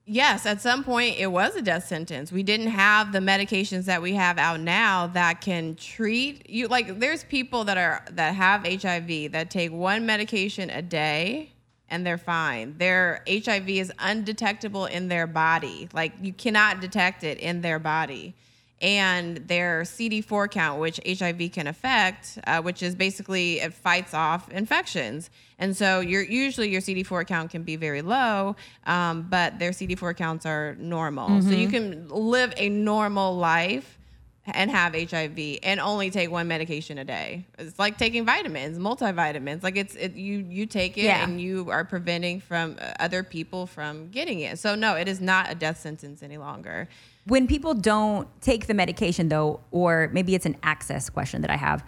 Yes, 0.05 0.45
at 0.45 0.61
some 0.61 0.83
point 0.83 1.17
it 1.17 1.31
was 1.31 1.55
a 1.55 1.61
death 1.63 1.87
sentence. 1.87 2.31
We 2.31 2.43
didn't 2.43 2.67
have 2.67 3.13
the 3.13 3.19
medications 3.19 3.85
that 3.85 4.01
we 4.01 4.13
have 4.13 4.37
out 4.37 4.59
now 4.59 5.07
that 5.07 5.41
can 5.41 5.75
treat 5.75 6.47
you 6.47 6.67
like 6.67 6.99
there's 6.99 7.23
people 7.23 7.63
that 7.63 7.77
are 7.77 8.05
that 8.11 8.35
have 8.35 8.63
HIV 8.63 9.31
that 9.31 9.49
take 9.49 9.71
one 9.71 10.05
medication 10.05 10.69
a 10.69 10.83
day 10.83 11.52
and 11.93 12.03
they're 12.03 12.17
fine. 12.17 12.75
Their 12.79 13.21
HIV 13.29 13.69
is 13.69 13.93
undetectable 13.99 14.87
in 14.87 15.09
their 15.09 15.27
body. 15.27 15.87
Like 15.93 16.13
you 16.19 16.33
cannot 16.33 16.81
detect 16.81 17.23
it 17.23 17.37
in 17.37 17.61
their 17.61 17.77
body. 17.77 18.33
And 18.81 19.37
their 19.47 19.83
CD4 19.83 20.49
count, 20.49 20.81
which 20.81 20.99
HIV 21.07 21.51
can 21.51 21.67
affect, 21.67 22.39
uh, 22.47 22.63
which 22.63 22.81
is 22.81 22.95
basically 22.95 23.59
it 23.59 23.73
fights 23.75 24.15
off 24.15 24.51
infections. 24.51 25.29
And 25.59 25.77
so 25.77 25.99
your 25.99 26.23
usually 26.23 26.69
your 26.69 26.81
CD4 26.81 27.27
count 27.27 27.51
can 27.51 27.61
be 27.61 27.75
very 27.75 28.01
low, 28.01 28.55
um, 28.87 29.27
but 29.29 29.59
their 29.59 29.71
CD4 29.71 30.17
counts 30.17 30.47
are 30.47 30.75
normal. 30.79 31.43
So 31.43 31.51
you 31.51 31.69
can 31.69 32.09
live 32.09 32.53
a 32.57 32.69
normal 32.69 33.37
life 33.37 33.99
and 34.45 34.69
have 34.69 34.93
HIV 34.93 35.59
and 35.63 35.79
only 35.79 36.09
take 36.09 36.29
one 36.29 36.47
medication 36.47 36.97
a 36.97 37.05
day. 37.05 37.45
It's 37.57 37.79
like 37.79 37.97
taking 37.97 38.25
vitamins, 38.25 38.77
multivitamins. 38.77 39.63
Like 39.63 39.77
it's 39.77 39.95
it, 39.95 40.13
you 40.15 40.45
you 40.49 40.65
take 40.65 40.97
it 40.97 41.03
Yeah. 41.05 41.23
and 41.23 41.39
you 41.39 41.69
are 41.71 41.85
preventing 41.85 42.41
from 42.41 42.75
uh, 42.81 42.91
other 42.99 43.23
people 43.23 43.65
from 43.67 44.09
getting 44.09 44.41
it. 44.41 44.59
So 44.59 44.75
no, 44.75 44.95
it 44.95 45.07
is 45.07 45.21
not 45.21 45.49
a 45.49 45.55
death 45.55 45.79
sentence 45.79 46.21
any 46.23 46.37
longer. 46.37 46.89
When 47.25 47.47
people 47.47 47.73
don't 47.73 48.27
take 48.41 48.67
the 48.67 48.73
medication, 48.73 49.29
though, 49.29 49.61
or 49.71 50.09
maybe 50.11 50.35
it's 50.35 50.45
an 50.45 50.57
access 50.61 51.09
question 51.09 51.41
that 51.41 51.49
I 51.49 51.55
have, 51.55 51.85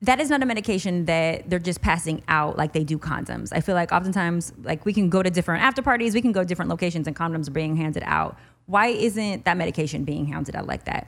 that 0.00 0.18
is 0.20 0.30
not 0.30 0.42
a 0.42 0.46
medication 0.46 1.04
that 1.06 1.50
they're 1.50 1.58
just 1.58 1.82
passing 1.82 2.22
out 2.28 2.56
like 2.56 2.72
they 2.72 2.84
do 2.84 2.98
condoms. 2.98 3.50
I 3.52 3.60
feel 3.60 3.74
like 3.74 3.92
oftentimes, 3.92 4.52
like 4.62 4.86
we 4.86 4.94
can 4.94 5.10
go 5.10 5.22
to 5.22 5.28
different 5.30 5.62
after 5.62 5.82
parties, 5.82 6.14
we 6.14 6.22
can 6.22 6.32
go 6.32 6.40
to 6.40 6.46
different 6.46 6.70
locations, 6.70 7.06
and 7.06 7.14
condoms 7.14 7.48
are 7.48 7.52
being 7.52 7.76
handed 7.76 8.02
out. 8.06 8.38
Why 8.68 8.88
isn't 8.88 9.46
that 9.46 9.56
medication 9.56 10.04
being 10.04 10.26
hounded 10.26 10.54
out 10.54 10.66
like 10.66 10.84
that? 10.84 11.06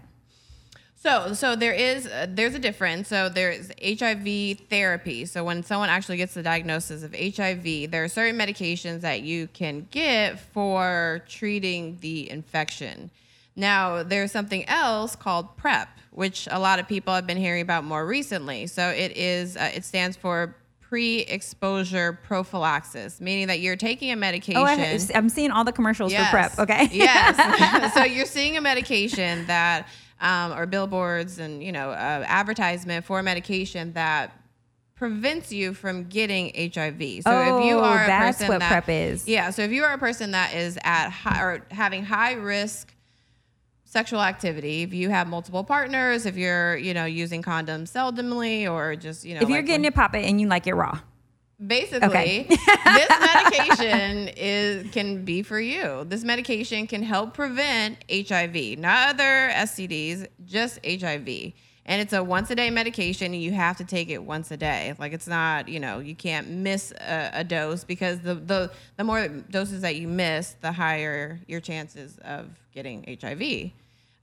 So, 0.97 1.35
so 1.35 1.57
there 1.57 1.75
is 1.75 2.07
uh, 2.07 2.27
there's 2.29 2.55
a 2.55 2.59
difference. 2.59 3.09
So 3.09 3.29
there's 3.29 3.71
HIV 3.83 4.61
therapy. 4.71 5.27
So 5.27 5.45
when 5.45 5.63
someone 5.63 5.91
actually 5.91 6.17
gets 6.17 6.33
the 6.35 6.43
diagnosis 6.43 7.03
of 7.03 7.15
HIV, 7.15 7.91
there 7.91 8.03
are 8.03 8.09
certain 8.09 8.39
medications 8.39 9.03
that 9.03 9.21
you 9.23 9.47
can 9.49 9.87
get 9.91 10.41
for 10.41 11.23
treating 11.29 11.99
the 12.01 12.31
infection. 12.31 13.11
Now, 13.57 14.03
there's 14.03 14.33
something 14.33 14.67
else 14.67 15.15
called 15.15 15.55
PrEP, 15.59 15.89
which 16.13 16.49
a 16.51 16.59
lot 16.59 16.79
of 16.79 16.89
people 16.89 17.15
have 17.15 17.27
been 17.27 17.37
hearing 17.37 17.61
about 17.61 17.85
more 17.85 18.07
recently. 18.07 18.67
So 18.67 18.89
it 18.89 19.17
is 19.17 19.59
uh, 19.59 19.71
it 19.75 19.85
stands 19.85 20.17
for 20.17 20.57
pre-exposure 20.91 22.19
prophylaxis, 22.25 23.21
meaning 23.21 23.47
that 23.47 23.61
you're 23.61 23.77
taking 23.77 24.11
a 24.11 24.17
medication. 24.17 24.61
Oh, 24.61 24.67
I, 24.67 24.99
I'm 25.15 25.29
seeing 25.29 25.53
all 25.53 25.63
the 25.63 25.71
commercials 25.71 26.13
for 26.13 26.25
PrEP. 26.31 26.59
Okay. 26.59 26.89
yes. 26.91 27.95
so 27.95 28.03
you're 28.03 28.27
seeing 28.27 28.57
a 28.57 28.61
medication 28.61 29.47
that, 29.47 29.87
um, 30.21 30.53
or 30.53 30.67
billboards 30.67 31.39
and 31.39 31.63
you 31.63 31.71
know, 31.71 31.91
uh, 31.91 32.25
advertisement 32.27 33.05
for 33.05 33.21
a 33.21 33.23
medication 33.23 33.93
that 33.93 34.37
prevents 34.97 35.53
you 35.53 35.75
from 35.75 36.09
getting 36.09 36.47
HIV. 36.57 37.23
So 37.23 37.41
if 37.41 37.65
you 37.65 37.79
Oh, 37.79 37.85
are 37.85 38.03
a 38.03 38.07
that's 38.09 38.39
person 38.39 38.49
what 38.49 38.59
that, 38.59 38.69
PrEP 38.85 38.89
is. 38.89 39.29
yeah. 39.29 39.51
So 39.51 39.63
if 39.63 39.71
you 39.71 39.85
are 39.85 39.93
a 39.93 39.99
person 39.99 40.33
that 40.33 40.55
is 40.55 40.77
at 40.83 41.11
high 41.11 41.41
or 41.41 41.65
having 41.71 42.05
high 42.05 42.33
risk 42.33 42.93
sexual 43.91 44.23
activity, 44.23 44.83
if 44.83 44.95
you 44.95 45.11
have 45.11 45.27
multiple 45.27 45.65
partners, 45.65 46.25
if 46.25 46.37
you're 46.37 46.77
you 46.77 46.95
know 46.95 47.05
using 47.05 47.43
condoms 47.43 47.91
seldomly 47.91 48.71
or 48.71 48.97
just 48.97 49.25
you 49.25 49.35
know 49.35 49.41
if 49.43 49.49
you're 49.49 49.63
getting 49.63 49.85
it 49.85 49.95
pop 49.95 50.15
it 50.15 50.25
and 50.25 50.41
you 50.41 50.47
like 50.47 50.67
it 50.67 50.75
raw, 50.75 50.99
Basically, 51.65 52.09
Okay. 52.09 52.45
this 52.49 53.11
medication 53.35 54.29
is 54.37 54.91
can 54.93 55.25
be 55.25 55.43
for 55.43 55.61
you. 55.61 56.05
This 56.09 56.25
medication 56.25 56.87
can 56.87 57.03
help 57.03 57.35
prevent 57.35 57.99
HIV, 58.11 58.79
not 58.79 59.11
other 59.11 59.51
STDs, 59.53 60.27
just 60.47 60.79
HIV. 60.87 61.53
And 61.87 62.01
it's 62.01 62.13
a 62.13 62.23
once 62.23 62.51
a 62.51 62.55
day 62.55 62.71
medication, 62.71 63.35
and 63.35 63.43
you 63.43 63.53
have 63.53 63.77
to 63.79 63.85
take 63.85 64.09
it 64.11 64.23
once 64.23 64.51
a 64.53 64.57
day. 64.57 64.95
Like 64.99 65.13
it's 65.13 65.27
not, 65.27 65.69
you 65.69 65.81
know, 65.81 65.99
you 65.99 66.15
can't 66.15 66.49
miss 66.49 66.93
a, 66.93 67.31
a 67.35 67.45
dose 67.45 67.83
because 67.83 68.21
the, 68.21 68.37
the 68.37 68.71
the 68.97 69.05
more 69.05 69.27
doses 69.29 69.81
that 69.81 69.97
you 69.97 70.07
miss, 70.07 70.55
the 70.61 70.71
higher 70.71 71.41
your 71.49 71.61
chances 71.61 72.17
of 72.19 72.49
getting 72.73 73.19
HIV. 73.21 73.73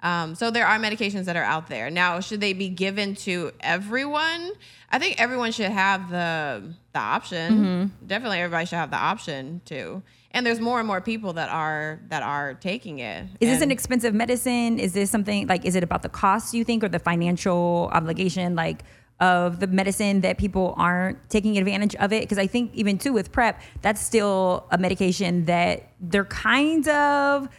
Um, 0.02 0.36
so 0.36 0.52
there 0.52 0.66
are 0.66 0.78
medications 0.78 1.26
that 1.26 1.36
are 1.36 1.44
out 1.44 1.68
there. 1.68 1.90
Now, 1.90 2.20
should 2.20 2.40
they 2.40 2.54
be 2.54 2.70
given 2.70 3.16
to 3.16 3.52
everyone? 3.60 4.52
I 4.92 5.00
think 5.00 5.20
everyone 5.20 5.52
should 5.52 5.72
have 5.72 6.10
the 6.10 6.64
the 6.94 7.00
option. 7.00 7.54
Mm-hmm. 7.54 8.06
Definitely, 8.08 8.40
everybody 8.40 8.66
should 8.66 8.78
have 8.78 8.92
the 8.92 8.98
option 8.98 9.62
to. 9.66 10.04
And 10.32 10.46
there's 10.46 10.60
more 10.60 10.78
and 10.80 10.88
more 10.88 11.02
people 11.02 11.34
that 11.34 11.50
are 11.50 12.00
that 12.10 12.22
are 12.22 12.54
taking 12.56 13.00
it. 13.00 13.26
is 13.40 13.50
this 13.50 13.62
an 13.62 13.72
expensive 13.72 14.14
medicine? 14.14 14.80
Is 14.80 14.94
this 14.94 15.10
something 15.10 15.48
like? 15.48 15.66
Is 15.66 15.76
it 15.76 15.84
about 15.84 16.04
the 16.04 16.10
cost 16.10 16.54
you 16.54 16.64
think, 16.64 16.84
or 16.84 16.90
the 16.90 17.00
financial 17.00 17.90
obligation, 17.92 18.56
like? 18.56 18.84
Of 19.20 19.60
the 19.60 19.66
medicine 19.66 20.22
that 20.22 20.38
people 20.38 20.76
aren't 20.78 21.28
taking 21.32 21.58
advantage 21.58 21.96
of 21.96 22.14
it, 22.14 22.22
because 22.22 22.38
I 22.38 22.46
think 22.46 22.76
even 22.76 23.00
too 23.00 23.14
with 23.14 23.32
PrEP, 23.32 23.60
that's 23.82 24.00
still 24.00 24.68
a 24.70 24.78
medication 24.78 25.46
that 25.46 25.90
they're 26.00 26.24
kind 26.24 26.88
of 26.88 27.50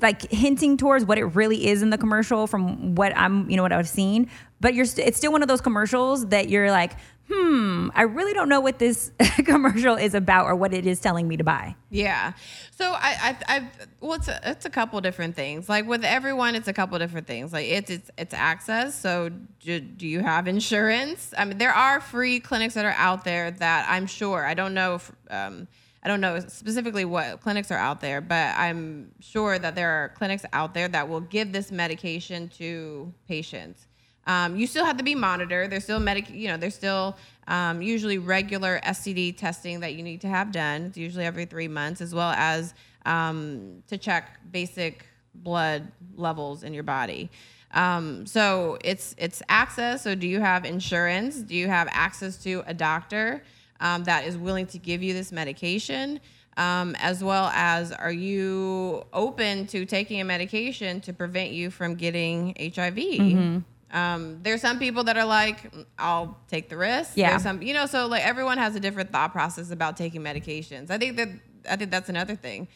like 0.00 0.30
hinting 0.30 0.76
towards 0.76 1.04
what 1.04 1.18
it 1.18 1.24
really 1.24 1.66
is 1.66 1.82
in 1.82 1.90
the 1.90 1.98
commercial 1.98 2.46
from 2.46 2.94
what 2.94 3.16
I'm, 3.16 3.48
you 3.50 3.56
know, 3.56 3.62
what 3.62 3.72
I've 3.72 3.88
seen. 3.88 4.30
But 4.60 4.74
you're, 4.74 4.86
st- 4.86 5.06
it's 5.06 5.18
still 5.18 5.32
one 5.32 5.42
of 5.42 5.48
those 5.48 5.60
commercials 5.60 6.26
that 6.28 6.48
you're 6.48 6.70
like, 6.70 6.92
hmm, 7.28 7.88
I 7.94 8.02
really 8.02 8.32
don't 8.32 8.48
know 8.48 8.60
what 8.60 8.78
this 8.78 9.10
commercial 9.44 9.96
is 9.96 10.14
about 10.14 10.46
or 10.46 10.54
what 10.54 10.72
it 10.72 10.86
is 10.86 11.00
telling 11.00 11.26
me 11.26 11.36
to 11.36 11.44
buy. 11.44 11.74
Yeah. 11.90 12.32
So 12.70 12.92
I, 12.92 13.36
I, 13.48 13.56
I 13.56 13.70
well, 14.00 14.14
it's 14.14 14.28
a, 14.28 14.40
it's 14.44 14.64
a 14.64 14.70
couple 14.70 15.00
different 15.00 15.34
things. 15.34 15.68
Like 15.68 15.86
with 15.86 16.04
everyone, 16.04 16.54
it's 16.54 16.68
a 16.68 16.72
couple 16.72 16.98
different 16.98 17.26
things. 17.26 17.52
Like 17.52 17.66
it's 17.66 17.90
it's 17.90 18.10
it's 18.16 18.34
access. 18.34 18.98
So 18.98 19.30
do, 19.60 19.80
do 19.80 20.06
you 20.06 20.20
have 20.20 20.46
insurance? 20.46 21.34
I 21.36 21.44
mean, 21.44 21.58
there 21.58 21.72
are 21.72 22.00
free 22.00 22.38
clinics 22.40 22.74
that 22.74 22.84
are 22.84 22.94
out 22.96 23.24
there 23.24 23.50
that 23.50 23.86
I'm 23.88 24.06
sure. 24.06 24.44
I 24.44 24.54
don't 24.54 24.74
know. 24.74 24.94
If, 24.94 25.12
um, 25.30 25.68
I 26.06 26.08
don't 26.08 26.20
know 26.20 26.38
specifically 26.38 27.04
what 27.04 27.40
clinics 27.40 27.72
are 27.72 27.78
out 27.78 28.00
there, 28.00 28.20
but 28.20 28.56
I'm 28.56 29.10
sure 29.18 29.58
that 29.58 29.74
there 29.74 29.90
are 29.90 30.10
clinics 30.10 30.44
out 30.52 30.72
there 30.72 30.86
that 30.86 31.08
will 31.08 31.18
give 31.18 31.50
this 31.52 31.72
medication 31.72 32.48
to 32.58 33.12
patients. 33.26 33.88
Um, 34.24 34.54
you 34.54 34.68
still 34.68 34.84
have 34.84 34.98
to 34.98 35.02
be 35.02 35.16
monitored. 35.16 35.68
There's 35.68 35.82
still 35.82 35.98
medic, 35.98 36.30
you 36.30 36.46
know, 36.46 36.58
there's 36.58 36.76
still 36.76 37.16
um, 37.48 37.82
usually 37.82 38.18
regular 38.18 38.78
STD 38.84 39.36
testing 39.36 39.80
that 39.80 39.96
you 39.96 40.04
need 40.04 40.20
to 40.20 40.28
have 40.28 40.52
done. 40.52 40.82
It's 40.82 40.96
usually 40.96 41.24
every 41.24 41.44
three 41.44 41.66
months, 41.66 42.00
as 42.00 42.14
well 42.14 42.30
as 42.36 42.72
um, 43.04 43.82
to 43.88 43.98
check 43.98 44.38
basic 44.52 45.06
blood 45.34 45.90
levels 46.14 46.62
in 46.62 46.72
your 46.72 46.84
body. 46.84 47.30
Um, 47.72 48.26
so 48.26 48.78
it's 48.84 49.16
it's 49.18 49.42
access. 49.48 50.04
So 50.04 50.14
do 50.14 50.28
you 50.28 50.38
have 50.38 50.64
insurance? 50.64 51.38
Do 51.38 51.56
you 51.56 51.66
have 51.66 51.88
access 51.90 52.36
to 52.44 52.62
a 52.68 52.74
doctor 52.74 53.42
um, 53.80 54.04
that 54.04 54.24
is 54.26 54.36
willing 54.36 54.66
to 54.68 54.78
give 54.78 55.02
you 55.02 55.12
this 55.12 55.32
medication? 55.32 56.20
Um, 56.56 56.96
as 57.00 57.22
well 57.22 57.50
as 57.52 57.92
are 57.92 58.12
you 58.12 59.04
open 59.12 59.66
to 59.66 59.84
taking 59.84 60.22
a 60.22 60.24
medication 60.24 61.02
to 61.02 61.12
prevent 61.12 61.50
you 61.50 61.70
from 61.70 61.96
getting 61.96 62.54
HIV? 62.58 62.94
Mm-hmm. 62.96 63.58
Um, 63.96 64.40
there's 64.42 64.62
some 64.62 64.78
people 64.78 65.04
that 65.04 65.16
are 65.16 65.24
like, 65.24 65.70
I'll 65.98 66.38
take 66.48 66.68
the 66.68 66.76
risk. 66.76 67.12
Yeah. 67.14 67.30
There's 67.30 67.42
some, 67.42 67.62
you 67.62 67.74
know, 67.74 67.86
so 67.86 68.06
like 68.06 68.26
everyone 68.26 68.58
has 68.58 68.74
a 68.74 68.80
different 68.80 69.12
thought 69.12 69.32
process 69.32 69.70
about 69.70 69.96
taking 69.96 70.22
medications. 70.22 70.90
I 70.90 70.98
think 70.98 71.16
that 71.16 71.28
I 71.68 71.76
think 71.76 71.90
that's 71.90 72.08
another 72.08 72.36
thing. 72.36 72.68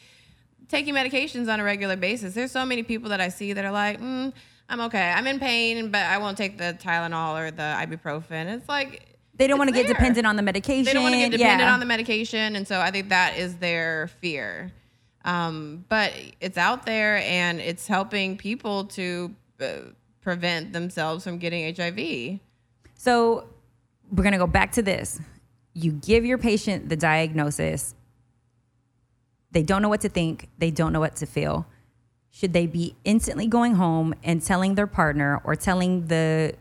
Taking 0.67 0.93
medications 0.93 1.51
on 1.51 1.59
a 1.59 1.63
regular 1.63 1.95
basis. 1.95 2.33
There's 2.33 2.51
so 2.51 2.65
many 2.65 2.83
people 2.83 3.09
that 3.09 3.19
I 3.19 3.29
see 3.29 3.53
that 3.53 3.65
are 3.65 3.71
like, 3.71 3.99
mm, 3.99 4.31
I'm 4.69 4.81
okay. 4.81 5.11
I'm 5.11 5.27
in 5.27 5.39
pain, 5.39 5.91
but 5.91 6.01
I 6.01 6.17
won't 6.17 6.37
take 6.37 6.57
the 6.57 6.77
Tylenol 6.81 7.39
or 7.39 7.51
the 7.51 7.75
ibuprofen. 7.77 8.55
It's 8.55 8.69
like 8.69 9.17
They 9.41 9.47
don't 9.47 9.57
want 9.57 9.69
to 9.69 9.73
get 9.73 9.87
dependent 9.87 10.27
on 10.27 10.35
the 10.35 10.43
medication. 10.43 10.85
They 10.85 10.93
don't 10.93 11.01
want 11.01 11.15
to 11.15 11.19
get 11.19 11.31
dependent 11.31 11.61
Yeah. 11.61 11.73
on 11.73 11.79
the 11.79 11.85
medication, 11.87 12.55
and 12.55 12.67
so 12.67 12.79
I 12.79 12.91
think 12.91 13.09
that 13.09 13.39
is 13.39 13.55
their 13.55 14.11
fear. 14.19 14.71
Um, 15.25 15.83
but 15.89 16.13
it's 16.39 16.59
out 16.59 16.85
there, 16.85 17.17
and 17.17 17.59
it's 17.59 17.87
helping 17.87 18.37
people 18.37 18.85
to 18.85 19.33
uh, 19.59 19.65
prevent 20.21 20.73
themselves 20.73 21.23
from 21.23 21.39
getting 21.39 21.75
HIV. 21.75 22.39
So 22.93 23.49
we're 24.11 24.21
going 24.21 24.33
to 24.33 24.37
go 24.37 24.45
back 24.45 24.73
to 24.73 24.83
this. 24.83 25.19
You 25.73 25.93
give 25.93 26.23
your 26.23 26.37
patient 26.37 26.89
the 26.89 26.95
diagnosis. 26.95 27.95
They 29.49 29.63
don't 29.63 29.81
know 29.81 29.89
what 29.89 30.01
to 30.01 30.09
think, 30.09 30.49
they 30.59 30.69
don't 30.69 30.93
know 30.93 30.99
what 30.99 31.15
to 31.15 31.25
feel. 31.25 31.65
Should 32.29 32.53
they 32.53 32.67
be 32.67 32.95
instantly 33.05 33.47
going 33.47 33.73
home 33.73 34.13
and 34.23 34.39
telling 34.39 34.75
their 34.75 34.85
partner 34.85 35.41
or 35.43 35.55
telling 35.55 36.05
the 36.05 36.53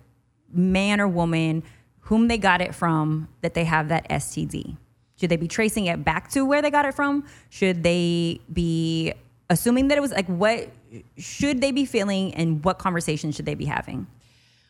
man 0.51 0.99
or 0.99 1.09
woman 1.09 1.63
whom 2.01 2.29
they 2.29 2.39
got 2.39 2.61
it 2.61 2.75
from 2.75 3.29
that 3.43 3.55
they 3.55 3.65
have 3.65 3.89
that 3.89 4.09
STD? 4.09 4.77
Should 5.17 5.31
they 5.31 5.37
be 5.37 5.49
tracing 5.49 5.87
it 5.87 6.05
back 6.05 6.31
to 6.31 6.45
where 6.47 6.63
they 6.63 6.71
got 6.71 6.87
it 6.87 6.95
from? 6.95 7.27
Should 7.51 7.83
they 7.83 8.41
be 8.53 9.13
assuming 9.51 9.89
that 9.89 9.99
it 9.99 10.01
was 10.01 10.13
like 10.13 10.27
what 10.27 10.71
should 11.19 11.61
they 11.61 11.73
be 11.73 11.85
feeling 11.85 12.35
and 12.35 12.65
what 12.65 12.79
conversation 12.79 13.33
should 13.33 13.47
they 13.47 13.55
be 13.55 13.67
having? 13.67 14.07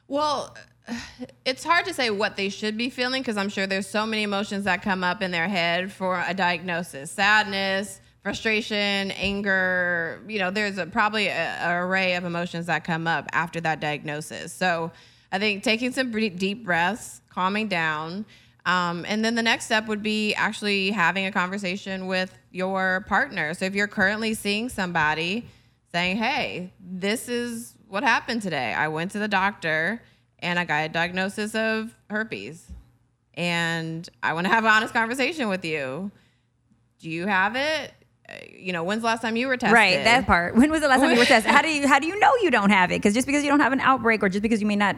Well, 0.08 0.56
it's 1.44 1.64
hard 1.64 1.84
to 1.86 1.94
say 1.94 2.10
what 2.10 2.36
they 2.36 2.48
should 2.48 2.76
be 2.76 2.90
feeling 2.90 3.22
because 3.22 3.36
I'm 3.36 3.48
sure 3.48 3.66
there's 3.66 3.86
so 3.86 4.06
many 4.06 4.24
emotions 4.24 4.64
that 4.64 4.82
come 4.82 5.04
up 5.04 5.22
in 5.22 5.30
their 5.30 5.48
head 5.48 5.92
for 5.92 6.22
a 6.26 6.34
diagnosis 6.34 7.10
sadness, 7.10 8.00
frustration, 8.22 9.10
anger. 9.12 10.20
You 10.26 10.40
know, 10.40 10.50
there's 10.50 10.78
a, 10.78 10.86
probably 10.86 11.28
an 11.28 11.76
array 11.76 12.14
of 12.14 12.24
emotions 12.24 12.66
that 12.66 12.84
come 12.84 13.06
up 13.06 13.26
after 13.32 13.60
that 13.60 13.80
diagnosis. 13.80 14.52
So 14.52 14.90
I 15.32 15.38
think 15.38 15.62
taking 15.62 15.92
some 15.92 16.10
deep 16.10 16.64
breaths, 16.64 17.20
calming 17.30 17.68
down. 17.68 18.26
Um, 18.66 19.04
and 19.08 19.24
then 19.24 19.34
the 19.36 19.42
next 19.42 19.66
step 19.66 19.86
would 19.86 20.02
be 20.02 20.34
actually 20.34 20.90
having 20.90 21.26
a 21.26 21.32
conversation 21.32 22.06
with 22.06 22.36
your 22.50 23.04
partner. 23.08 23.54
So 23.54 23.64
if 23.64 23.74
you're 23.74 23.88
currently 23.88 24.34
seeing 24.34 24.68
somebody, 24.68 25.46
saying, 25.92 26.18
hey, 26.18 26.72
this 26.78 27.28
is 27.28 27.74
what 27.88 28.02
happened 28.02 28.42
today. 28.42 28.72
I 28.74 28.88
went 28.88 29.12
to 29.12 29.18
the 29.18 29.28
doctor 29.28 30.02
and 30.40 30.58
I 30.58 30.64
got 30.64 30.84
a 30.84 30.88
diagnosis 30.88 31.54
of 31.54 31.94
herpes. 32.08 32.66
And 33.34 34.08
I 34.22 34.34
want 34.34 34.46
to 34.46 34.52
have 34.52 34.64
an 34.64 34.70
honest 34.70 34.92
conversation 34.92 35.48
with 35.48 35.64
you. 35.64 36.10
Do 36.98 37.08
you 37.08 37.26
have 37.26 37.56
it? 37.56 37.94
Uh, 38.28 38.34
You 38.54 38.72
know, 38.72 38.84
when's 38.84 39.00
the 39.00 39.06
last 39.06 39.22
time 39.22 39.36
you 39.36 39.48
were 39.48 39.56
tested? 39.56 39.74
Right, 39.74 40.04
that 40.04 40.26
part. 40.26 40.54
When 40.54 40.70
was 40.70 40.80
the 40.82 40.88
last 40.88 41.00
time 41.00 41.12
you 41.12 41.18
were 41.18 41.24
tested? 41.24 41.50
How 41.50 41.62
do 41.62 41.68
you 41.68 41.88
how 41.88 41.98
do 41.98 42.06
you 42.06 42.18
know 42.18 42.32
you 42.42 42.50
don't 42.50 42.70
have 42.70 42.90
it? 42.90 42.96
Because 42.96 43.14
just 43.14 43.26
because 43.26 43.42
you 43.42 43.50
don't 43.50 43.60
have 43.60 43.72
an 43.72 43.80
outbreak 43.80 44.22
or 44.22 44.28
just 44.28 44.42
because 44.42 44.60
you 44.60 44.66
may 44.66 44.76
not 44.76 44.96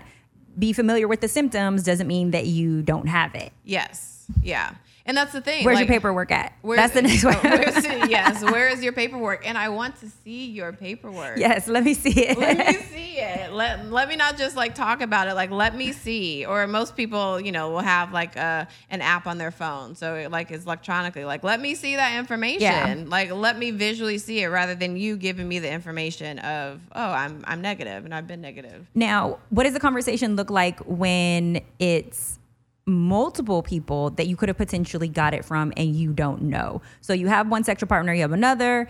be 0.58 0.72
familiar 0.72 1.08
with 1.08 1.20
the 1.20 1.28
symptoms 1.28 1.82
doesn't 1.82 2.06
mean 2.06 2.30
that 2.32 2.46
you 2.46 2.82
don't 2.82 3.08
have 3.08 3.34
it. 3.34 3.52
Yes. 3.64 4.26
Yeah. 4.42 4.74
And 5.04 5.16
that's 5.16 5.32
the 5.32 5.40
thing. 5.40 5.64
Where's 5.64 5.76
like, 5.76 5.88
your 5.88 5.94
paperwork 5.94 6.30
at? 6.30 6.56
That's 6.62 6.94
the 6.94 7.02
next 7.02 7.24
one. 7.24 7.36
Oh, 7.36 7.40
yes. 8.08 8.42
Where 8.42 8.68
is 8.68 8.82
your 8.82 8.92
paperwork? 8.92 9.46
And 9.46 9.58
I 9.58 9.68
want 9.68 9.96
to 10.00 10.08
see 10.08 10.46
your 10.46 10.72
paperwork. 10.72 11.38
yes, 11.38 11.66
let 11.66 11.82
me 11.82 11.94
see 11.94 12.28
it. 12.28 12.38
let 12.38 12.58
me 12.58 12.72
see 12.92 13.18
it. 13.18 13.52
Let, 13.52 13.90
let 13.90 14.08
me 14.08 14.16
not 14.16 14.38
just 14.38 14.56
like 14.56 14.74
talk 14.74 15.00
about 15.00 15.28
it. 15.28 15.34
Like 15.34 15.50
let 15.50 15.74
me 15.74 15.92
see. 15.92 16.44
Or 16.46 16.66
most 16.66 16.96
people, 16.96 17.40
you 17.40 17.52
know, 17.52 17.70
will 17.70 17.80
have 17.80 18.12
like 18.12 18.36
a 18.36 18.68
an 18.90 19.00
app 19.00 19.26
on 19.26 19.38
their 19.38 19.50
phone, 19.50 19.94
so 19.94 20.14
it, 20.14 20.30
like 20.30 20.50
it's 20.50 20.64
electronically. 20.64 21.24
Like 21.24 21.42
let 21.42 21.60
me 21.60 21.74
see 21.74 21.96
that 21.96 22.16
information. 22.18 22.60
Yeah. 22.60 23.04
Like 23.06 23.32
let 23.32 23.58
me 23.58 23.72
visually 23.72 24.18
see 24.18 24.42
it 24.42 24.46
rather 24.46 24.74
than 24.74 24.96
you 24.96 25.16
giving 25.16 25.48
me 25.48 25.58
the 25.58 25.70
information 25.70 26.38
of 26.40 26.80
oh 26.92 27.10
I'm 27.10 27.44
I'm 27.46 27.60
negative 27.60 28.04
and 28.04 28.14
I've 28.14 28.26
been 28.26 28.40
negative. 28.40 28.86
Now, 28.94 29.38
what 29.50 29.64
does 29.64 29.74
the 29.74 29.80
conversation 29.80 30.36
look 30.36 30.50
like 30.50 30.78
when 30.80 31.60
it's 31.78 32.38
multiple 32.86 33.62
people 33.62 34.10
that 34.10 34.26
you 34.26 34.36
could 34.36 34.48
have 34.48 34.58
potentially 34.58 35.08
got 35.08 35.34
it 35.34 35.44
from 35.44 35.72
and 35.76 35.94
you 35.94 36.12
don't 36.12 36.42
know? 36.42 36.82
So 37.00 37.12
you 37.12 37.28
have 37.28 37.48
one 37.48 37.64
sexual 37.64 37.88
partner, 37.88 38.12
you 38.12 38.22
have 38.22 38.32
another, 38.32 38.88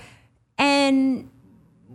and 0.58 1.28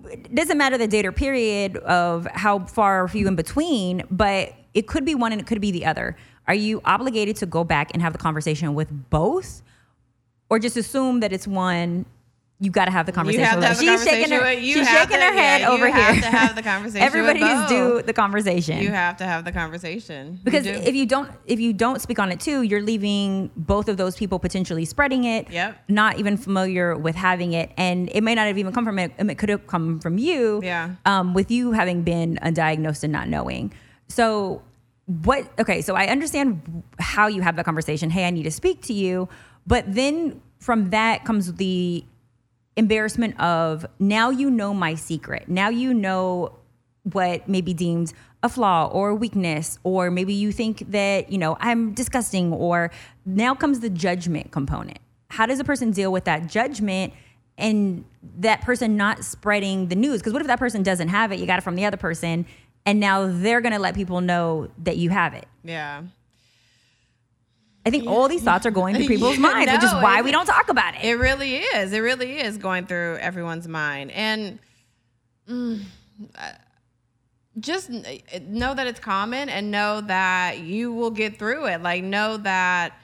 it 0.05 0.33
doesn't 0.33 0.57
matter 0.57 0.77
the 0.77 0.87
date 0.87 1.05
or 1.05 1.11
period 1.11 1.77
of 1.77 2.27
how 2.33 2.59
far 2.65 3.03
or 3.03 3.07
few 3.07 3.27
in 3.27 3.35
between, 3.35 4.03
but 4.09 4.53
it 4.73 4.87
could 4.87 5.05
be 5.05 5.15
one 5.15 5.31
and 5.31 5.41
it 5.41 5.47
could 5.47 5.61
be 5.61 5.71
the 5.71 5.85
other. 5.85 6.15
Are 6.47 6.53
you 6.53 6.81
obligated 6.85 7.35
to 7.37 7.45
go 7.45 7.63
back 7.63 7.91
and 7.93 8.01
have 8.01 8.13
the 8.13 8.19
conversation 8.19 8.73
with 8.73 9.09
both? 9.09 9.61
Or 10.49 10.59
just 10.59 10.77
assume 10.77 11.19
that 11.19 11.33
it's 11.33 11.45
one 11.45 12.05
you 12.59 12.71
got 12.71 12.85
to 12.85 12.91
have 12.91 13.05
the 13.05 13.11
conversation. 13.11 13.41
You 13.41 13.45
have 13.47 13.61
have 13.63 13.77
she's 13.77 13.87
conversation 13.87 14.29
shaking 14.29 14.39
her, 14.39 14.51
you 14.53 14.73
she's 14.77 14.87
have 14.87 14.97
shaking 15.09 15.17
to- 15.17 15.25
her 15.25 15.31
head 15.33 15.61
yeah, 15.61 15.67
you 15.67 15.73
over 15.75 15.89
have 15.89 16.13
here. 16.15 16.23
to 16.23 16.29
have 16.29 16.55
the 16.55 16.63
conversation 16.63 17.05
with 17.05 17.15
Everybody 17.15 17.39
is 17.41 17.59
both. 17.59 17.69
due 17.69 18.01
the 18.01 18.13
conversation. 18.13 18.79
You 18.79 18.89
have 18.89 19.17
to 19.17 19.25
have 19.25 19.45
the 19.45 19.51
conversation 19.51 20.39
because 20.43 20.63
do. 20.63 20.71
if 20.71 20.95
you 20.95 21.05
don't 21.05 21.29
if 21.45 21.59
you 21.59 21.71
don't 21.71 22.01
speak 22.01 22.17
on 22.17 22.31
it 22.31 22.39
too, 22.39 22.63
you're 22.63 22.81
leaving 22.81 23.51
both 23.55 23.87
of 23.89 23.97
those 23.97 24.15
people 24.15 24.39
potentially 24.39 24.85
spreading 24.85 25.23
it. 25.25 25.51
Yep. 25.51 25.77
Not 25.87 26.17
even 26.17 26.35
familiar 26.35 26.97
with 26.97 27.15
having 27.15 27.53
it, 27.53 27.71
and 27.77 28.09
it 28.11 28.21
may 28.21 28.33
not 28.33 28.47
have 28.47 28.57
even 28.57 28.73
come 28.73 28.85
from 28.85 28.97
it. 28.97 29.11
It 29.19 29.37
could 29.37 29.49
have 29.49 29.67
come 29.67 29.99
from 29.99 30.17
you. 30.17 30.59
Yeah. 30.63 30.95
Um, 31.05 31.35
with 31.35 31.51
you 31.51 31.73
having 31.73 32.01
been 32.01 32.39
undiagnosed 32.41 33.03
and 33.03 33.13
not 33.13 33.27
knowing. 33.29 33.71
So 34.07 34.63
what? 35.05 35.47
Okay. 35.59 35.81
So 35.83 35.95
I 35.95 36.07
understand 36.07 36.83
how 36.97 37.27
you 37.27 37.41
have 37.43 37.55
that 37.57 37.65
conversation. 37.65 38.09
Hey, 38.09 38.25
I 38.25 38.31
need 38.31 38.43
to 38.43 38.51
speak 38.51 38.81
to 38.83 38.93
you. 38.93 39.29
But 39.67 39.85
then 39.93 40.41
from 40.59 40.89
that 40.89 41.23
comes 41.23 41.53
the 41.53 42.03
embarrassment 42.77 43.39
of 43.39 43.85
now 43.99 44.29
you 44.29 44.49
know 44.49 44.73
my 44.73 44.95
secret. 44.95 45.49
Now 45.49 45.69
you 45.69 45.93
know 45.93 46.57
what 47.03 47.47
may 47.49 47.61
be 47.61 47.73
deemed 47.73 48.13
a 48.43 48.49
flaw 48.49 48.87
or 48.87 49.09
a 49.09 49.15
weakness, 49.15 49.79
or 49.83 50.11
maybe 50.11 50.33
you 50.33 50.51
think 50.51 50.91
that, 50.91 51.31
you 51.31 51.37
know, 51.37 51.57
I'm 51.59 51.93
disgusting, 51.93 52.53
or 52.53 52.91
now 53.25 53.55
comes 53.55 53.79
the 53.79 53.89
judgment 53.89 54.51
component. 54.51 54.99
How 55.29 55.47
does 55.47 55.59
a 55.59 55.63
person 55.63 55.91
deal 55.91 56.11
with 56.11 56.25
that 56.25 56.47
judgment 56.47 57.13
and 57.57 58.05
that 58.37 58.61
person 58.61 58.95
not 58.95 59.23
spreading 59.23 59.87
the 59.87 59.95
news? 59.95 60.19
Because 60.19 60.33
what 60.33 60.41
if 60.41 60.47
that 60.47 60.59
person 60.59 60.83
doesn't 60.83 61.07
have 61.07 61.31
it? 61.31 61.39
You 61.39 61.47
got 61.47 61.57
it 61.57 61.63
from 61.63 61.75
the 61.75 61.85
other 61.85 61.97
person, 61.97 62.45
and 62.85 62.99
now 62.99 63.27
they're 63.27 63.61
gonna 63.61 63.79
let 63.79 63.95
people 63.95 64.21
know 64.21 64.69
that 64.83 64.97
you 64.97 65.09
have 65.09 65.33
it. 65.33 65.47
yeah. 65.63 66.03
I 67.87 67.89
think 67.89 68.05
all 68.05 68.27
these 68.27 68.43
thoughts 68.43 68.65
are 68.65 68.71
going 68.71 68.95
through 68.95 69.07
people's 69.15 69.35
Yeah, 69.37 69.43
minds, 69.43 69.71
which 69.71 69.83
is 69.83 69.93
why 69.93 70.21
we 70.21 70.31
don't 70.31 70.45
talk 70.45 70.67
about 70.67 70.95
it. 70.95 71.05
It 71.05 71.15
really 71.15 71.55
is. 71.55 71.93
It 71.93 71.99
really 71.99 72.39
is 72.39 72.57
going 72.57 72.85
through 72.85 73.17
everyone's 73.21 73.65
mind. 73.65 74.11
And 74.11 74.59
mm, 75.49 75.81
uh, 76.37 76.51
just 77.59 77.89
know 77.89 78.73
that 78.73 78.87
it's 78.87 78.99
common 78.99 79.47
and 79.47 79.71
know 79.71 80.01
that 80.01 80.59
you 80.59 80.91
will 80.91 81.11
get 81.11 81.39
through 81.39 81.67
it. 81.67 81.81
Like, 81.81 82.03
know 82.03 82.35
that, 82.35 82.99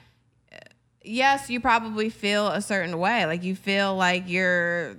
uh, 0.52 0.58
yes, 1.02 1.48
you 1.48 1.60
probably 1.60 2.10
feel 2.10 2.48
a 2.48 2.60
certain 2.60 2.98
way. 2.98 3.24
Like, 3.24 3.42
you 3.42 3.56
feel 3.56 3.96
like 3.96 4.24
you're 4.26 4.98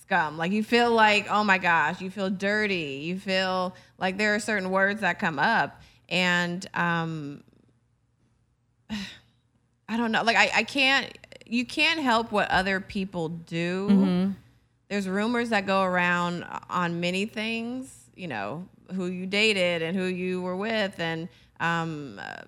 scum. 0.00 0.38
Like 0.38 0.52
you 0.52 0.64
feel 0.64 0.90
like, 0.90 1.26
oh 1.30 1.44
my 1.44 1.58
gosh, 1.58 2.00
you 2.00 2.10
feel 2.10 2.30
dirty. 2.30 3.02
You 3.02 3.18
feel 3.18 3.74
like 3.98 4.16
there 4.16 4.34
are 4.34 4.40
certain 4.40 4.70
words 4.70 5.02
that 5.02 5.18
come 5.18 5.38
up. 5.38 5.82
And 6.08 6.66
um 6.72 7.44
I 9.88 9.96
don't 9.96 10.12
know. 10.12 10.22
Like 10.22 10.36
I, 10.36 10.50
I 10.56 10.62
can't 10.64 11.16
you 11.46 11.64
can't 11.64 12.00
help 12.00 12.30
what 12.30 12.50
other 12.50 12.78
people 12.80 13.30
do. 13.30 13.88
Mm-hmm. 13.90 14.30
There's 14.88 15.08
rumors 15.08 15.50
that 15.50 15.66
go 15.66 15.82
around 15.82 16.44
on 16.68 17.00
many 17.00 17.24
things, 17.26 18.10
you 18.14 18.28
know, 18.28 18.66
who 18.94 19.06
you 19.06 19.26
dated 19.26 19.82
and 19.82 19.96
who 19.96 20.04
you 20.04 20.42
were 20.42 20.56
with 20.56 20.98
and 20.98 21.28
um 21.60 22.20
uh, 22.22 22.42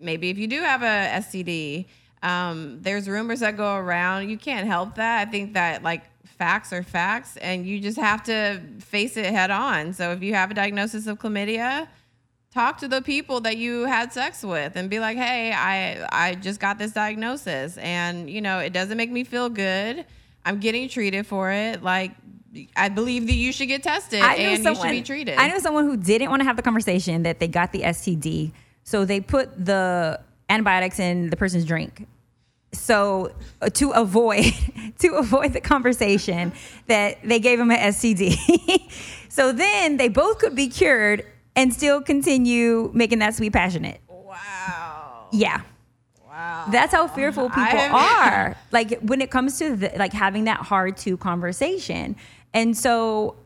maybe 0.00 0.30
if 0.30 0.38
you 0.38 0.46
do 0.46 0.60
have 0.60 0.82
a 0.82 1.20
STD, 1.20 1.86
um, 2.22 2.78
there's 2.82 3.08
rumors 3.08 3.40
that 3.40 3.56
go 3.56 3.76
around. 3.76 4.28
You 4.28 4.38
can't 4.38 4.66
help 4.66 4.96
that. 4.96 5.26
I 5.26 5.30
think 5.30 5.54
that 5.54 5.82
like 5.82 6.02
facts 6.24 6.72
are 6.72 6.82
facts, 6.82 7.36
and 7.36 7.66
you 7.66 7.80
just 7.80 7.98
have 7.98 8.22
to 8.24 8.60
face 8.80 9.16
it 9.16 9.26
head 9.26 9.50
on. 9.50 9.92
So 9.92 10.12
if 10.12 10.22
you 10.22 10.34
have 10.34 10.50
a 10.50 10.54
diagnosis 10.54 11.06
of 11.06 11.18
chlamydia, 11.18 11.88
talk 12.56 12.78
to 12.78 12.88
the 12.88 13.02
people 13.02 13.40
that 13.42 13.58
you 13.58 13.84
had 13.84 14.12
sex 14.12 14.42
with 14.42 14.76
and 14.76 14.88
be 14.88 14.98
like, 14.98 15.16
"Hey, 15.18 15.52
I 15.52 16.06
I 16.10 16.34
just 16.34 16.58
got 16.58 16.78
this 16.78 16.92
diagnosis, 16.92 17.76
and 17.76 18.30
you 18.30 18.40
know 18.40 18.58
it 18.58 18.72
doesn't 18.72 18.96
make 18.96 19.10
me 19.10 19.24
feel 19.24 19.50
good. 19.50 20.04
I'm 20.44 20.58
getting 20.58 20.88
treated 20.88 21.26
for 21.26 21.52
it. 21.52 21.82
Like." 21.82 22.12
I 22.74 22.88
believe 22.88 23.26
that 23.26 23.34
you 23.34 23.52
should 23.52 23.68
get 23.68 23.82
tested 23.82 24.22
I 24.22 24.36
and 24.36 24.62
someone, 24.62 24.88
you 24.88 24.94
should 24.94 25.02
be 25.02 25.06
treated. 25.06 25.34
I 25.36 25.46
know 25.48 25.58
someone 25.58 25.84
who 25.84 25.94
didn't 25.94 26.30
want 26.30 26.40
to 26.40 26.44
have 26.44 26.56
the 26.56 26.62
conversation 26.62 27.24
that 27.24 27.38
they 27.38 27.48
got 27.48 27.70
the 27.70 27.82
STD, 27.82 28.52
so 28.82 29.04
they 29.04 29.20
put 29.20 29.62
the 29.62 30.18
antibiotics 30.48 30.98
in 30.98 31.28
the 31.28 31.36
person's 31.36 31.66
drink. 31.66 32.06
So 32.72 33.34
uh, 33.60 33.68
to 33.68 33.90
avoid 33.90 34.54
to 35.00 35.08
avoid 35.16 35.52
the 35.52 35.60
conversation 35.60 36.54
that 36.86 37.18
they 37.22 37.40
gave 37.40 37.60
him 37.60 37.70
an 37.70 37.92
STD. 37.92 38.90
so 39.28 39.52
then 39.52 39.98
they 39.98 40.08
both 40.08 40.38
could 40.38 40.54
be 40.54 40.68
cured 40.68 41.26
and 41.56 41.72
still 41.72 42.00
continue 42.00 42.90
making 42.94 43.18
that 43.20 43.34
sweet 43.34 43.52
passionate. 43.52 44.00
wow. 44.08 45.28
Yeah. 45.32 45.62
Wow. 46.28 46.66
That's 46.70 46.92
how 46.92 47.08
fearful 47.08 47.48
people 47.48 47.64
are. 47.96 48.56
Like 48.70 49.00
when 49.00 49.22
it 49.22 49.30
comes 49.30 49.58
to 49.58 49.74
the, 49.74 49.92
like 49.96 50.12
having 50.12 50.44
that 50.44 50.60
hard 50.60 50.98
to 50.98 51.16
conversation. 51.16 52.14
And 52.52 52.76
so 52.76 53.36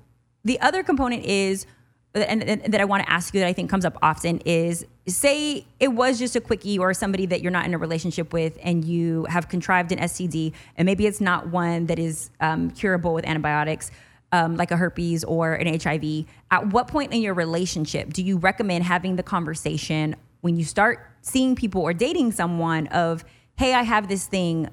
the 0.44 0.60
other 0.60 0.82
component 0.82 1.24
is 1.24 1.66
and, 2.12 2.42
and 2.42 2.72
that 2.72 2.80
I 2.80 2.84
want 2.84 3.04
to 3.04 3.10
ask 3.10 3.32
you 3.34 3.40
that 3.40 3.46
I 3.46 3.52
think 3.52 3.70
comes 3.70 3.84
up 3.84 3.96
often 4.02 4.38
is 4.40 4.84
say 5.06 5.64
it 5.78 5.88
was 5.92 6.18
just 6.18 6.34
a 6.34 6.40
quickie 6.40 6.76
or 6.76 6.92
somebody 6.92 7.26
that 7.26 7.40
you're 7.40 7.52
not 7.52 7.66
in 7.66 7.74
a 7.74 7.78
relationship 7.78 8.32
with 8.32 8.58
and 8.64 8.84
you 8.84 9.26
have 9.26 9.48
contrived 9.48 9.92
an 9.92 10.00
STD 10.00 10.52
and 10.76 10.86
maybe 10.86 11.06
it's 11.06 11.20
not 11.20 11.48
one 11.48 11.86
that 11.86 12.00
is 12.00 12.30
um, 12.40 12.70
curable 12.72 13.14
with 13.14 13.24
antibiotics 13.24 13.92
um, 14.32 14.56
like 14.56 14.70
a 14.70 14.76
herpes 14.76 15.24
or 15.24 15.54
an 15.54 15.80
HIV. 15.80 16.26
At 16.50 16.68
what 16.68 16.88
point 16.88 17.12
in 17.12 17.22
your 17.22 17.34
relationship 17.34 18.12
do 18.12 18.22
you 18.22 18.38
recommend 18.38 18.84
having 18.84 19.16
the 19.16 19.22
conversation 19.22 20.16
when 20.40 20.56
you 20.56 20.64
start 20.64 21.06
seeing 21.22 21.54
people 21.54 21.82
or 21.82 21.92
dating 21.92 22.32
someone 22.32 22.86
of, 22.88 23.24
hey, 23.56 23.74
I 23.74 23.82
have 23.82 24.08
this 24.08 24.26
thing? 24.26 24.68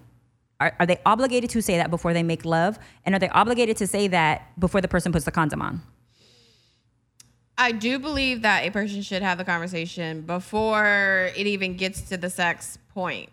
Are, 0.59 0.75
are 0.79 0.85
they 0.85 0.99
obligated 1.05 1.49
to 1.51 1.61
say 1.61 1.77
that 1.77 1.89
before 1.89 2.13
they 2.13 2.23
make 2.23 2.45
love? 2.45 2.79
And 3.05 3.13
are 3.13 3.19
they 3.19 3.29
obligated 3.29 3.77
to 3.77 3.87
say 3.87 4.07
that 4.07 4.59
before 4.59 4.81
the 4.81 4.87
person 4.87 5.11
puts 5.11 5.25
the 5.25 5.31
condom 5.31 5.61
on? 5.61 5.81
I 7.59 7.71
do 7.71 7.97
believe 7.97 8.43
that 8.43 8.65
a 8.65 8.69
person 8.69 9.01
should 9.01 9.23
have 9.23 9.39
the 9.39 9.43
conversation 9.43 10.21
before 10.21 11.31
it 11.35 11.47
even 11.47 11.75
gets 11.75 12.01
to 12.09 12.17
the 12.17 12.29
sex 12.29 12.77
point. 12.93 13.29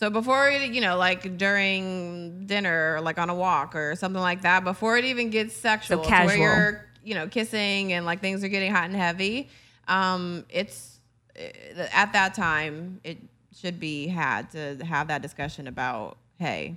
So 0.00 0.08
before 0.08 0.48
it, 0.48 0.70
you 0.70 0.80
know, 0.80 0.96
like 0.96 1.36
during 1.36 2.46
dinner 2.46 2.94
or 2.94 3.00
like 3.02 3.18
on 3.18 3.28
a 3.28 3.34
walk 3.34 3.76
or 3.76 3.94
something 3.96 4.22
like 4.22 4.40
that, 4.40 4.64
before 4.64 4.96
it 4.96 5.04
even 5.04 5.28
gets 5.28 5.54
sexual, 5.54 6.02
to 6.02 6.08
casual. 6.08 6.38
where 6.38 6.38
you're, 6.38 6.86
you 7.04 7.14
know, 7.14 7.28
kissing 7.28 7.92
and 7.92 8.06
like 8.06 8.22
things 8.22 8.42
are 8.42 8.48
getting 8.48 8.72
hot 8.72 8.84
and 8.84 8.96
heavy, 8.96 9.50
um, 9.88 10.46
it's 10.48 11.00
uh, 11.38 11.82
at 11.92 12.14
that 12.14 12.32
time 12.32 12.98
it 13.04 13.18
should 13.54 13.78
be 13.78 14.06
had 14.06 14.50
to 14.52 14.82
have 14.86 15.08
that 15.08 15.20
discussion 15.20 15.66
about, 15.66 16.16
hey, 16.38 16.76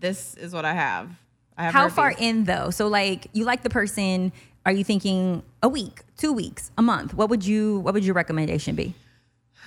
this 0.00 0.34
is 0.34 0.52
what 0.52 0.64
I 0.64 0.72
have. 0.72 1.08
I 1.56 1.66
have 1.66 1.72
How 1.72 1.88
far 1.88 2.12
in 2.18 2.46
though? 2.46 2.70
So 2.70 2.88
like 2.88 3.28
you 3.32 3.44
like 3.44 3.62
the 3.62 3.70
person, 3.70 4.32
are 4.66 4.72
you 4.72 4.82
thinking 4.82 5.44
a 5.62 5.68
week, 5.68 6.00
two 6.16 6.32
weeks, 6.32 6.72
a 6.76 6.82
month? 6.82 7.14
What 7.14 7.30
would 7.30 7.46
you 7.46 7.78
what 7.78 7.94
would 7.94 8.04
your 8.04 8.14
recommendation 8.14 8.74
be? 8.74 8.96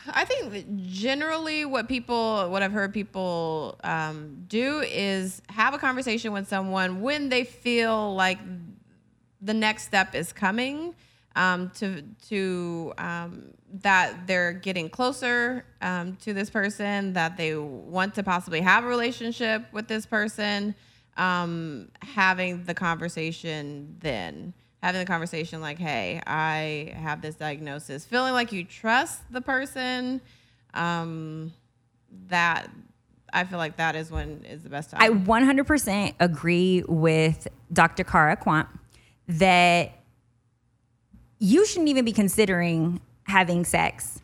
I 0.07 0.25
think 0.25 0.65
generally 0.85 1.65
what 1.65 1.87
people, 1.87 2.49
what 2.49 2.61
I've 2.61 2.71
heard 2.71 2.93
people 2.93 3.79
um, 3.83 4.43
do 4.47 4.81
is 4.81 5.41
have 5.49 5.73
a 5.73 5.77
conversation 5.77 6.33
with 6.33 6.47
someone 6.47 7.01
when 7.01 7.29
they 7.29 7.43
feel 7.43 8.13
like 8.15 8.39
the 9.41 9.53
next 9.53 9.83
step 9.83 10.15
is 10.15 10.33
coming 10.33 10.95
um, 11.35 11.71
to 11.75 12.03
to 12.29 12.93
um, 12.97 13.53
that 13.81 14.27
they're 14.27 14.53
getting 14.53 14.89
closer 14.89 15.65
um, 15.81 16.15
to 16.17 16.33
this 16.33 16.49
person, 16.49 17.13
that 17.13 17.37
they 17.37 17.55
want 17.55 18.13
to 18.15 18.23
possibly 18.23 18.61
have 18.61 18.83
a 18.83 18.87
relationship 18.87 19.65
with 19.71 19.87
this 19.87 20.05
person. 20.05 20.75
Um, 21.15 21.89
having 22.01 22.63
the 22.63 22.73
conversation 22.73 23.97
then 23.99 24.55
having 24.83 24.99
the 24.99 25.05
conversation 25.05 25.61
like, 25.61 25.79
hey, 25.79 26.21
I 26.27 26.93
have 26.97 27.21
this 27.21 27.35
diagnosis, 27.35 28.03
feeling 28.03 28.33
like 28.33 28.51
you 28.51 28.65
trust 28.65 29.21
the 29.31 29.39
person, 29.39 30.19
um, 30.73 31.53
that 32.27 32.69
I 33.31 33.45
feel 33.45 33.59
like 33.59 33.77
that 33.77 33.95
is 33.95 34.11
when 34.11 34.43
is 34.43 34.61
the 34.61 34.69
best 34.69 34.91
time. 34.91 35.01
I 35.01 35.09
100% 35.09 36.15
agree 36.19 36.83
with 36.85 37.47
Dr. 37.71 38.03
Cara 38.03 38.35
Quant 38.35 38.67
that 39.29 40.03
you 41.39 41.65
shouldn't 41.65 41.87
even 41.87 42.03
be 42.03 42.11
considering 42.11 42.99
having 43.23 43.63
sex 43.63 44.21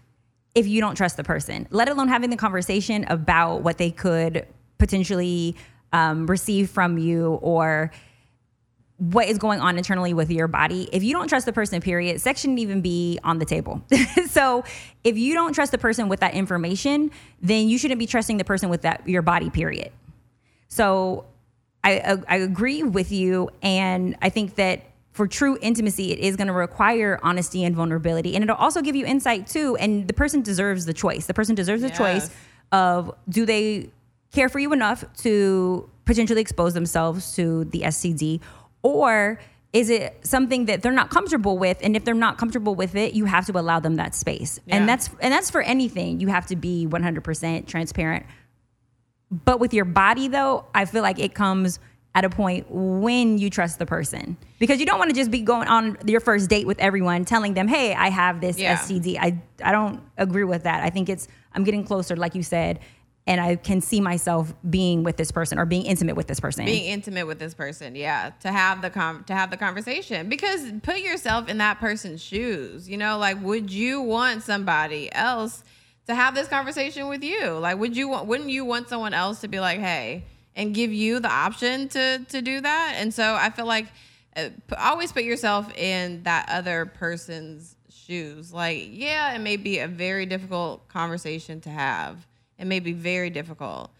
if 0.55 0.67
you 0.67 0.81
don't 0.81 0.95
trust 0.95 1.15
the 1.15 1.23
person, 1.23 1.69
let 1.71 1.87
alone 1.87 2.09
having 2.09 2.31
the 2.31 2.37
conversation 2.37 3.05
about 3.05 3.61
what 3.61 3.77
they 3.77 3.91
could 3.91 4.45
potentially 4.77 5.55
um, 5.93 6.27
receive 6.27 6.69
from 6.69 6.97
you 6.97 7.39
or 7.41 7.91
what 8.99 9.27
is 9.27 9.37
going 9.37 9.59
on 9.61 9.77
internally 9.77 10.13
with 10.13 10.29
your 10.29 10.47
body. 10.47 10.87
If 10.91 11.03
you 11.03 11.13
don't 11.13 11.27
trust 11.27 11.45
the 11.45 11.53
person, 11.53 11.81
period, 11.81 12.19
sex 12.21 12.41
shouldn't 12.41 12.59
even 12.59 12.81
be 12.81 13.17
on 13.23 13.39
the 13.39 13.45
table. 13.45 13.81
so 14.29 14.63
if 15.03 15.17
you 15.17 15.33
don't 15.33 15.53
trust 15.53 15.71
the 15.71 15.77
person 15.77 16.09
with 16.09 16.19
that 16.19 16.33
information, 16.33 17.09
then 17.41 17.69
you 17.69 17.77
shouldn't 17.77 17.99
be 17.99 18.05
trusting 18.05 18.37
the 18.37 18.43
person 18.43 18.69
with 18.69 18.81
that 18.81 19.07
your 19.07 19.21
body, 19.21 19.49
period. 19.49 19.91
So 20.67 21.25
I, 21.83 22.17
I 22.27 22.37
agree 22.37 22.83
with 22.83 23.11
you, 23.11 23.49
and 23.61 24.17
I 24.21 24.29
think 24.29 24.55
that 24.55 24.83
for 25.13 25.27
true 25.27 25.57
intimacy, 25.61 26.11
it 26.11 26.19
is 26.19 26.35
going 26.35 26.47
to 26.47 26.53
require 26.53 27.19
honesty 27.23 27.63
and 27.63 27.75
vulnerability, 27.75 28.35
and 28.35 28.43
it'll 28.43 28.55
also 28.57 28.81
give 28.81 28.95
you 28.95 29.05
insight 29.05 29.47
too. 29.47 29.75
And 29.77 30.07
the 30.07 30.13
person 30.13 30.41
deserves 30.41 30.85
the 30.85 30.93
choice. 30.93 31.25
The 31.25 31.33
person 31.33 31.55
deserves 31.55 31.81
the 31.81 31.87
Yes. 31.87 31.97
choice 31.97 32.29
of 32.71 33.15
do 33.29 33.45
they 33.45 33.89
care 34.31 34.49
for 34.49 34.59
you 34.59 34.73
enough 34.73 35.03
to 35.17 35.89
potentially 36.05 36.41
expose 36.41 36.73
themselves 36.73 37.35
to 37.35 37.65
the 37.65 37.81
STD, 37.81 38.39
or 38.81 39.39
is 39.71 39.89
it 39.89 40.17
something 40.25 40.65
that 40.65 40.81
they're 40.81 40.91
not 40.91 41.09
comfortable 41.09 41.57
with? 41.57 41.77
And 41.83 41.95
if 41.95 42.03
they're 42.03 42.13
not 42.15 42.37
comfortable 42.37 42.73
with 42.73 42.95
it, 42.95 43.13
you 43.13 43.25
have 43.25 43.45
to 43.47 43.59
allow 43.59 43.79
them 43.79 43.95
that 43.95 44.15
space. 44.15 44.59
Yeah. 44.65 44.77
And 44.77 44.89
that's 44.89 45.09
and 45.19 45.31
that's 45.31 45.51
for 45.51 45.61
anything. 45.61 46.19
You 46.19 46.27
have 46.29 46.47
to 46.47 46.55
be 46.55 46.87
100% 46.89 47.67
transparent. 47.67 48.25
But 49.31 49.59
with 49.59 49.73
your 49.73 49.85
body, 49.85 50.27
though, 50.27 50.65
I 50.73 50.85
feel 50.85 51.03
like 51.03 51.19
it 51.19 51.35
comes 51.35 51.79
at 52.15 52.25
a 52.25 52.29
point 52.29 52.65
when 52.71 53.37
you 53.37 53.51
trust 53.51 53.77
the 53.77 53.85
person 53.85 54.35
because 54.57 54.79
you 54.79 54.85
don't 54.87 54.97
want 54.97 55.11
to 55.11 55.15
just 55.15 55.29
be 55.29 55.41
going 55.41 55.67
on 55.67 55.95
your 56.07 56.19
first 56.19 56.49
date 56.49 56.65
with 56.65 56.79
everyone 56.79 57.23
telling 57.25 57.53
them, 57.53 57.67
"Hey, 57.67 57.93
I 57.93 58.09
have 58.09 58.41
this 58.41 58.57
Yeah. 58.57 58.75
STD." 58.75 59.19
I 59.19 59.39
I 59.63 59.71
don't 59.71 60.01
agree 60.17 60.43
with 60.43 60.63
that. 60.63 60.83
I 60.83 60.89
think 60.89 61.09
it's 61.09 61.27
I'm 61.53 61.63
getting 61.63 61.83
closer, 61.83 62.15
like 62.15 62.33
you 62.33 62.41
said, 62.41 62.79
and 63.27 63.39
I 63.39 63.57
can 63.57 63.79
see 63.79 64.01
myself 64.01 64.53
being 64.67 65.03
with 65.03 65.17
this 65.17 65.31
person 65.31 65.59
or 65.59 65.65
being 65.65 65.85
intimate 65.85 66.15
with 66.15 66.27
this 66.27 66.39
person. 66.39 66.65
being 66.65 66.85
intimate 66.91 67.27
with 67.27 67.37
this 67.37 67.53
person 67.53 67.95
yeah 67.95 68.31
to 68.41 68.51
have 68.51 68.81
the 68.81 68.89
com- 68.89 69.23
to 69.25 69.33
have 69.33 69.51
the 69.51 69.57
conversation. 69.57 70.29
Because 70.29 70.71
put 70.83 70.99
yourself 70.99 71.47
in 71.47 71.59
that 71.59 71.79
person's 71.79 72.21
shoes 72.21 72.89
you 72.89 72.97
know 72.97 73.17
like 73.17 73.41
would 73.41 73.71
you 73.71 74.01
want 74.01 74.43
somebody 74.43 75.11
else 75.13 75.63
to 76.07 76.15
have 76.15 76.33
this 76.33 76.47
conversation 76.47 77.07
with 77.07 77.23
you? 77.23 77.51
Like 77.51 77.77
would 77.77 77.95
you 77.95 78.09
want 78.09 78.25
wouldn't 78.25 78.49
you 78.49 78.65
want 78.65 78.89
someone 78.89 79.13
else 79.13 79.41
to 79.41 79.47
be 79.47 79.59
like 79.59 79.79
hey 79.79 80.25
and 80.55 80.73
give 80.73 80.91
you 80.91 81.19
the 81.19 81.31
option 81.31 81.87
to 81.89 82.25
to 82.29 82.41
do 82.41 82.61
that? 82.61 82.95
And 82.97 83.13
so 83.13 83.35
i 83.35 83.49
feel 83.51 83.67
like 83.67 83.87
uh, 84.35 84.49
always 84.77 85.11
put 85.11 85.23
yourself 85.23 85.71
in 85.77 86.23
that 86.23 86.49
other 86.49 86.85
person's 86.85 87.75
shoes. 87.89 88.51
Like 88.51 88.87
yeah 88.89 89.35
it 89.35 89.39
may 89.39 89.55
be 89.55 89.79
a 89.79 89.87
very 89.87 90.25
difficult 90.25 90.87
conversation 90.87 91.61
to 91.61 91.69
have 91.69 92.25
it 92.59 92.65
may 92.67 92.79
be 92.79 92.93
very 92.93 93.29
difficult 93.29 93.91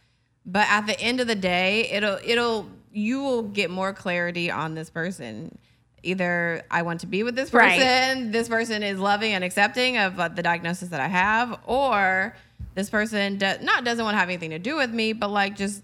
but 0.45 0.67
at 0.69 0.85
the 0.87 0.99
end 0.99 1.19
of 1.19 1.27
the 1.27 1.35
day 1.35 1.89
it'll 1.91 2.19
it'll 2.23 2.67
you 2.91 3.21
will 3.21 3.43
get 3.43 3.69
more 3.69 3.93
clarity 3.93 4.49
on 4.51 4.73
this 4.75 4.89
person 4.89 5.57
either 6.03 6.63
i 6.71 6.81
want 6.81 6.99
to 7.01 7.07
be 7.07 7.23
with 7.23 7.35
this 7.35 7.49
person 7.49 8.23
Right. 8.23 8.31
this 8.31 8.47
person 8.47 8.83
is 8.83 8.99
loving 8.99 9.33
and 9.33 9.43
accepting 9.43 9.97
of 9.97 10.19
uh, 10.19 10.27
the 10.29 10.41
diagnosis 10.43 10.89
that 10.89 11.01
i 11.01 11.07
have 11.07 11.59
or 11.65 12.35
this 12.75 12.89
person 12.89 13.37
do, 13.37 13.53
not 13.61 13.83
doesn't 13.83 14.03
want 14.05 14.13
to 14.15 14.19
have 14.19 14.29
anything 14.29 14.51
to 14.51 14.59
do 14.59 14.75
with 14.77 14.91
me 14.91 15.13
but 15.13 15.29
like 15.29 15.55
just 15.55 15.83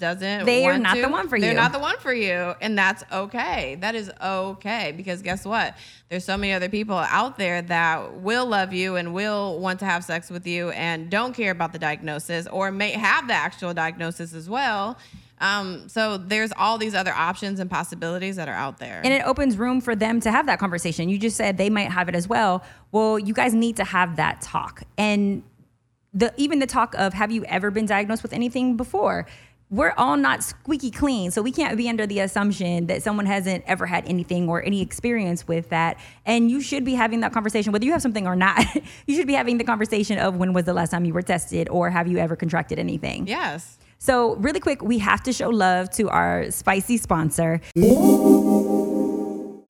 doesn't 0.00 0.46
They 0.46 0.66
are 0.66 0.78
not 0.78 0.94
to, 0.94 1.02
the 1.02 1.08
one 1.08 1.28
for 1.28 1.36
you 1.36 1.42
they're 1.42 1.54
not 1.54 1.72
the 1.72 1.78
one 1.78 1.98
for 1.98 2.12
you 2.12 2.54
and 2.60 2.76
that's 2.76 3.04
okay 3.12 3.76
that 3.80 3.94
is 3.94 4.10
okay 4.20 4.92
because 4.96 5.22
guess 5.22 5.44
what 5.44 5.76
there's 6.08 6.24
so 6.24 6.36
many 6.36 6.52
other 6.52 6.68
people 6.68 6.96
out 6.96 7.38
there 7.38 7.62
that 7.62 8.14
will 8.14 8.46
love 8.46 8.72
you 8.72 8.96
and 8.96 9.14
will 9.14 9.60
want 9.60 9.78
to 9.80 9.84
have 9.84 10.02
sex 10.02 10.30
with 10.30 10.46
you 10.46 10.70
and 10.70 11.10
don't 11.10 11.34
care 11.34 11.52
about 11.52 11.72
the 11.72 11.78
diagnosis 11.78 12.48
or 12.48 12.72
may 12.72 12.90
have 12.90 13.28
the 13.28 13.34
actual 13.34 13.72
diagnosis 13.72 14.34
as 14.34 14.48
well 14.48 14.98
um, 15.40 15.88
so 15.88 16.18
there's 16.18 16.52
all 16.56 16.76
these 16.76 16.94
other 16.94 17.12
options 17.12 17.60
and 17.60 17.70
possibilities 17.70 18.36
that 18.36 18.48
are 18.48 18.54
out 18.54 18.78
there 18.78 19.00
And 19.02 19.12
it 19.14 19.22
opens 19.24 19.56
room 19.56 19.80
for 19.80 19.96
them 19.96 20.20
to 20.20 20.30
have 20.30 20.46
that 20.46 20.58
conversation. 20.58 21.08
You 21.08 21.18
just 21.18 21.36
said 21.36 21.56
they 21.56 21.70
might 21.70 21.90
have 21.90 22.10
it 22.10 22.14
as 22.14 22.28
well. 22.28 22.62
Well, 22.92 23.18
you 23.18 23.32
guys 23.32 23.54
need 23.54 23.76
to 23.76 23.84
have 23.84 24.16
that 24.16 24.42
talk. 24.42 24.82
And 24.98 25.42
the 26.12 26.34
even 26.36 26.58
the 26.58 26.66
talk 26.66 26.94
of 26.94 27.14
have 27.14 27.30
you 27.30 27.44
ever 27.44 27.70
been 27.70 27.86
diagnosed 27.86 28.22
with 28.22 28.32
anything 28.32 28.76
before? 28.76 29.26
We're 29.72 29.94
all 29.96 30.16
not 30.16 30.42
squeaky 30.42 30.90
clean, 30.90 31.30
so 31.30 31.42
we 31.42 31.52
can't 31.52 31.76
be 31.76 31.88
under 31.88 32.04
the 32.04 32.18
assumption 32.18 32.86
that 32.86 33.04
someone 33.04 33.26
hasn't 33.26 33.62
ever 33.68 33.86
had 33.86 34.04
anything 34.08 34.48
or 34.48 34.60
any 34.64 34.82
experience 34.82 35.46
with 35.46 35.68
that. 35.68 35.96
And 36.26 36.50
you 36.50 36.60
should 36.60 36.84
be 36.84 36.94
having 36.94 37.20
that 37.20 37.32
conversation, 37.32 37.72
whether 37.72 37.84
you 37.84 37.92
have 37.92 38.02
something 38.02 38.26
or 38.26 38.34
not. 38.34 38.64
you 39.06 39.14
should 39.14 39.28
be 39.28 39.34
having 39.34 39.58
the 39.58 39.64
conversation 39.64 40.18
of 40.18 40.36
when 40.36 40.52
was 40.54 40.64
the 40.64 40.74
last 40.74 40.90
time 40.90 41.04
you 41.04 41.14
were 41.14 41.22
tested, 41.22 41.68
or 41.68 41.88
have 41.88 42.08
you 42.08 42.18
ever 42.18 42.34
contracted 42.34 42.80
anything? 42.80 43.28
yes 43.28 43.78
So, 43.98 44.34
really 44.36 44.58
quick, 44.58 44.82
we 44.82 44.98
have 44.98 45.22
to 45.22 45.32
show 45.32 45.50
love 45.50 45.88
to 45.90 46.08
our 46.08 46.50
spicy 46.50 46.96
sponsor. 46.96 47.60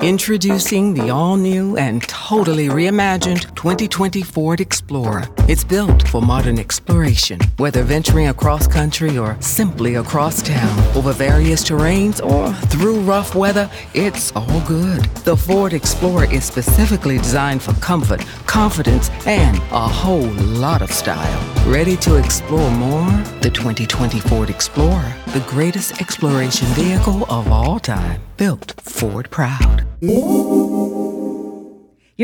Introducing 0.02 0.94
the 0.94 1.10
all 1.10 1.36
new 1.36 1.76
and 1.76 2.00
totally 2.08 2.68
reimagined 2.68 3.54
2020 3.54 4.22
Ford 4.22 4.58
Explorer. 4.58 5.28
It's 5.40 5.62
built 5.62 6.08
for 6.08 6.22
modern 6.22 6.58
exploration, 6.58 7.38
whether 7.58 7.82
venturing 7.82 8.28
across 8.28 8.66
country 8.66 9.18
or 9.18 9.36
simply 9.42 9.96
across 9.96 10.40
town, 10.40 10.96
over 10.96 11.12
various 11.12 11.62
terrains 11.62 12.24
or 12.24 12.50
through 12.68 13.00
rough 13.00 13.34
weather, 13.34 13.70
it's 13.92 14.32
all 14.34 14.62
good. 14.66 15.04
The 15.26 15.36
Ford 15.36 15.74
Explorer 15.74 16.32
is 16.32 16.46
specifically 16.46 17.18
designed 17.18 17.62
for 17.62 17.74
comfort, 17.74 18.20
confidence, 18.46 19.10
and 19.26 19.58
a 19.70 19.86
whole 19.86 20.32
lot 20.56 20.80
of 20.80 20.90
style. 20.90 21.70
Ready 21.70 21.98
to 21.98 22.16
explore 22.16 22.70
more? 22.70 23.10
The 23.42 23.50
2020 23.50 24.18
Ford 24.20 24.48
Explorer, 24.48 25.12
the 25.34 25.44
greatest 25.46 26.00
exploration 26.00 26.68
vehicle 26.68 27.24
of 27.30 27.52
all 27.52 27.78
time, 27.78 28.22
built 28.38 28.72
Ford 28.80 29.30
proud. 29.30 29.89
You're 30.02 31.78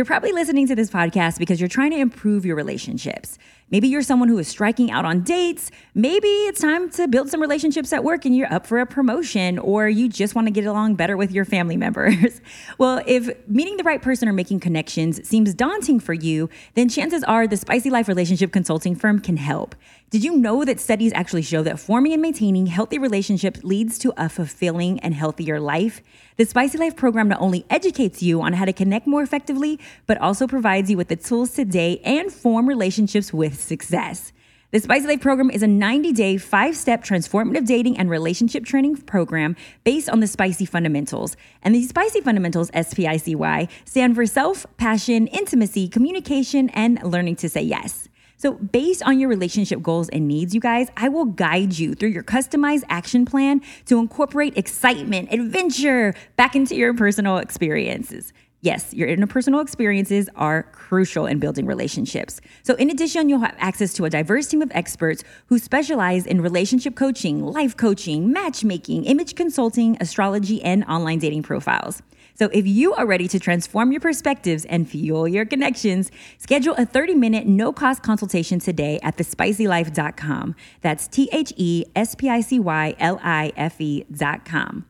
probably 0.07 0.33
listening 0.33 0.67
to 0.69 0.75
this 0.75 0.91
podcast 0.91 1.39
because 1.39 1.61
you're 1.61 1.69
trying 1.69 1.91
to 1.91 1.99
improve 1.99 2.47
your 2.47 2.57
relationships. 2.57 3.37
Maybe 3.71 3.89
you're 3.89 4.03
someone 4.03 4.29
who 4.29 4.39
is 4.39 4.49
striking 4.49 4.91
out 4.91 5.05
on 5.05 5.23
dates. 5.23 5.71
Maybe 5.95 6.29
it's 6.29 6.61
time 6.61 6.89
to 6.91 7.09
build 7.09 7.29
some 7.29 7.41
relationships 7.41 7.93
at 7.93 8.03
work 8.03 8.25
and 8.25 8.35
you're 8.35 8.51
up 8.53 8.67
for 8.67 8.79
a 8.79 8.87
promotion, 8.87 9.59
or 9.59 9.89
you 9.89 10.09
just 10.09 10.35
want 10.35 10.47
to 10.47 10.53
get 10.53 10.65
along 10.65 10.95
better 10.95 11.19
with 11.19 11.33
your 11.33 11.45
family 11.45 11.77
members. 11.87 12.41
well, 12.79 13.03
if 13.07 13.31
meeting 13.49 13.77
the 13.77 13.85
right 13.85 14.01
person 14.01 14.29
or 14.29 14.33
making 14.33 14.61
connections 14.61 15.27
seems 15.29 15.53
daunting 15.53 16.01
for 16.01 16.15
you, 16.15 16.49
then 16.75 16.89
chances 16.89 17.23
are 17.25 17.47
the 17.47 17.59
Spicy 17.59 17.91
Life 17.91 18.09
relationship 18.09 18.53
consulting 18.53 18.95
firm 18.95 19.19
can 19.19 19.37
help. 19.37 19.75
Did 20.09 20.23
you 20.23 20.37
know 20.37 20.65
that 20.65 20.79
studies 20.79 21.13
actually 21.15 21.43
show 21.43 21.65
that 21.65 21.81
forming 21.81 22.13
and 22.13 22.23
maintaining 22.23 22.67
healthy 22.67 22.97
relationships 22.97 23.65
leads 23.65 23.99
to 23.99 24.15
a 24.17 24.29
fulfilling 24.29 25.01
and 25.01 25.13
healthier 25.13 25.59
life? 25.59 26.01
The 26.37 26.45
Spicy 26.45 26.79
Life 26.79 26.95
program 26.95 27.27
not 27.27 27.41
only 27.41 27.67
educates 27.71 28.23
you 28.23 28.41
on 28.41 28.53
how 28.53 28.67
to 28.67 28.73
connect 28.73 29.09
more 29.09 29.25
effectively, 29.25 29.81
but 30.07 30.17
also 30.19 30.47
provides 30.47 30.89
you 30.89 30.97
with 30.97 31.09
the 31.09 31.17
tools 31.17 31.55
to 31.55 31.65
date 31.65 32.03
and 32.05 32.33
form 32.33 32.69
relationships 32.69 33.33
with 33.33 33.61
success. 33.61 34.33
The 34.71 34.79
Spicy 34.79 35.09
Life 35.09 35.23
program 35.23 35.51
is 35.51 35.65
a 35.65 35.67
90 35.67 36.13
day, 36.13 36.37
five 36.37 36.77
step 36.77 37.03
transformative 37.03 37.67
dating 37.67 37.99
and 37.99 38.09
relationship 38.09 38.65
training 38.65 38.99
program 38.99 39.57
based 39.83 40.09
on 40.09 40.21
the 40.21 40.29
Spicy 40.29 40.67
fundamentals. 40.67 41.37
And 41.65 41.75
the 41.75 41.83
Spicy 41.83 42.21
fundamentals, 42.21 42.71
S 42.73 42.95
P 42.95 43.09
I 43.09 43.17
C 43.17 43.35
Y, 43.35 43.67
stand 43.85 44.15
for 44.15 44.25
self, 44.25 44.67
passion, 44.77 45.27
intimacy, 45.27 45.89
communication, 45.89 46.69
and 46.71 47.03
learning 47.03 47.35
to 47.37 47.49
say 47.49 47.63
yes. 47.63 48.09
So, 48.39 48.53
based 48.55 49.03
on 49.03 49.19
your 49.19 49.29
relationship 49.29 49.83
goals 49.83 50.09
and 50.11 50.29
needs, 50.29 50.55
you 50.55 50.61
guys, 50.61 50.89
I 50.97 51.09
will 51.09 51.25
guide 51.25 51.79
you 51.79 51.95
through 51.95 52.11
your 52.11 52.23
customized 52.23 52.85
action 52.89 53.25
plan 53.25 53.63
to 53.87 53.99
incorporate 53.99 54.57
excitement, 54.59 55.33
adventure 55.33 56.15
back 56.37 56.55
into 56.55 56.75
your 56.75 56.93
personal 56.93 57.39
experiences. 57.39 58.33
Yes, 58.61 58.93
your 58.93 59.09
interpersonal 59.09 59.63
experiences 59.63 60.29
are 60.35 60.65
crucial 60.65 61.25
in 61.25 61.39
building 61.39 61.67
relationships. 61.67 62.41
So, 62.63 62.75
in 62.75 62.91
addition, 62.91 63.29
you'll 63.29 63.41
have 63.41 63.55
access 63.59 63.95
to 63.95 64.05
a 64.05 64.11
diverse 64.11 64.49
team 64.49 64.61
of 64.61 64.71
experts 64.75 65.23
who 65.47 65.59
specialize 65.59 66.27
in 66.27 66.41
relationship 66.41 66.95
coaching, 66.95 67.43
life 67.43 67.77
coaching, 67.77 68.33
matchmaking, 68.33 69.05
image 69.05 69.35
consulting, 69.35 69.97
astrology, 70.01 70.63
and 70.63 70.85
online 70.85 71.21
dating 71.21 71.43
profiles. 71.43 72.03
So, 72.39 72.51
if 72.53 72.67
you 72.67 72.95
are 72.95 73.07
ready 73.07 73.29
to 73.29 73.41
transform 73.41 73.93
your 73.93 74.01
perspectives 74.01 74.65
and 74.67 74.89
fuel 74.89 75.27
your 75.27 75.45
connections, 75.45 76.11
schedule 76.39 76.75
a 76.77 76.85
30 76.87 77.15
minute 77.15 77.47
no 77.47 77.73
cost 77.73 78.03
consultation 78.03 78.59
today 78.59 79.01
at 79.03 79.17
thespicylife.com. 79.17 80.55
That's 80.83 81.09
T 81.09 81.29
H 81.33 81.53
E 81.57 81.85
S 81.95 82.15
P 82.15 82.29
I 82.29 82.41
C 82.41 82.59
Y 82.61 82.95
L 82.99 83.19
I 83.23 83.53
F 83.57 83.81
E.com. 83.81 84.85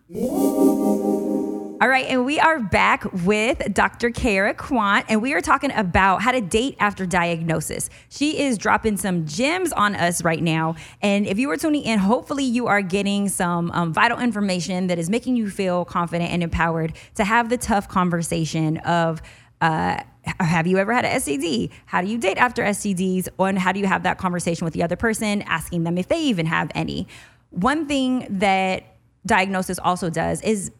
All 1.78 1.88
right, 1.88 2.06
and 2.06 2.24
we 2.24 2.40
are 2.40 2.58
back 2.58 3.04
with 3.12 3.74
Dr. 3.74 4.08
Cara 4.10 4.54
Quant, 4.54 5.04
and 5.10 5.20
we 5.20 5.34
are 5.34 5.42
talking 5.42 5.70
about 5.72 6.22
how 6.22 6.32
to 6.32 6.40
date 6.40 6.74
after 6.80 7.04
diagnosis. 7.04 7.90
She 8.08 8.40
is 8.40 8.56
dropping 8.56 8.96
some 8.96 9.26
gems 9.26 9.74
on 9.74 9.94
us 9.94 10.24
right 10.24 10.42
now. 10.42 10.76
And 11.02 11.26
if 11.26 11.38
you 11.38 11.50
are 11.50 11.58
tuning 11.58 11.82
in, 11.82 11.98
hopefully 11.98 12.44
you 12.44 12.66
are 12.66 12.80
getting 12.80 13.28
some 13.28 13.70
um, 13.72 13.92
vital 13.92 14.18
information 14.18 14.86
that 14.86 14.98
is 14.98 15.10
making 15.10 15.36
you 15.36 15.50
feel 15.50 15.84
confident 15.84 16.30
and 16.30 16.42
empowered 16.42 16.94
to 17.16 17.24
have 17.24 17.50
the 17.50 17.58
tough 17.58 17.90
conversation 17.90 18.78
of, 18.78 19.20
uh, 19.60 20.00
have 20.40 20.66
you 20.66 20.78
ever 20.78 20.94
had 20.94 21.04
an 21.04 21.20
STD? 21.20 21.70
How 21.84 22.00
do 22.00 22.08
you 22.08 22.16
date 22.16 22.38
after 22.38 22.62
STDs? 22.62 23.28
And 23.38 23.58
how 23.58 23.72
do 23.72 23.80
you 23.80 23.86
have 23.86 24.02
that 24.04 24.16
conversation 24.16 24.64
with 24.64 24.72
the 24.72 24.82
other 24.82 24.96
person, 24.96 25.42
asking 25.42 25.84
them 25.84 25.98
if 25.98 26.08
they 26.08 26.22
even 26.22 26.46
have 26.46 26.70
any? 26.74 27.06
One 27.50 27.86
thing 27.86 28.26
that 28.30 28.96
diagnosis 29.26 29.78
also 29.78 30.08
does 30.08 30.40
is 30.40 30.70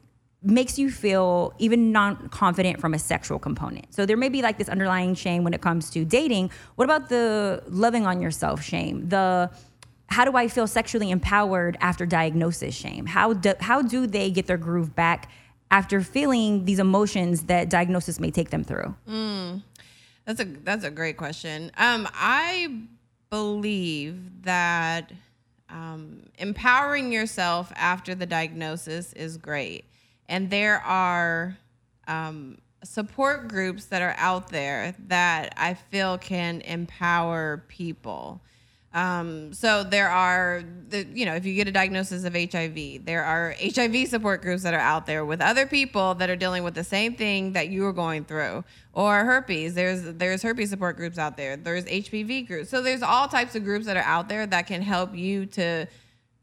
makes 0.47 0.79
you 0.79 0.91
feel 0.91 1.53
even 1.59 1.93
non-confident 1.93 2.81
from 2.81 2.95
a 2.95 2.99
sexual 2.99 3.39
component. 3.39 3.93
So 3.93 4.07
there 4.07 4.17
may 4.17 4.29
be 4.29 4.43
like 4.43 4.59
this 4.59 4.69
underlying 4.69 5.15
shame 5.15 5.45
when 5.45 5.55
it 5.55 5.61
comes 5.61 5.91
to 5.91 6.05
dating. 6.05 6.51
What 6.77 6.85
about 6.85 7.09
the 7.09 7.63
loving 7.69 8.07
on 8.07 8.21
yourself 8.21 8.63
shame? 8.63 9.09
The 9.09 9.51
how 10.09 10.25
do 10.25 10.37
I 10.37 10.47
feel 10.47 10.69
sexually 10.69 11.11
empowered 11.11 11.77
after 11.81 12.07
diagnosis 12.07 12.75
shame? 12.75 13.07
How 13.07 13.33
do, 13.33 13.55
how 13.61 13.83
do 13.83 14.07
they 14.07 14.31
get 14.31 14.47
their 14.47 14.57
groove 14.57 14.95
back 14.95 15.31
after 15.71 16.01
feeling 16.01 16.65
these 16.65 16.79
emotions 16.79 17.43
that 17.45 17.69
diagnosis 17.69 18.21
may 18.21 18.31
take 18.31 18.51
them 18.51 18.63
through? 18.63 18.95
That's 20.25 20.41
a 20.41 20.45
that's 20.45 20.85
a 20.85 20.91
great 20.91 21.17
question. 21.17 21.73
Um, 21.77 22.09
I 22.15 22.83
believe 23.31 24.43
that 24.43 25.13
um, 25.69 26.23
empowering 26.39 27.13
yourself 27.13 27.73
after 27.75 28.15
the 28.15 28.27
diagnosis 28.27 29.13
is 29.13 29.37
great, 29.37 29.85
and 30.29 30.51
there 30.51 30.81
are 30.83 31.57
um, 32.09 32.59
support 32.83 33.49
groups 33.49 33.87
that 33.87 34.03
are 34.03 34.15
out 34.19 34.49
there 34.49 34.95
that 35.09 35.55
I 35.57 35.75
feel 35.75 36.19
can 36.19 36.61
empower 36.63 37.65
people. 37.69 38.41
Um, 38.97 39.53
so 39.53 39.85
there 39.85 40.09
are, 40.09 40.65
the, 40.89 41.07
you 41.13 41.27
know, 41.27 41.35
if 41.35 41.45
you 41.45 41.55
get 41.55 41.69
a 41.69 41.73
diagnosis 41.73 42.25
of 42.25 42.33
HIV, 42.33 43.05
there 43.05 43.25
are 43.25 43.55
HIV 43.61 44.09
support 44.09 44.41
groups 44.41 44.63
that 44.63 44.73
are 44.73 44.81
out 44.81 45.05
there 45.05 45.23
with 45.23 45.43
other 45.43 45.67
people 45.67 46.15
that 46.15 46.31
are 46.31 46.37
dealing 46.37 46.65
with 46.65 46.75
the 46.75 46.85
same 46.85 47.15
thing 47.15 47.53
that 47.53 47.69
you 47.69 47.85
are 47.85 47.93
going 47.93 48.25
through, 48.25 48.65
or 48.95 49.25
herpes. 49.27 49.75
There's 49.75 50.03
there's 50.15 50.43
herpes 50.43 50.71
support 50.71 50.97
groups 50.97 51.19
out 51.19 51.37
there. 51.37 51.59
There's 51.59 51.85
HPV 51.85 52.47
groups. 52.47 52.71
So 52.71 52.81
there's 52.81 53.03
all 53.03 53.29
types 53.29 53.55
of 53.55 53.65
groups 53.65 53.85
that 53.85 53.99
are 53.99 54.03
out 54.03 54.31
there 54.31 54.47
that 54.47 54.67
can 54.67 54.81
help 54.81 55.15
you 55.15 55.45
to 55.47 55.87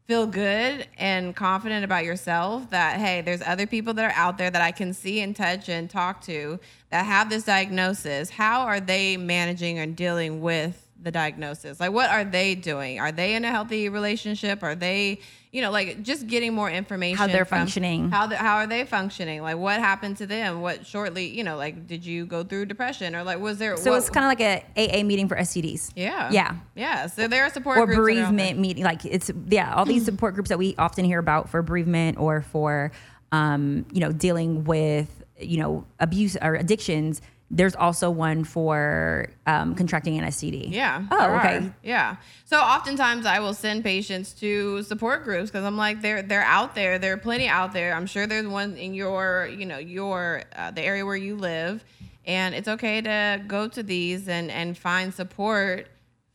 feel 0.06 0.26
good 0.26 0.86
and 0.98 1.34
confident 1.34 1.82
about 1.82 2.04
yourself 2.04 2.68
that 2.68 3.00
hey 3.00 3.22
there's 3.22 3.40
other 3.40 3.66
people 3.66 3.94
that 3.94 4.04
are 4.04 4.14
out 4.14 4.36
there 4.36 4.50
that 4.50 4.60
i 4.60 4.70
can 4.70 4.92
see 4.92 5.22
and 5.22 5.34
touch 5.34 5.70
and 5.70 5.88
talk 5.88 6.20
to 6.20 6.60
that 6.94 7.06
have 7.06 7.28
this 7.28 7.42
diagnosis. 7.42 8.30
How 8.30 8.60
are 8.60 8.78
they 8.78 9.16
managing 9.16 9.80
and 9.80 9.96
dealing 9.96 10.40
with 10.40 10.86
the 11.02 11.10
diagnosis? 11.10 11.80
Like 11.80 11.90
what 11.90 12.08
are 12.08 12.22
they 12.22 12.54
doing? 12.54 13.00
Are 13.00 13.10
they 13.10 13.34
in 13.34 13.44
a 13.44 13.50
healthy 13.50 13.88
relationship? 13.88 14.62
Are 14.62 14.76
they 14.76 15.18
you 15.54 15.62
know 15.62 15.70
like 15.70 16.02
just 16.02 16.26
getting 16.26 16.52
more 16.52 16.68
information 16.68 17.16
How 17.16 17.28
they're 17.28 17.44
functioning. 17.44 18.10
how 18.10 18.26
the, 18.26 18.36
how 18.36 18.56
are 18.56 18.66
they 18.66 18.84
functioning 18.84 19.40
like 19.40 19.56
what 19.56 19.78
happened 19.78 20.16
to 20.16 20.26
them 20.26 20.60
what 20.60 20.84
shortly 20.84 21.26
you 21.28 21.44
know 21.44 21.56
like 21.56 21.86
did 21.86 22.04
you 22.04 22.26
go 22.26 22.42
through 22.42 22.66
depression 22.66 23.14
or 23.14 23.22
like 23.22 23.38
was 23.38 23.58
there 23.58 23.76
So 23.76 23.92
what, 23.92 23.98
it's 23.98 24.10
kind 24.10 24.24
of 24.26 24.30
like 24.36 24.64
a 24.76 25.00
AA 25.00 25.04
meeting 25.04 25.28
for 25.28 25.36
STDs. 25.36 25.92
yeah 25.94 26.28
Yeah. 26.32 26.56
yeah 26.74 27.06
so 27.06 27.28
there 27.28 27.44
are 27.44 27.50
support 27.50 27.78
or 27.78 27.86
groups 27.86 27.96
that 27.98 28.02
are 28.02 28.02
out 28.02 28.14
there. 28.14 28.24
bereavement 28.26 28.58
meeting 28.58 28.82
like 28.84 29.04
it's 29.04 29.30
yeah 29.48 29.72
all 29.74 29.84
these 29.84 30.04
support 30.10 30.34
groups 30.34 30.48
that 30.48 30.58
we 30.58 30.74
often 30.76 31.04
hear 31.04 31.20
about 31.20 31.48
for 31.48 31.62
bereavement 31.62 32.18
or 32.18 32.42
for 32.42 32.90
um, 33.30 33.86
you 33.92 34.00
know 34.00 34.10
dealing 34.12 34.64
with 34.64 35.22
you 35.38 35.58
know 35.58 35.84
abuse 36.00 36.36
or 36.42 36.54
addictions 36.56 37.20
there's 37.50 37.76
also 37.76 38.10
one 38.10 38.44
for 38.44 39.28
um, 39.46 39.74
contracting 39.74 40.18
an 40.18 40.24
STD. 40.24 40.72
Yeah. 40.72 41.06
Oh, 41.10 41.36
okay. 41.36 41.58
are. 41.58 41.74
Yeah. 41.82 42.16
So 42.44 42.58
oftentimes 42.58 43.26
I 43.26 43.38
will 43.40 43.54
send 43.54 43.84
patients 43.84 44.32
to 44.34 44.82
support 44.82 45.24
groups 45.24 45.50
because 45.50 45.64
I'm 45.64 45.76
like 45.76 46.00
they're 46.02 46.22
they're 46.22 46.42
out 46.42 46.74
there. 46.74 46.98
There 46.98 47.12
are 47.12 47.18
plenty 47.18 47.48
out 47.48 47.72
there. 47.72 47.94
I'm 47.94 48.06
sure 48.06 48.26
there's 48.26 48.46
one 48.46 48.76
in 48.76 48.94
your 48.94 49.48
you 49.52 49.66
know 49.66 49.78
your 49.78 50.42
uh, 50.56 50.70
the 50.70 50.82
area 50.82 51.04
where 51.04 51.16
you 51.16 51.36
live, 51.36 51.84
and 52.26 52.54
it's 52.54 52.68
okay 52.68 53.00
to 53.02 53.42
go 53.46 53.68
to 53.68 53.82
these 53.82 54.28
and 54.28 54.50
and 54.50 54.76
find 54.76 55.12
support 55.12 55.88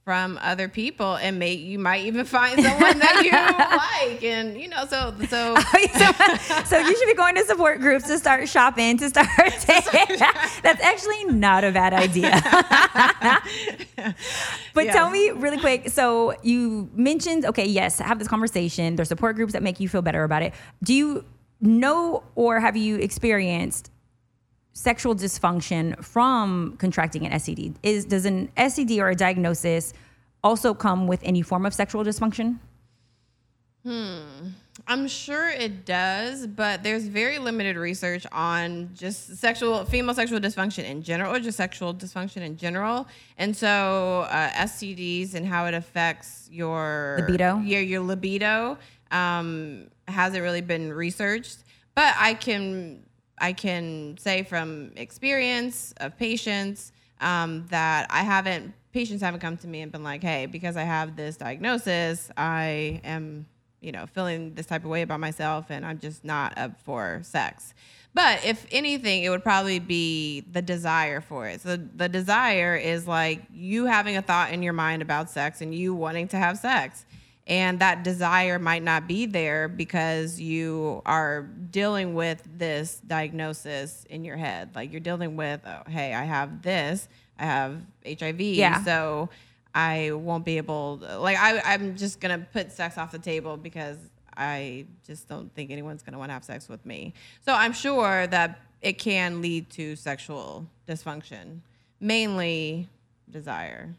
from 0.10 0.40
other 0.42 0.68
people 0.68 1.18
and 1.18 1.38
may 1.38 1.54
you 1.54 1.78
might 1.78 2.04
even 2.04 2.26
find 2.26 2.60
someone 2.60 2.98
that 2.98 3.22
you 3.24 3.30
like 4.10 4.24
and 4.24 4.60
you 4.60 4.68
know 4.68 4.84
so 4.88 5.14
so 5.30 5.54
oh, 5.56 6.38
so, 6.42 6.64
so 6.64 6.80
you 6.80 6.98
should 6.98 7.06
be 7.06 7.14
going 7.14 7.36
to 7.36 7.46
support 7.46 7.80
groups 7.80 8.08
to 8.08 8.18
start 8.18 8.50
shopping 8.50 8.98
to 8.98 9.08
start 9.08 9.28
that's 9.38 10.82
actually 10.82 11.26
not 11.26 11.64
a 11.64 11.72
bad 11.72 11.94
idea. 11.94 12.42
But 14.74 14.86
Yeah. 14.86 14.94
tell 14.94 15.12
me 15.12 15.30
really 15.30 15.60
quick 15.60 15.90
so 15.90 16.34
you 16.42 16.90
mentioned 16.96 17.46
okay 17.46 17.68
yes 17.68 18.00
have 18.00 18.18
this 18.18 18.28
conversation. 18.28 18.96
There's 18.96 19.10
support 19.10 19.36
groups 19.36 19.54
that 19.54 19.62
make 19.62 19.80
you 19.80 19.88
feel 19.88 20.02
better 20.02 20.24
about 20.24 20.42
it. 20.42 20.56
Do 20.84 20.96
you 20.96 21.24
know 21.62 22.24
or 22.34 22.60
have 22.60 22.76
you 22.76 22.96
experienced 22.96 23.92
sexual 24.80 25.14
dysfunction 25.14 26.02
from 26.04 26.76
contracting 26.78 27.26
an 27.26 27.34
STD 27.34 27.76
is 27.84 28.06
does 28.06 28.26
an 28.26 28.50
STD 28.56 29.00
or 29.00 29.10
a 29.10 29.16
diagnosis 29.16 29.94
also 30.42 30.74
come 30.74 31.06
with 31.06 31.22
any 31.24 31.42
form 31.42 31.66
of 31.66 31.74
sexual 31.74 32.04
dysfunction 32.04 32.58
Hmm. 33.84 34.50
I'm 34.88 35.08
sure 35.08 35.50
it 35.50 35.86
does, 35.86 36.48
but 36.48 36.84
there's 36.84 37.06
very 37.08 37.40
limited 37.40 37.78
research 37.78 38.26
on 38.32 38.90
just 38.94 39.38
sexual 39.38 39.86
female 39.86 40.14
sexual 40.14 40.40
dysfunction 40.40 40.84
in 40.84 41.02
general, 41.02 41.34
or 41.34 41.40
just 41.40 41.58
sexual 41.58 41.94
dysfunction 41.94 42.42
in 42.42 42.58
general. 42.58 43.08
And 43.38 43.56
so 43.56 44.28
uh, 44.30 44.50
STDs 44.50 45.34
and 45.34 45.46
how 45.46 45.66
it 45.66 45.74
affects 45.74 46.50
your 46.52 47.18
Libido? 47.22 47.60
yeah, 47.60 47.80
your 47.80 48.02
libido 48.02 48.78
um, 49.12 49.88
hasn't 50.08 50.44
really 50.44 50.62
been 50.62 50.92
researched. 50.92 51.60
But 51.96 52.16
I 52.18 52.34
can 52.34 53.04
I 53.40 53.54
can 53.54 54.18
say 54.18 54.44
from 54.44 54.92
experience 54.96 55.94
of 55.98 56.18
patients 56.18 56.92
um, 57.22 57.66
that 57.70 58.08
I 58.10 58.22
haven't 58.22 58.74
patients 58.92 59.22
haven't 59.22 59.40
come 59.40 59.56
to 59.58 59.68
me 59.68 59.82
and 59.82 59.92
been 59.92 60.04
like, 60.04 60.24
hey, 60.24 60.48
because 60.48 60.76
I 60.76 60.84
have 60.84 61.16
this 61.16 61.38
diagnosis, 61.38 62.32
I 62.36 63.02
am 63.04 63.46
you 63.82 63.92
know, 63.92 64.06
feeling 64.08 64.54
this 64.56 64.66
type 64.66 64.84
of 64.84 64.90
way 64.90 65.02
about 65.02 65.20
myself 65.20 65.68
and 65.70 65.86
I'm 65.86 66.00
just 66.00 66.24
not 66.24 66.58
up 66.58 66.80
for 66.82 67.22
sex. 67.24 67.74
But 68.14 68.44
if 68.44 68.66
anything, 68.72 69.24
it 69.24 69.30
would 69.30 69.44
probably 69.44 69.80
be 69.80 70.42
the 70.42 70.62
desire 70.62 71.22
for 71.22 71.48
it. 71.48 71.62
So 71.62 71.78
the 71.78 72.10
desire 72.10 72.76
is 72.76 73.08
like 73.08 73.44
you 73.54 73.86
having 73.86 74.18
a 74.18 74.22
thought 74.22 74.52
in 74.52 74.64
your 74.64 74.74
mind 74.74 75.02
about 75.02 75.30
sex 75.30 75.62
and 75.62 75.74
you 75.74 75.94
wanting 75.94 76.28
to 76.30 76.38
have 76.38 76.58
sex. 76.58 77.06
And 77.50 77.80
that 77.80 78.04
desire 78.04 78.60
might 78.60 78.84
not 78.84 79.08
be 79.08 79.26
there 79.26 79.68
because 79.68 80.40
you 80.40 81.02
are 81.04 81.50
dealing 81.72 82.14
with 82.14 82.48
this 82.58 83.02
diagnosis 83.08 84.06
in 84.08 84.24
your 84.24 84.38
head. 84.38 84.76
Like 84.76 84.92
you're 84.92 85.00
dealing 85.00 85.36
with, 85.36 85.60
oh, 85.66 85.82
hey, 85.90 86.14
I 86.14 86.26
have 86.26 86.62
this, 86.62 87.08
I 87.40 87.46
have 87.46 87.82
HIV. 88.06 88.40
Yeah. 88.40 88.84
So 88.84 89.30
I 89.74 90.12
won't 90.12 90.46
be 90.46 90.58
able, 90.58 90.98
like, 90.98 91.38
I, 91.38 91.60
I'm 91.74 91.98
just 91.98 92.20
going 92.20 92.40
to 92.40 92.46
put 92.46 92.72
sex 92.72 93.00
off 93.00 93.12
the 93.12 93.18
table 93.20 93.58
because 93.58 93.98
I 94.38 94.86
just 95.08 95.28
don't 95.28 95.52
think 95.56 95.72
anyone's 95.72 96.04
going 96.04 96.14
to 96.14 96.20
want 96.20 96.30
to 96.30 96.34
have 96.34 96.44
sex 96.44 96.70
with 96.70 96.86
me. 96.86 97.16
So 97.42 97.54
I'm 97.54 97.74
sure 97.74 98.28
that 98.28 98.62
it 98.84 98.94
can 99.00 99.42
lead 99.42 99.72
to 99.72 99.96
sexual 99.96 100.68
dysfunction, 100.88 101.62
mainly 102.00 102.88
desire. 103.30 103.96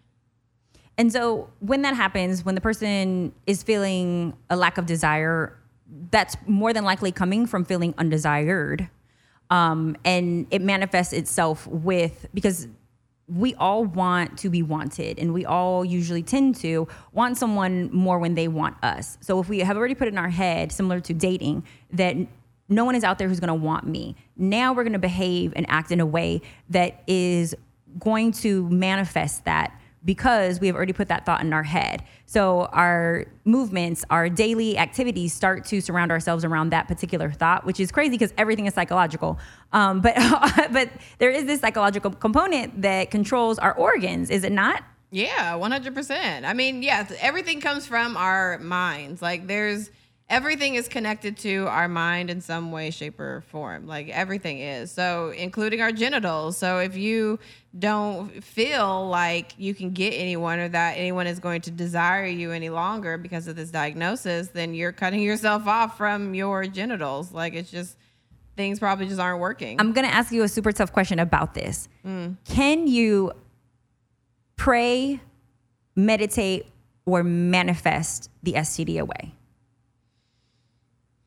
And 0.99 1.12
so 1.12 1.49
when 1.61 1.82
that 1.82 1.95
happens, 1.95 2.45
when 2.45 2.55
the 2.55 2.61
person 2.61 3.32
is 3.47 3.62
feeling 3.62 4.34
a 4.51 4.57
lack 4.57 4.78
of 4.78 4.86
desire, 4.86 5.57
that's 6.11 6.36
more 6.47 6.72
than 6.72 6.84
likely 6.84 7.12
coming 7.12 7.47
from 7.47 7.64
feeling 7.64 7.95
undesired. 7.99 8.88
Um, 9.49 9.97
and 10.05 10.47
it 10.51 10.62
manifests 10.62 11.12
itself 11.12 11.66
with 11.66 12.26
because 12.32 12.68
we 13.26 13.55
all 13.55 13.84
want 13.84 14.38
to 14.38 14.51
be 14.51 14.62
wanted 14.62 15.18
and 15.18 15.32
we 15.32 15.45
all 15.45 15.84
usually 15.84 16.22
tend 16.22 16.57
to 16.57 16.88
want 17.12 17.36
someone 17.38 17.88
more 17.93 18.18
when 18.18 18.34
they 18.34 18.49
want 18.49 18.76
us. 18.82 19.18
So 19.20 19.41
if 19.41 19.49
we 19.49 19.61
have 19.61 19.76
already 19.76 19.95
put 19.95 20.09
in 20.09 20.18
our 20.18 20.28
head, 20.28 20.72
similar 20.72 21.01
to 21.01 21.14
dating, 21.14 21.64
that 21.93 22.16
no 22.68 22.84
one 22.84 22.95
is 22.95 23.05
out 23.05 23.18
there 23.18 23.28
who's 23.28 23.41
to 23.49 23.55
want 23.55 23.86
me. 23.86 24.16
Now 24.36 24.72
we're 24.72 24.84
to 24.93 24.99
behave 24.99 25.53
and 25.57 25.66
act 25.68 25.91
in 25.91 26.01
a 26.01 26.07
way 26.07 26.43
that 26.70 27.03
is 27.07 27.55
going 27.99 28.32
to 28.32 28.68
manifest 28.68 29.45
that 29.45 29.80
because 30.05 30.61
we 30.61 30.66
have 30.66 30.76
already 30.76 30.92
put 30.92 31.09
that 31.09 31.26
thought 31.26 31.42
in 31.42 31.53
our 31.53 31.62
head. 31.62 32.03
So 32.26 32.62
our 32.72 33.26
movements, 33.44 34.05
our 34.11 34.28
daily 34.28 34.78
activities 34.78 35.32
start 35.32 35.64
to 35.66 35.80
surround 35.80 36.11
ourselves 36.11 36.44
around 36.44 36.70
that 36.70 36.88
particular 36.88 37.30
thought, 37.30 37.66
which 37.66 37.80
is 37.80 37.92
crazy 37.92 38.12
because 38.12 38.32
everything 38.38 38.66
is 38.66 38.74
psychological. 38.74 39.38
Um, 39.72 40.01
but 40.01 40.14
but 40.72 40.90
there 41.18 41.30
is 41.30 41.44
this 41.44 41.61
psychological 41.61 42.11
component 42.12 42.82
that 42.82 43.11
controls 43.11 43.59
our 43.59 43.74
organs, 43.74 44.30
is 44.30 44.44
it 44.44 44.53
not? 44.53 44.82
Yeah, 45.12 45.55
100%. 45.55 46.44
I 46.44 46.53
mean, 46.53 46.82
yes, 46.82 47.12
everything 47.20 47.61
comes 47.61 47.84
from 47.84 48.16
our 48.16 48.59
minds. 48.59 49.20
Like, 49.20 49.48
there's 49.48 49.90
everything 50.31 50.76
is 50.76 50.89
connected 50.89 51.37
to 51.37 51.66
our 51.66 51.89
mind 51.89 52.31
in 52.31 52.41
some 52.41 52.70
way, 52.70 52.91
shape, 52.91 53.18
or 53.18 53.43
form. 53.49 53.87
Like, 53.87 54.09
everything 54.09 54.61
is. 54.61 54.91
So, 54.91 55.35
including 55.37 55.83
our 55.83 55.93
genitals. 55.93 56.57
So, 56.57 56.78
if 56.78 56.97
you 56.97 57.39
don't 57.78 58.43
feel 58.43 59.09
like 59.09 59.53
you 59.59 59.74
can 59.74 59.91
get 59.91 60.11
anyone 60.11 60.61
or 60.61 60.68
that 60.68 60.93
anyone 60.93 61.26
is 61.26 61.41
going 61.41 61.61
to 61.62 61.70
desire 61.70 62.24
you 62.26 62.53
any 62.53 62.70
longer 62.70 63.18
because 63.18 63.49
of 63.49 63.57
this 63.57 63.70
diagnosis, 63.70 64.49
then 64.49 64.72
you're 64.72 64.93
cutting 64.93 65.20
yourself 65.20 65.66
off 65.66 65.99
from 65.99 66.33
your 66.35 66.66
genitals. 66.66 67.33
Like, 67.33 67.55
it's 67.55 67.70
just 67.70 67.97
things 68.57 68.78
probably 68.78 69.07
just 69.07 69.20
aren't 69.20 69.41
working. 69.41 69.81
I'm 69.81 69.93
going 69.93 70.07
to 70.07 70.14
ask 70.14 70.33
you 70.33 70.45
a 70.45 70.49
super 70.49 70.72
tough 70.72 70.93
question 70.93 71.18
about 71.18 71.55
this. 71.55 71.89
Mm. 72.07 72.37
Can 72.45 72.87
you 72.87 73.33
pray, 74.57 75.20
meditate, 75.97 76.66
or 77.07 77.24
manifest 77.24 78.31
the 78.43 78.53
STD 78.53 79.01
away? 79.01 79.35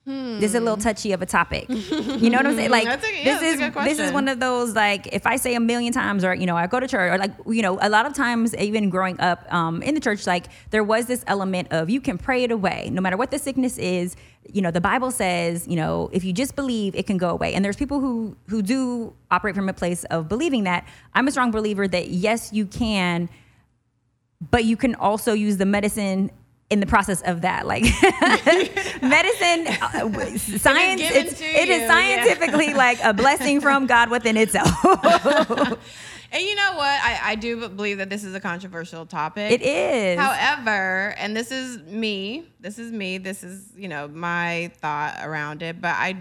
This 0.05 0.49
is 0.51 0.55
a 0.55 0.59
little 0.59 0.75
touchy 0.77 1.13
of 1.13 1.21
a 1.21 1.25
topic. 1.25 1.69
You 1.69 2.29
know 2.29 2.37
what 2.37 2.45
I'm 2.47 2.55
saying? 2.55 2.69
Like 2.77 2.85
a- 2.85 2.89
yeah, 3.23 3.39
this 3.39 3.53
is 3.53 3.73
this 3.85 3.99
is 3.99 4.11
one 4.11 4.27
of 4.27 4.39
those 4.39 4.75
like 4.75 5.07
if 5.13 5.25
I 5.25 5.37
say 5.37 5.55
a 5.55 5.59
million 5.61 5.93
times 5.93 6.25
or 6.25 6.33
you 6.35 6.45
know 6.45 6.57
I 6.57 6.67
go 6.67 6.79
to 6.81 6.87
church 6.87 7.11
or 7.13 7.17
like 7.17 7.31
you 7.47 7.61
know 7.61 7.77
a 7.81 7.87
lot 7.87 8.05
of 8.05 8.13
times 8.13 8.53
even 8.57 8.89
growing 8.89 9.17
up 9.21 9.45
um, 9.53 9.81
in 9.81 9.93
the 9.95 10.01
church 10.01 10.27
like 10.27 10.47
there 10.71 10.83
was 10.83 11.05
this 11.05 11.23
element 11.27 11.69
of 11.71 11.89
you 11.89 12.01
can 12.01 12.17
pray 12.17 12.43
it 12.43 12.51
away 12.51 12.89
no 12.91 12.99
matter 13.01 13.15
what 13.15 13.31
the 13.31 13.39
sickness 13.39 13.77
is. 13.77 14.15
You 14.51 14.61
know 14.61 14.71
the 14.71 14.81
Bible 14.81 15.09
says 15.11 15.67
you 15.69 15.77
know 15.77 16.09
if 16.11 16.25
you 16.25 16.33
just 16.33 16.55
believe 16.57 16.95
it 16.95 17.07
can 17.07 17.17
go 17.17 17.29
away 17.29 17.53
and 17.53 17.63
there's 17.63 17.77
people 17.77 18.01
who 18.01 18.35
who 18.49 18.61
do 18.61 19.13
operate 19.31 19.55
from 19.55 19.69
a 19.69 19.73
place 19.73 20.03
of 20.05 20.27
believing 20.27 20.65
that. 20.65 20.85
I'm 21.13 21.27
a 21.29 21.31
strong 21.31 21.51
believer 21.51 21.87
that 21.87 22.09
yes 22.09 22.51
you 22.51 22.65
can 22.65 23.29
but 24.51 24.65
you 24.65 24.75
can 24.75 24.95
also 24.95 25.31
use 25.31 25.55
the 25.55 25.65
medicine 25.65 26.29
in 26.73 26.79
the 26.79 26.87
process 26.87 27.21
of 27.21 27.41
that 27.41 27.67
like 27.67 27.83
medicine 29.01 29.67
uh, 29.67 30.37
science 30.57 30.99
to 31.01 31.07
it 31.07 31.67
you, 31.67 31.73
is 31.75 31.81
yeah. 31.81 31.87
scientifically 31.87 32.73
like 32.73 32.97
a 33.03 33.13
blessing 33.13 33.61
from 33.61 33.85
god 33.85 34.09
within 34.09 34.35
itself 34.35 34.69
And 36.33 36.41
you 36.41 36.55
know 36.55 36.73
what? 36.73 36.87
I, 36.87 37.19
I 37.23 37.35
do 37.35 37.69
believe 37.69 37.99
that 37.99 38.09
this 38.09 38.23
is 38.23 38.33
a 38.33 38.39
controversial 38.39 39.05
topic. 39.05 39.51
it 39.51 39.61
is 39.61 40.19
However, 40.19 41.13
and 41.19 41.37
this 41.37 41.51
is 41.51 41.77
me, 41.83 42.47
this 42.59 42.79
is 42.79 42.91
me, 42.91 43.19
this 43.19 43.43
is, 43.43 43.71
you 43.77 43.87
know, 43.87 44.07
my 44.07 44.71
thought 44.77 45.19
around 45.21 45.61
it, 45.61 45.79
but 45.79 45.91
I 45.91 46.17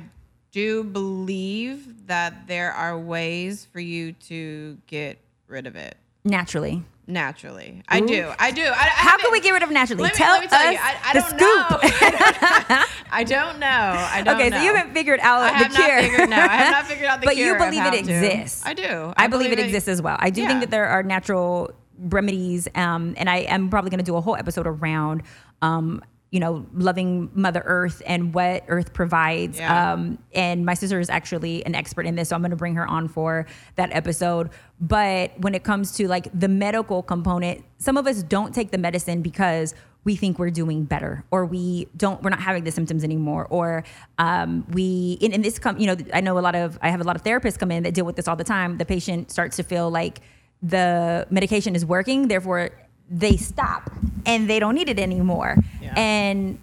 do 0.51 0.85
believe 0.85 2.07
that 2.09 2.47
there 2.47 2.73
are 2.73 2.99
ways 2.99 3.67
for 3.73 3.81
you 3.81 4.13
to 4.13 4.77
get 4.87 5.17
rid 5.49 5.67
of 5.67 5.77
it 5.77 5.97
naturally 6.25 6.85
naturally. 7.07 7.83
I 7.89 8.01
do. 8.01 8.31
I 8.39 8.51
do. 8.51 8.63
I, 8.63 8.67
I 8.71 8.73
how 8.89 9.19
can 9.19 9.33
we 9.33 9.41
get 9.41 9.51
rid 9.53 9.63
of 9.63 9.71
naturally 9.71 10.05
Let 10.05 10.13
me, 10.13 10.17
tell 10.19 10.33
let 10.33 10.41
me 10.43 10.49
tell 10.49 10.61
us 10.67 10.73
you, 10.73 10.79
I, 10.81 10.97
I 11.05 11.13
the 11.13 11.21
don't 11.21 11.29
scoop 11.29 12.71
know. 12.71 12.85
I 13.11 13.25
don't 13.27 13.59
know. 13.59 13.67
I 13.67 14.23
don't 14.25 14.35
okay 14.37 14.49
know. 14.51 14.57
so 14.59 14.63
you 14.63 14.75
haven't 14.75 14.95
figured 14.95 15.21
out 15.21 15.43
I 15.43 15.49
the 15.51 15.65
have 15.65 15.73
cure 15.75 15.89
not 15.97 16.03
figured 16.05 16.31
no, 16.31 16.37
I 16.37 16.47
have 16.57 16.73
not 16.73 16.87
figured 16.87 17.07
out 17.09 17.21
the 17.21 17.27
but 17.27 17.35
cure. 17.37 17.59
But 17.59 17.73
you 17.75 17.81
believe 17.81 17.87
it 17.93 18.05
to. 18.05 18.13
exists 18.13 18.65
I 18.67 18.75
do. 18.75 19.13
I, 19.17 19.27
believe, 19.27 19.53
it 19.53 19.59
exists 19.59 19.89
as 19.89 20.01
well. 20.01 20.17
I 20.19 20.31
do 20.31 20.43
Yeah. 20.43 20.49
think 20.49 20.61
that 20.61 20.71
there 20.71 20.87
are 20.87 21.03
natural 21.03 21.71
remedies, 21.99 22.69
um, 22.75 23.15
and 23.17 23.29
I 23.31 23.39
am 23.39 23.69
probably 23.71 23.91
going 23.91 23.99
to 23.99 24.05
do 24.05 24.17
a 24.17 24.21
whole 24.21 24.37
episode 24.37 24.67
around, 24.67 25.23
um, 25.61 26.03
you 26.33 26.41
know, 26.41 26.67
loving 26.73 27.31
Mother 27.35 27.63
Earth 27.65 28.03
and 28.07 28.33
what 28.33 28.65
Earth 28.67 28.95
provides. 28.95 29.59
Yeah. 29.59 29.93
Um, 29.93 30.19
and 30.35 30.65
my 30.65 30.73
sister 30.73 30.99
is 30.99 31.11
actually 31.11 31.65
an 31.67 31.75
expert 31.75 32.07
in 32.07 32.17
this, 32.17 32.31
so 32.31 32.35
I'm 32.35 32.41
going 32.41 32.51
to 32.51 32.57
bring 32.57 32.75
her 32.75 32.87
on 32.87 33.07
for 33.07 33.47
that 33.77 33.91
episode. 33.93 34.49
But 34.81 35.39
when 35.39 35.55
it 35.55 35.63
comes 35.63 35.93
to 35.97 36.09
like 36.09 36.29
the 36.33 36.49
medical 36.49 37.03
component, 37.03 37.65
some 37.77 37.99
of 37.99 38.07
us 38.07 38.23
don't 38.23 38.55
take 38.55 38.71
the 38.71 38.79
medicine 38.79 39.21
because 39.21 39.75
we 40.05 40.17
think 40.17 40.39
we're 40.39 40.51
doing 40.51 40.85
better 40.85 41.23
or 41.31 41.45
we 41.45 41.87
don't 41.97 42.23
we're 42.23 42.31
not 42.31 42.41
having 42.41 42.65
the 42.65 42.73
symptoms 42.73 43.05
anymore 43.05 43.47
or 43.51 43.85
um, 44.19 44.67
we 44.71 45.19
in, 45.21 45.33
in 45.33 45.43
this 45.43 45.59
come 45.61 45.79
you 45.79 45.87
know 45.87 45.97
i 46.13 46.21
know 46.21 46.37
a 46.39 46.41
lot 46.41 46.57
of 46.57 46.77
i 46.83 46.91
have 46.91 47.01
a 47.01 47.05
lot 47.05 47.15
of 47.15 47.23
therapists 47.23 47.57
come 47.57 47.71
in 47.71 47.85
that 47.85 47.95
deal 47.95 48.05
with 48.05 48.17
this 48.17 48.27
all 48.27 48.35
the 48.35 48.43
time 48.43 48.79
the 48.79 48.85
patient 48.85 49.31
starts 49.31 49.57
to 49.57 49.63
feel 49.63 49.91
like 49.91 50.21
the 50.61 51.25
medication 51.31 51.77
is 51.77 51.87
working 51.87 52.27
therefore 52.27 52.71
they 53.15 53.37
stop 53.37 53.91
and 54.25 54.49
they 54.49 54.59
don't 54.59 54.75
need 54.75 54.89
it 54.89 54.99
anymore 54.99 55.57
Yeah. 55.83 55.93
and 55.97 56.59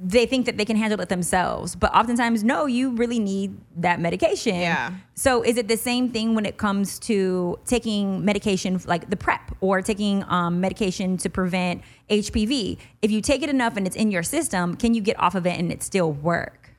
they 0.00 0.26
think 0.26 0.46
that 0.46 0.56
they 0.56 0.64
can 0.64 0.76
handle 0.76 1.00
it 1.00 1.08
themselves 1.08 1.74
but 1.76 1.92
oftentimes 1.94 2.42
no 2.44 2.66
you 2.66 2.90
really 3.02 3.18
need 3.18 3.58
that 3.76 4.00
medication 4.00 4.54
Yeah. 4.54 4.92
so 5.14 5.42
is 5.42 5.56
it 5.58 5.66
the 5.68 5.76
same 5.76 6.10
thing 6.12 6.34
when 6.36 6.46
it 6.46 6.56
comes 6.56 6.98
to 7.00 7.58
taking 7.66 8.24
medication 8.24 8.80
like 8.86 9.10
the 9.10 9.16
PrEP 9.16 9.56
or 9.60 9.82
taking 9.82 10.24
um, 10.28 10.60
medication 10.60 11.16
to 11.18 11.28
prevent 11.28 11.82
hpv 12.08 12.78
if 13.02 13.10
you 13.10 13.20
take 13.20 13.42
it 13.42 13.50
enough 13.50 13.76
and 13.76 13.86
it's 13.88 13.96
in 13.96 14.10
your 14.10 14.22
system 14.22 14.76
can 14.76 14.94
you 14.94 15.02
get 15.02 15.18
off 15.20 15.34
of 15.34 15.44
it 15.46 15.58
and 15.58 15.70
it 15.72 15.82
still 15.82 16.12
work 16.12 16.70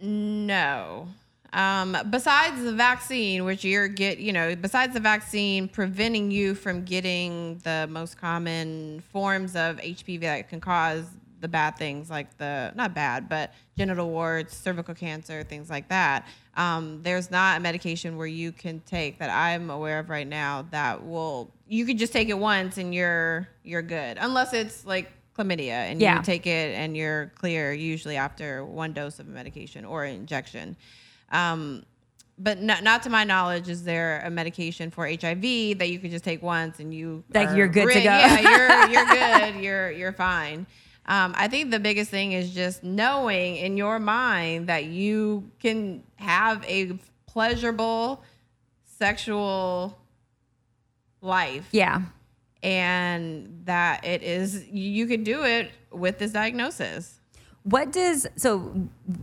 No. 0.00 1.08
Um, 1.56 1.96
besides 2.10 2.62
the 2.62 2.72
vaccine, 2.74 3.44
which 3.46 3.64
you're 3.64 3.88
get, 3.88 4.18
you 4.18 4.30
know, 4.32 4.54
besides 4.54 4.92
the 4.92 5.00
vaccine 5.00 5.68
preventing 5.68 6.30
you 6.30 6.54
from 6.54 6.84
getting 6.84 7.56
the 7.64 7.86
most 7.90 8.18
common 8.20 9.02
forms 9.10 9.56
of 9.56 9.78
HPV 9.78 10.20
that 10.20 10.50
can 10.50 10.60
cause 10.60 11.06
the 11.40 11.48
bad 11.48 11.76
things 11.78 12.10
like 12.10 12.36
the 12.36 12.72
not 12.76 12.92
bad, 12.94 13.28
but 13.30 13.54
genital 13.76 14.10
warts, 14.10 14.54
cervical 14.54 14.94
cancer, 14.94 15.42
things 15.44 15.70
like 15.70 15.88
that. 15.88 16.26
Um, 16.58 17.00
there's 17.02 17.30
not 17.30 17.56
a 17.56 17.60
medication 17.60 18.18
where 18.18 18.26
you 18.26 18.52
can 18.52 18.80
take 18.80 19.18
that 19.18 19.30
I'm 19.30 19.70
aware 19.70 19.98
of 19.98 20.10
right 20.10 20.26
now 20.28 20.66
that 20.72 21.04
will 21.06 21.50
you 21.68 21.86
could 21.86 21.98
just 21.98 22.12
take 22.12 22.28
it 22.28 22.38
once 22.38 22.76
and 22.76 22.94
you're 22.94 23.48
you're 23.64 23.82
good, 23.82 24.18
unless 24.20 24.52
it's 24.52 24.84
like 24.84 25.10
chlamydia 25.38 25.70
and 25.90 26.00
Yeah. 26.02 26.18
you 26.18 26.22
take 26.22 26.46
it 26.46 26.74
and 26.76 26.94
you're 26.96 27.32
clear 27.36 27.72
usually 27.72 28.16
after 28.16 28.62
one 28.64 28.92
dose 28.92 29.18
of 29.18 29.26
a 29.26 29.30
medication 29.30 29.86
or 29.86 30.04
injection. 30.04 30.76
Um, 31.30 31.84
but 32.38 32.60
not, 32.60 32.82
not 32.82 33.02
to 33.04 33.10
my 33.10 33.24
knowledge, 33.24 33.68
is 33.68 33.84
there 33.84 34.20
a 34.24 34.30
medication 34.30 34.90
for 34.90 35.06
HIV 35.06 35.78
that 35.78 35.88
you 35.88 35.98
could 35.98 36.10
just 36.10 36.24
take 36.24 36.42
once 36.42 36.80
and 36.80 36.92
you 36.92 37.24
Like 37.32 37.56
you're 37.56 37.68
good 37.68 37.88
to 37.88 37.94
go. 37.94 38.00
Yeah, 38.00 38.40
you're 38.40 38.90
you're 38.90 39.06
good. 39.06 39.62
You're 39.62 39.90
you're 39.90 40.12
fine. 40.12 40.66
Um, 41.06 41.34
I 41.36 41.48
think 41.48 41.70
the 41.70 41.78
biggest 41.78 42.10
thing 42.10 42.32
is 42.32 42.52
just 42.52 42.82
knowing 42.82 43.56
in 43.56 43.76
your 43.76 43.98
mind 43.98 44.66
that 44.68 44.86
you 44.86 45.50
can 45.60 46.02
have 46.16 46.64
a 46.64 46.98
pleasurable 47.26 48.22
sexual 48.84 49.96
life 51.20 51.68
yeah 51.70 52.02
and 52.62 53.62
that 53.64 54.04
it 54.04 54.22
is 54.22 54.66
you 54.68 55.06
could 55.06 55.22
do 55.22 55.44
it 55.44 55.70
with 55.92 56.18
this 56.18 56.32
diagnosis. 56.32 57.20
What 57.66 57.90
does 57.90 58.28
so 58.36 58.72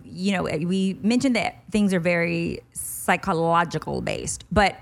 you 0.03 0.33
know 0.33 0.43
we 0.43 0.97
mentioned 1.01 1.35
that 1.35 1.63
things 1.71 1.93
are 1.93 1.99
very 1.99 2.59
psychological 2.73 4.01
based 4.01 4.43
but 4.51 4.75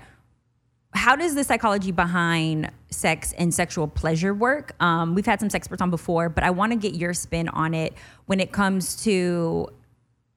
how 0.94 1.16
does 1.16 1.34
the 1.34 1.44
psychology 1.44 1.92
behind 1.92 2.70
sex 2.90 3.32
and 3.38 3.54
sexual 3.54 3.88
pleasure 3.88 4.34
work? 4.34 4.74
Um, 4.82 5.14
we've 5.14 5.24
had 5.24 5.40
some 5.40 5.48
experts 5.54 5.80
on 5.80 5.90
before 5.90 6.28
but 6.28 6.42
i 6.42 6.50
want 6.50 6.72
to 6.72 6.78
get 6.78 6.94
your 6.94 7.14
spin 7.14 7.48
on 7.48 7.72
it 7.72 7.94
when 8.26 8.40
it 8.40 8.50
comes 8.50 9.02
to 9.04 9.68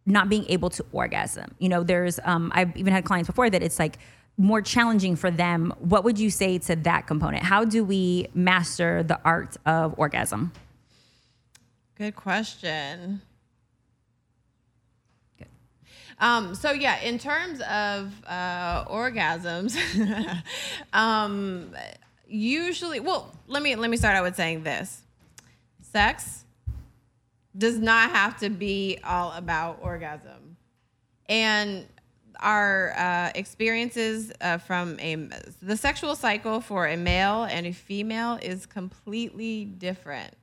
not 0.05 0.30
being 0.30 0.45
able 0.49 0.69
to 0.69 0.86
orgasm. 0.91 1.55
You 1.57 1.69
know 1.69 1.84
there's 1.84 2.19
um, 2.23 2.51
i've 2.53 2.78
even 2.78 2.93
had 2.93 3.05
clients 3.05 3.28
before 3.28 3.49
that 3.49 3.63
it's 3.63 3.80
like 3.80 3.97
more 4.38 4.61
challenging 4.61 5.15
for 5.15 5.32
them. 5.32 5.73
What 5.80 6.03
would 6.03 6.19
you 6.19 6.30
say 6.30 6.57
to 6.59 6.76
that 6.76 7.07
component? 7.07 7.41
How 7.41 7.63
do 7.63 7.86
we 7.86 8.28
master 8.34 9.01
the 9.01 9.17
art 9.23 9.55
of 9.65 9.95
orgasm 9.97 10.51
Good 11.97 12.15
question. 12.15 13.21
Um, 16.19 16.55
so 16.55 16.71
yeah, 16.71 16.99
in 17.01 17.17
terms 17.17 17.59
of 17.61 18.13
uh, 18.25 18.85
orgasms, 18.85 19.77
um, 20.93 21.75
usually, 22.27 22.99
well, 22.99 23.33
let 23.47 23.61
me 23.61 23.75
let 23.75 23.89
me 23.89 23.97
start 23.97 24.15
out 24.15 24.23
with 24.23 24.35
saying 24.35 24.63
this: 24.63 25.01
sex 25.81 26.45
does 27.57 27.77
not 27.77 28.11
have 28.11 28.39
to 28.39 28.49
be 28.49 28.97
all 29.03 29.33
about 29.33 29.79
orgasm, 29.81 30.55
and 31.27 31.85
our 32.39 32.93
uh, 32.97 33.31
experiences 33.35 34.31
uh, 34.39 34.57
from 34.57 34.97
a 34.99 35.15
the 35.61 35.75
sexual 35.75 36.15
cycle 36.15 36.61
for 36.61 36.87
a 36.87 36.95
male 36.95 37.43
and 37.43 37.65
a 37.65 37.73
female 37.73 38.39
is 38.41 38.65
completely 38.65 39.65
different. 39.65 40.33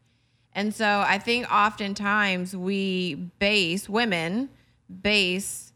And 0.55 0.75
so 0.75 1.05
I 1.07 1.19
think 1.19 1.51
oftentimes 1.51 2.57
we 2.57 3.15
base 3.39 3.89
women 3.89 4.51
base 5.01 5.73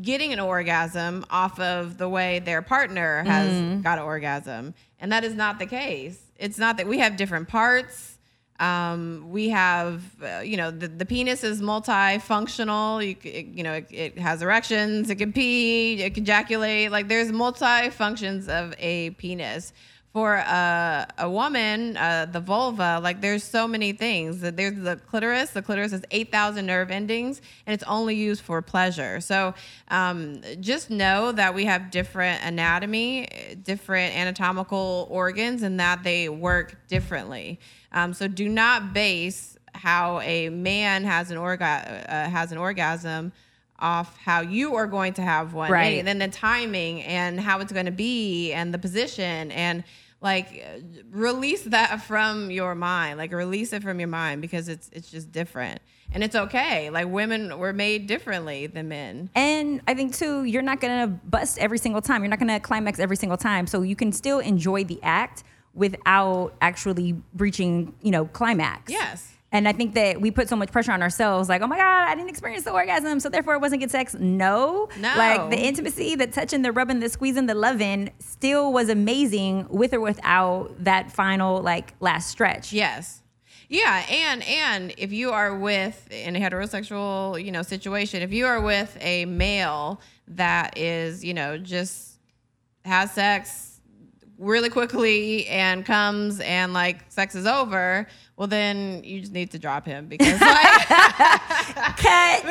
getting 0.00 0.32
an 0.32 0.40
orgasm 0.40 1.24
off 1.30 1.58
of 1.60 1.98
the 1.98 2.08
way 2.08 2.38
their 2.38 2.62
partner 2.62 3.22
has 3.24 3.82
got 3.82 3.98
an 3.98 4.04
orgasm. 4.04 4.74
And 4.98 5.12
that 5.12 5.24
is 5.24 5.34
not 5.34 5.58
the 5.58 5.66
case. 5.66 6.18
It's 6.36 6.58
not 6.58 6.76
that 6.78 6.86
we 6.86 6.98
have 6.98 7.16
different 7.16 7.48
parts. 7.48 8.18
Um, 8.58 9.26
we 9.28 9.50
have, 9.50 10.02
uh, 10.22 10.40
you 10.40 10.56
know, 10.56 10.70
the, 10.70 10.88
the 10.88 11.04
penis 11.04 11.44
is 11.44 11.60
multifunctional. 11.60 13.06
You, 13.06 13.16
it, 13.28 13.46
you 13.48 13.62
know, 13.62 13.74
it, 13.74 13.86
it 13.90 14.18
has 14.18 14.40
erections, 14.40 15.10
it 15.10 15.16
can 15.16 15.32
pee, 15.32 16.02
it 16.02 16.14
can 16.14 16.22
ejaculate. 16.22 16.90
Like 16.90 17.08
there's 17.08 17.32
multi 17.32 17.90
functions 17.90 18.48
of 18.48 18.74
a 18.78 19.10
penis 19.10 19.74
for 20.16 20.36
a, 20.36 21.06
a 21.18 21.28
woman, 21.28 21.94
uh, 21.98 22.24
the 22.24 22.40
vulva, 22.40 22.98
like 23.02 23.20
there's 23.20 23.44
so 23.44 23.68
many 23.68 23.92
things. 23.92 24.40
There's 24.40 24.74
the 24.74 24.96
clitoris. 24.96 25.50
The 25.50 25.60
clitoris 25.60 25.92
has 25.92 26.04
8,000 26.10 26.64
nerve 26.64 26.90
endings, 26.90 27.42
and 27.66 27.74
it's 27.74 27.84
only 27.84 28.14
used 28.14 28.40
for 28.40 28.62
pleasure. 28.62 29.20
So 29.20 29.52
um, 29.88 30.40
just 30.58 30.88
know 30.88 31.32
that 31.32 31.54
we 31.54 31.66
have 31.66 31.90
different 31.90 32.42
anatomy, 32.42 33.28
different 33.62 34.16
anatomical 34.16 35.06
organs, 35.10 35.62
and 35.62 35.78
that 35.80 36.02
they 36.02 36.30
work 36.30 36.88
differently. 36.88 37.60
Um, 37.92 38.14
so 38.14 38.26
do 38.26 38.48
not 38.48 38.94
base 38.94 39.58
how 39.74 40.20
a 40.20 40.48
man 40.48 41.04
has 41.04 41.30
an 41.30 41.36
orga- 41.36 42.08
uh, 42.08 42.30
has 42.30 42.52
an 42.52 42.56
orgasm 42.56 43.32
off 43.78 44.16
how 44.16 44.40
you 44.40 44.76
are 44.76 44.86
going 44.86 45.12
to 45.12 45.20
have 45.20 45.52
one 45.52 45.70
Right. 45.70 45.98
and 45.98 46.08
then 46.08 46.18
the 46.18 46.28
timing 46.28 47.02
and 47.02 47.38
how 47.38 47.60
it's 47.60 47.70
going 47.74 47.84
to 47.84 47.92
be 47.92 48.50
and 48.54 48.72
the 48.72 48.78
position 48.78 49.52
and 49.52 49.84
like 50.26 50.48
release 51.10 51.62
that 51.62 52.02
from 52.02 52.50
your 52.50 52.74
mind 52.74 53.16
like 53.16 53.32
release 53.32 53.72
it 53.72 53.82
from 53.82 54.00
your 54.00 54.08
mind 54.08 54.42
because 54.42 54.68
it's 54.68 54.90
it's 54.92 55.10
just 55.10 55.30
different 55.30 55.80
and 56.12 56.24
it's 56.24 56.34
okay 56.34 56.90
like 56.90 57.06
women 57.06 57.56
were 57.58 57.72
made 57.72 58.06
differently 58.06 58.66
than 58.66 58.88
men 58.88 59.30
And 59.34 59.80
I 59.86 59.94
think 59.94 60.14
too, 60.14 60.44
you're 60.44 60.62
not 60.62 60.80
gonna 60.80 61.06
bust 61.06 61.58
every 61.58 61.78
single 61.78 62.02
time. 62.02 62.22
You're 62.22 62.30
not 62.30 62.38
gonna 62.38 62.60
climax 62.60 62.98
every 62.98 63.16
single 63.16 63.36
time. 63.38 63.66
So 63.66 63.82
you 63.82 63.96
can 63.96 64.12
still 64.12 64.40
enjoy 64.40 64.84
the 64.84 64.98
act 65.02 65.44
without 65.74 66.54
actually 66.60 67.14
reaching, 67.36 67.94
you 68.02 68.10
know, 68.10 68.24
climax. 68.26 68.90
Yes. 68.90 69.35
And 69.56 69.66
I 69.66 69.72
think 69.72 69.94
that 69.94 70.20
we 70.20 70.30
put 70.30 70.50
so 70.50 70.56
much 70.56 70.70
pressure 70.70 70.92
on 70.92 71.00
ourselves, 71.00 71.48
like, 71.48 71.62
oh 71.62 71.66
my 71.66 71.78
God, 71.78 72.08
I 72.10 72.14
didn't 72.14 72.28
experience 72.28 72.64
the 72.64 72.72
orgasm, 72.72 73.20
so 73.20 73.30
therefore 73.30 73.54
it 73.54 73.60
wasn't 73.62 73.80
good 73.80 73.90
sex. 73.90 74.12
No. 74.12 74.90
No. 74.98 75.14
Like 75.16 75.48
the 75.48 75.56
intimacy, 75.56 76.14
the 76.14 76.26
touching, 76.26 76.60
the 76.60 76.72
rubbing, 76.72 77.00
the 77.00 77.08
squeezing, 77.08 77.46
the 77.46 77.54
loving 77.54 78.10
still 78.18 78.70
was 78.70 78.90
amazing 78.90 79.66
with 79.70 79.94
or 79.94 80.00
without 80.00 80.84
that 80.84 81.10
final, 81.10 81.62
like, 81.62 81.94
last 82.00 82.28
stretch. 82.28 82.70
Yes. 82.74 83.22
Yeah, 83.70 84.04
and 84.10 84.42
and 84.42 84.94
if 84.98 85.10
you 85.10 85.30
are 85.30 85.56
with 85.56 86.06
in 86.12 86.36
a 86.36 86.38
heterosexual, 86.38 87.42
you 87.42 87.50
know, 87.50 87.62
situation, 87.62 88.20
if 88.20 88.34
you 88.34 88.44
are 88.44 88.60
with 88.60 88.94
a 89.00 89.24
male 89.24 90.02
that 90.28 90.76
is, 90.76 91.24
you 91.24 91.32
know, 91.32 91.56
just 91.56 92.18
has 92.84 93.10
sex 93.10 93.80
really 94.38 94.68
quickly 94.68 95.46
and 95.48 95.86
comes 95.86 96.40
and 96.40 96.74
like 96.74 97.10
sex 97.10 97.34
is 97.34 97.46
over, 97.46 98.06
well 98.36 98.48
then 98.48 99.02
you 99.04 99.20
just 99.20 99.32
need 99.32 99.50
to 99.50 99.58
drop 99.58 99.86
him 99.86 100.06
because 100.06 100.40
like 100.40 100.88
Cut. 101.96 102.44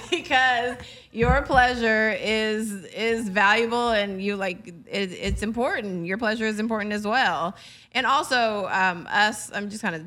because 0.10 0.76
your 1.12 1.42
pleasure 1.42 2.10
is 2.18 2.84
is 2.86 3.28
valuable 3.28 3.90
and 3.90 4.22
you 4.22 4.36
like 4.36 4.68
it, 4.68 5.12
it's 5.12 5.42
important. 5.42 6.06
Your 6.06 6.18
pleasure 6.18 6.46
is 6.46 6.58
important 6.58 6.92
as 6.92 7.06
well. 7.06 7.54
And 7.92 8.06
also 8.06 8.68
um, 8.70 9.06
us 9.10 9.50
i'm 9.52 9.68
just 9.70 9.82
kind 9.82 9.94
of 9.96 10.02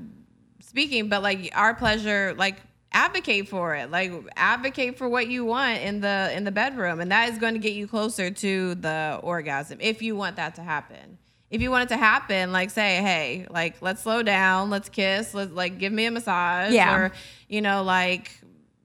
speaking 0.65 1.09
but 1.09 1.21
like 1.21 1.51
our 1.55 1.73
pleasure 1.75 2.33
like 2.37 2.57
advocate 2.93 3.47
for 3.47 3.75
it. 3.75 3.91
Like 3.91 4.11
advocate 4.35 4.97
for 4.97 5.09
what 5.09 5.27
you 5.27 5.45
want 5.45 5.81
in 5.81 6.01
the 6.01 6.31
in 6.35 6.43
the 6.43 6.51
bedroom. 6.51 6.99
And 6.99 7.11
that 7.11 7.29
is 7.29 7.37
going 7.37 7.53
to 7.53 7.59
get 7.59 7.73
you 7.73 7.87
closer 7.87 8.31
to 8.31 8.75
the 8.75 9.19
orgasm 9.21 9.79
if 9.81 10.01
you 10.01 10.15
want 10.15 10.35
that 10.37 10.55
to 10.55 10.63
happen 10.63 11.17
if 11.53 11.61
you 11.61 11.69
want 11.71 11.83
it 11.83 11.89
to 11.93 11.97
happen 11.97 12.51
like 12.51 12.69
say 12.71 13.01
hey 13.01 13.45
like 13.49 13.75
let's 13.81 14.01
slow 14.01 14.23
down 14.23 14.69
let's 14.69 14.89
kiss 14.89 15.33
let's 15.33 15.51
like 15.51 15.77
give 15.77 15.93
me 15.93 16.05
a 16.05 16.11
massage 16.11 16.73
Yeah. 16.73 16.95
or 16.95 17.11
you 17.47 17.61
know 17.61 17.83
like 17.83 18.31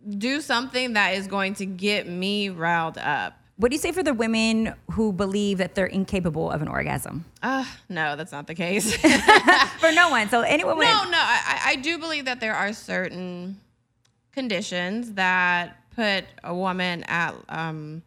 do 0.09 0.41
something 0.41 0.93
that 0.93 1.15
is 1.15 1.27
going 1.27 1.55
to 1.55 1.67
get 1.67 2.07
me 2.07 2.49
riled 2.51 2.99
up 2.99 3.33
What 3.57 3.71
do 3.71 3.75
you 3.75 3.81
say 3.81 3.93
for 3.93 4.03
the 4.03 4.15
women 4.15 4.75
who 4.93 5.13
believe 5.13 5.59
that 5.59 5.75
they're 5.75 5.87
incapable 6.01 6.51
of 6.51 6.63
an 6.63 6.69
orgasm? 6.69 7.25
Uh, 7.43 7.65
no, 7.89 8.15
that's 8.17 8.31
not 8.31 8.47
the 8.47 8.55
case. 8.55 8.95
For 9.83 9.91
no 9.93 10.11
one. 10.11 10.29
So 10.29 10.43
anyone? 10.43 10.77
No, 10.79 11.03
no, 11.11 11.19
I, 11.19 11.73
I 11.73 11.77
do 11.77 11.99
believe 11.99 12.27
that 12.27 12.39
there 12.39 12.55
are 12.55 12.73
certain 12.73 13.59
conditions 14.33 15.13
that 15.15 15.77
put 15.97 16.25
a 16.45 16.55
woman 16.55 17.03
at 17.09 17.35
um, 17.49 18.03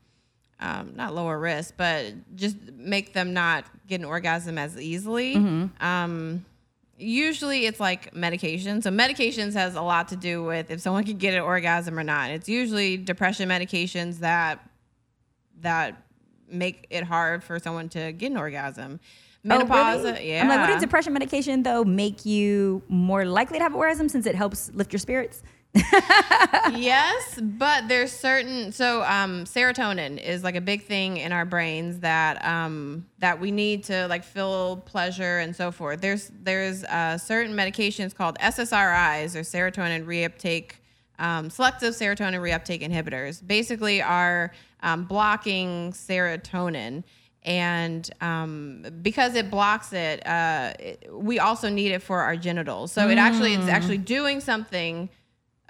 um, 0.62 0.94
not 0.96 1.14
lower 1.14 1.40
risk, 1.40 1.74
but 1.76 2.14
just 2.36 2.56
make 2.76 3.14
them 3.14 3.34
not 3.34 3.66
get 3.88 4.00
an 4.00 4.06
orgasm 4.06 4.58
as 4.58 4.80
easily. 4.80 5.36
Um, 5.80 6.46
usually, 6.98 7.66
it's 7.66 7.80
like 7.80 8.14
medication. 8.14 8.82
So 8.82 8.92
medications 8.92 9.54
has 9.54 9.76
a 9.76 9.82
lot 9.82 10.10
to 10.10 10.16
do 10.16 10.44
with 10.44 10.70
if 10.72 10.80
someone 10.80 11.04
can 11.04 11.18
get 11.18 11.34
an 11.34 11.42
orgasm 11.42 11.98
or 11.98 12.04
not. 12.04 12.30
It's 12.30 12.48
usually 12.48 12.98
depression 12.98 13.50
medications 13.50 14.20
that 14.20 14.60
that 15.62 16.04
make 16.50 16.88
it 16.90 17.04
hard 17.04 17.44
for 17.44 17.60
someone 17.60 17.90
to 17.90 18.12
get 18.12 18.32
an 18.32 18.38
orgasm. 18.38 19.00
Oh, 19.44 19.48
Menopause, 19.48 20.04
really? 20.04 20.30
yeah. 20.32 20.44
I'm 20.44 20.50
like, 20.50 20.62
wouldn't 20.62 20.82
depression 20.82 21.14
medication 21.14 21.64
though 21.64 21.84
make 21.84 22.26
you 22.26 22.84
more 22.88 23.26
likely 23.26 23.58
to 23.58 23.64
have 23.64 23.74
an 23.74 23.80
orgasm 23.80 24.08
since 24.10 24.28
it 24.28 24.36
helps 24.36 24.72
lift 24.74 24.94
your 24.94 25.00
spirits? 25.00 25.42
yes, 26.74 27.40
but 27.42 27.88
there's 27.88 28.12
certain 28.12 28.74
so 28.74 29.04
um, 29.04 29.46
serotonin 29.46 30.22
is 30.22 30.44
like 30.44 30.56
a 30.56 30.62
big 30.62 30.84
thing 30.84 31.16
in 31.16 31.32
our 31.32 31.46
brains 31.46 32.00
that 32.00 32.44
um, 32.46 33.06
that 33.20 33.40
we 33.40 33.52
need 33.52 33.86
to 33.86 34.08
like 34.08 34.26
feel 34.26 34.78
pleasure 34.86 35.40
and 35.40 35.56
so 35.56 35.72
forth. 35.72 36.02
There's 36.02 36.30
there's 36.44 36.84
uh, 36.84 37.18
certain 37.18 37.56
medications 37.56 38.14
called 38.14 38.38
SSRIs 38.40 39.36
or 39.36 39.42
serotonin 39.42 40.06
reuptake 40.06 40.74
um, 41.20 41.50
selective 41.50 41.94
serotonin 41.94 42.42
reuptake 42.42 42.82
inhibitors. 42.82 43.46
Basically, 43.46 44.02
are 44.02 44.52
um, 44.84 45.06
blocking 45.06 45.94
serotonin. 45.94 47.04
And 47.44 48.08
um, 48.22 48.86
because 49.02 49.34
it 49.34 49.50
blocks 49.50 49.94
it, 49.94 50.26
uh, 50.28 50.74
it, 50.80 51.08
we 51.12 51.40
also 51.40 51.70
need 51.70 51.92
it 51.92 52.04
for 52.04 52.22
our 52.22 52.36
genitals. 52.36 52.92
So 52.92 53.08
it 53.10 53.18
actually 53.18 53.56
it's 53.56 53.68
actually 53.68 53.98
doing 53.98 54.42
something 54.42 55.10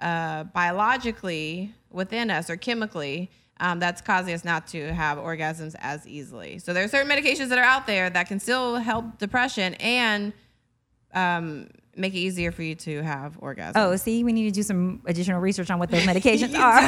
uh, 0.02 0.46
biologically 0.46 1.74
within 1.90 2.30
us 2.32 2.50
or 2.50 2.58
chemically 2.58 3.30
um, 3.62 3.80
that's 3.80 4.02
causing 4.02 4.34
us 4.34 4.44
not 4.44 4.68
to 4.68 4.92
have 4.94 5.18
orgasms 5.18 5.76
as 5.80 6.08
easily. 6.08 6.58
So 6.58 6.74
there 6.74 6.84
are 6.84 6.88
certain 6.88 7.10
medications 7.10 7.50
that 7.50 7.60
are 7.60 7.64
out 7.64 7.86
there 7.86 8.10
that 8.10 8.28
can 8.28 8.40
still 8.40 8.78
help 8.78 9.20
depression 9.20 9.76
and 9.76 10.34
um, 11.14 11.68
make 11.96 12.14
it 12.14 12.18
easier 12.18 12.52
for 12.52 12.64
you 12.64 12.74
to 12.74 13.04
have 13.04 13.40
orgasms. 13.40 13.74
Oh, 13.76 13.96
see, 13.98 14.24
we 14.24 14.34
need 14.34 14.46
to 14.46 14.52
do 14.52 14.64
some 14.64 15.02
additional 15.06 15.40
research 15.40 15.70
on 15.70 15.78
what 15.78 15.92
those 15.92 16.02
medications 16.06 16.58
are. 16.58 16.88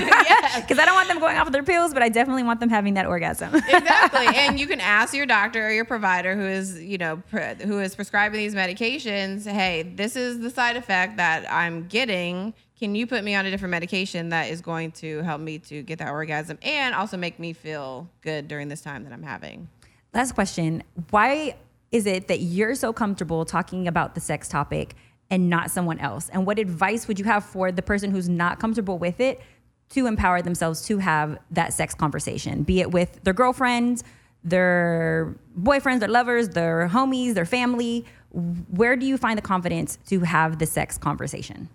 Because 0.61 0.79
I 0.79 0.85
don't 0.85 0.95
want 0.95 1.09
them 1.09 1.19
going 1.19 1.37
off 1.37 1.45
of 1.45 1.53
their 1.53 1.63
pills, 1.63 1.93
but 1.93 2.01
I 2.01 2.09
definitely 2.09 2.43
want 2.43 2.59
them 2.59 2.69
having 2.69 2.95
that 2.95 3.05
orgasm. 3.05 3.53
exactly 3.69 4.25
and 4.27 4.59
you 4.59 4.65
can 4.65 4.79
ask 4.79 5.13
your 5.13 5.25
doctor 5.25 5.67
or 5.67 5.71
your 5.71 5.85
provider 5.85 6.35
who 6.35 6.45
is 6.45 6.81
you 6.81 6.97
know 6.97 7.21
pre- 7.29 7.55
who 7.63 7.79
is 7.79 7.95
prescribing 7.95 8.39
these 8.39 8.55
medications 8.55 9.49
hey 9.49 9.83
this 9.83 10.15
is 10.15 10.39
the 10.39 10.49
side 10.49 10.75
effect 10.75 11.17
that 11.17 11.49
i'm 11.51 11.87
getting 11.87 12.53
can 12.83 12.95
you 12.95 13.07
put 13.07 13.23
me 13.23 13.33
on 13.35 13.45
a 13.45 13.51
different 13.51 13.71
medication 13.71 14.29
that 14.29 14.49
is 14.49 14.61
going 14.61 14.91
to 14.91 15.21
help 15.21 15.39
me 15.39 15.57
to 15.57 15.81
get 15.83 15.99
that 15.99 16.11
orgasm 16.11 16.57
and 16.61 16.93
also 16.93 17.15
make 17.15 17.39
me 17.39 17.53
feel 17.53 18.09
good 18.21 18.47
during 18.47 18.67
this 18.67 18.81
time 18.81 19.03
that 19.03 19.13
i'm 19.13 19.23
having 19.23 19.69
Last 20.13 20.33
question. 20.33 20.83
Why 21.09 21.55
is 21.91 22.05
it 22.05 22.27
that 22.27 22.39
you're 22.39 22.75
so 22.75 22.93
comfortable 22.93 23.45
talking 23.45 23.87
about 23.87 24.13
the 24.13 24.21
sex 24.21 24.47
topic 24.47 24.95
and 25.31 25.49
not 25.49 25.71
someone 25.71 25.97
else? 25.97 26.29
And 26.29 26.45
what 26.45 26.59
advice 26.59 27.07
would 27.07 27.17
you 27.17 27.25
have 27.25 27.43
for 27.43 27.71
the 27.71 27.81
person 27.81 28.11
who's 28.11 28.29
not 28.29 28.59
comfortable 28.59 28.99
with 28.99 29.19
it 29.19 29.41
to 29.89 30.05
empower 30.05 30.43
themselves 30.43 30.85
to 30.85 30.99
have 30.99 31.39
that 31.49 31.73
sex 31.73 31.95
conversation, 31.95 32.61
be 32.61 32.79
it 32.79 32.91
with 32.91 33.23
their 33.23 33.33
girlfriends, 33.33 34.03
their 34.43 35.35
boyfriends, 35.59 35.99
their 35.99 36.09
lovers, 36.09 36.49
their 36.49 36.89
homies, 36.89 37.33
their 37.33 37.45
family? 37.45 38.05
Where 38.31 38.95
do 38.95 39.07
you 39.07 39.17
find 39.17 39.35
the 39.35 39.43
confidence 39.43 39.97
to 40.07 40.19
have 40.21 40.59
the 40.59 40.67
sex 40.67 40.97
conversation? 40.99 41.69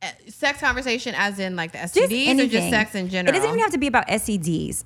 Uh, 0.00 0.06
sex 0.28 0.60
conversation 0.60 1.12
as 1.16 1.40
in 1.40 1.56
like 1.56 1.72
the 1.72 1.78
Just 1.78 1.94
stds 1.94 2.38
or 2.38 2.46
just 2.46 2.70
sex 2.70 2.94
in 2.94 3.08
general 3.08 3.34
It 3.34 3.36
doesn't 3.36 3.48
even 3.48 3.60
have 3.60 3.72
to 3.72 3.78
be 3.78 3.88
about 3.88 4.06
STDs. 4.06 4.84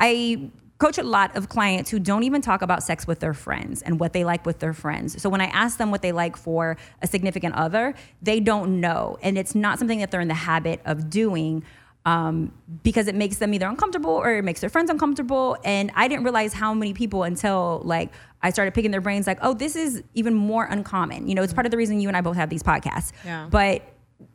I 0.00 0.50
coach 0.78 0.98
a 0.98 1.02
lot 1.02 1.36
of 1.36 1.48
clients 1.48 1.90
who 1.90 1.98
don't 1.98 2.22
even 2.22 2.40
talk 2.40 2.62
about 2.62 2.82
sex 2.82 3.06
with 3.06 3.20
their 3.20 3.34
friends 3.34 3.82
and 3.82 4.00
what 4.00 4.12
they 4.12 4.24
like 4.24 4.46
with 4.46 4.60
their 4.60 4.72
friends. 4.72 5.20
So 5.20 5.28
when 5.28 5.40
I 5.40 5.46
ask 5.46 5.78
them 5.78 5.90
what 5.90 6.02
they 6.02 6.12
like 6.12 6.36
for 6.36 6.76
a 7.02 7.06
significant 7.06 7.54
other, 7.56 7.94
they 8.22 8.40
don't 8.40 8.80
know. 8.80 9.18
And 9.22 9.36
it's 9.36 9.54
not 9.54 9.78
something 9.78 9.98
that 9.98 10.10
they're 10.10 10.20
in 10.20 10.28
the 10.28 10.34
habit 10.34 10.80
of 10.84 11.10
doing 11.10 11.64
um, 12.06 12.52
because 12.84 13.08
it 13.08 13.14
makes 13.14 13.38
them 13.38 13.52
either 13.52 13.66
uncomfortable 13.66 14.12
or 14.12 14.36
it 14.36 14.42
makes 14.42 14.60
their 14.60 14.70
friends 14.70 14.88
uncomfortable. 14.88 15.56
And 15.64 15.90
I 15.94 16.08
didn't 16.08 16.24
realize 16.24 16.52
how 16.52 16.72
many 16.74 16.94
people 16.94 17.24
until 17.24 17.82
like 17.84 18.12
I 18.40 18.50
started 18.50 18.72
picking 18.72 18.92
their 18.92 19.00
brains 19.00 19.26
like, 19.26 19.38
oh, 19.42 19.54
this 19.54 19.74
is 19.74 20.02
even 20.14 20.32
more 20.32 20.64
uncommon. 20.64 21.28
You 21.28 21.34
know, 21.34 21.42
it's 21.42 21.52
part 21.52 21.66
of 21.66 21.70
the 21.70 21.76
reason 21.76 22.00
you 22.00 22.08
and 22.08 22.16
I 22.16 22.20
both 22.20 22.36
have 22.36 22.50
these 22.50 22.62
podcasts. 22.62 23.12
Yeah. 23.24 23.48
But 23.50 23.82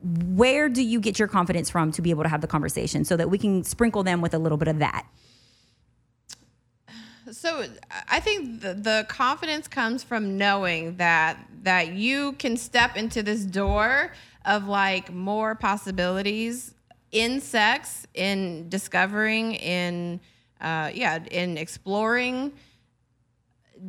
where 0.01 0.69
do 0.69 0.81
you 0.81 0.99
get 0.99 1.19
your 1.19 1.27
confidence 1.27 1.69
from 1.69 1.91
to 1.91 2.01
be 2.01 2.09
able 2.09 2.23
to 2.23 2.29
have 2.29 2.41
the 2.41 2.47
conversation 2.47 3.03
so 3.03 3.17
that 3.17 3.29
we 3.29 3.38
can 3.38 3.63
sprinkle 3.63 4.03
them 4.03 4.21
with 4.21 4.34
a 4.34 4.39
little 4.39 4.57
bit 4.57 4.67
of 4.67 4.79
that? 4.79 5.05
So 7.31 7.65
I 8.09 8.19
think 8.19 8.61
the, 8.61 8.73
the 8.73 9.05
confidence 9.09 9.67
comes 9.67 10.03
from 10.03 10.38
knowing 10.38 10.97
that 10.97 11.38
that 11.63 11.93
you 11.93 12.34
can 12.34 12.57
step 12.57 12.97
into 12.97 13.23
this 13.23 13.45
door 13.45 14.11
of 14.45 14.67
like 14.67 15.11
more 15.11 15.55
possibilities 15.55 16.73
in 17.11 17.39
sex, 17.39 18.05
in 18.13 18.67
discovering, 18.69 19.53
in 19.55 20.19
uh, 20.59 20.91
yeah, 20.93 21.23
in 21.31 21.57
exploring 21.57 22.53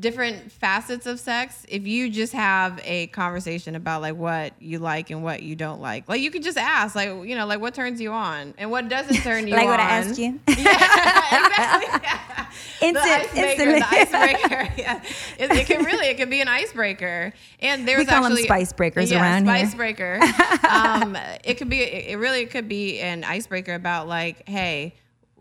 different 0.00 0.50
facets 0.50 1.06
of 1.06 1.20
sex 1.20 1.64
if 1.68 1.86
you 1.86 2.10
just 2.10 2.32
have 2.32 2.80
a 2.84 3.06
conversation 3.08 3.76
about 3.76 4.02
like 4.02 4.16
what 4.16 4.52
you 4.60 4.78
like 4.78 5.10
and 5.10 5.22
what 5.22 5.42
you 5.42 5.54
don't 5.54 5.80
like 5.80 6.08
like 6.08 6.20
you 6.20 6.30
could 6.30 6.42
just 6.42 6.58
ask 6.58 6.94
like 6.96 7.08
you 7.08 7.36
know 7.36 7.46
like 7.46 7.60
what 7.60 7.74
turns 7.74 8.00
you 8.00 8.10
on 8.10 8.52
and 8.58 8.70
what 8.70 8.88
doesn't 8.88 9.16
turn 9.22 9.46
you 9.46 9.54
like 9.54 9.64
on 9.66 9.70
like 9.70 9.78
what 9.78 9.80
I 9.80 9.96
asked 9.98 10.18
you. 10.18 10.40
exactly. 10.48 12.00
Yeah. 12.02 12.20
Instant- 12.80 13.32
the 13.32 13.40
icebreaker, 13.40 13.70
instantly. 13.70 13.80
the 13.80 13.86
icebreaker. 13.86 14.72
Yeah. 14.76 15.02
It, 15.38 15.50
it 15.52 15.66
can 15.66 15.84
really, 15.84 16.06
it 16.06 16.16
can 16.16 16.30
be 16.30 16.40
an 16.40 16.48
icebreaker. 16.48 17.32
And 17.60 17.88
there's 17.88 17.98
We 18.00 18.04
call 18.06 18.24
actually 18.24 18.44
spice 18.44 18.72
breakers 18.72 19.10
yeah, 19.10 19.22
around 19.22 19.46
here. 19.46 19.56
spice 19.56 19.74
breaker. 19.74 20.20
um, 20.68 21.16
it 21.44 21.54
could 21.54 21.68
be, 21.68 21.82
it 21.82 22.18
really 22.18 22.46
could 22.46 22.68
be 22.68 23.00
an 23.00 23.24
icebreaker 23.24 23.74
about 23.74 24.06
like, 24.08 24.48
hey, 24.48 24.94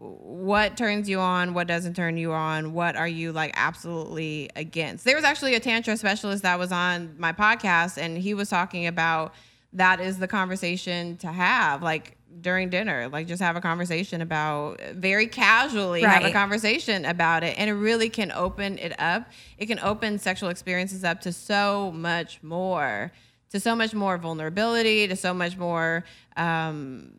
what 0.04 0.76
turns 0.76 1.08
you 1.08 1.20
on, 1.20 1.54
what 1.54 1.68
doesn't 1.68 1.96
turn 1.96 2.18
you 2.18 2.34
on, 2.34 2.74
what 2.74 2.96
are 2.96 3.08
you 3.08 3.32
like 3.32 3.54
absolutely 3.56 4.50
against. 4.56 5.06
There 5.06 5.16
was 5.16 5.24
actually 5.24 5.56
a 5.56 5.60
tantra 5.60 5.96
specialist 5.96 6.44
that 6.44 6.60
was 6.60 6.72
on 6.72 7.16
my 7.18 7.32
podcast, 7.32 7.98
and 7.98 8.18
he 8.18 8.34
was 8.34 8.50
talking 8.50 8.88
about 8.88 9.34
that 9.72 10.02
is 10.02 10.20
the 10.20 10.28
conversation 10.28 11.18
to 11.18 11.28
have, 11.28 11.82
like 11.82 12.18
during 12.42 12.70
dinner, 12.70 13.08
like 13.10 13.28
just 13.28 13.42
have 13.42 13.56
a 13.56 13.62
conversation 13.62 14.22
about 14.22 14.82
very 14.94 15.28
casually 15.28 16.02
have 16.02 16.26
a 16.26 16.32
conversation 16.32 17.06
about 17.06 17.44
it, 17.44 17.58
and 17.58 17.70
it 17.70 17.74
really 17.74 18.10
can 18.10 18.32
open 18.32 18.78
it 18.80 19.00
up. 19.00 19.30
It 19.58 19.68
can 19.68 19.80
open 19.80 20.20
sexual 20.20 20.50
experiences 20.50 21.04
up 21.04 21.22
to 21.22 21.32
so 21.32 21.92
much 21.96 22.44
more, 22.44 23.12
to 23.52 23.60
so 23.60 23.76
much 23.76 23.94
more 23.94 24.18
vulnerability, 24.18 25.08
to 25.08 25.16
so 25.16 25.34
much 25.34 25.58
more. 25.58 26.04
Um, 26.36 27.14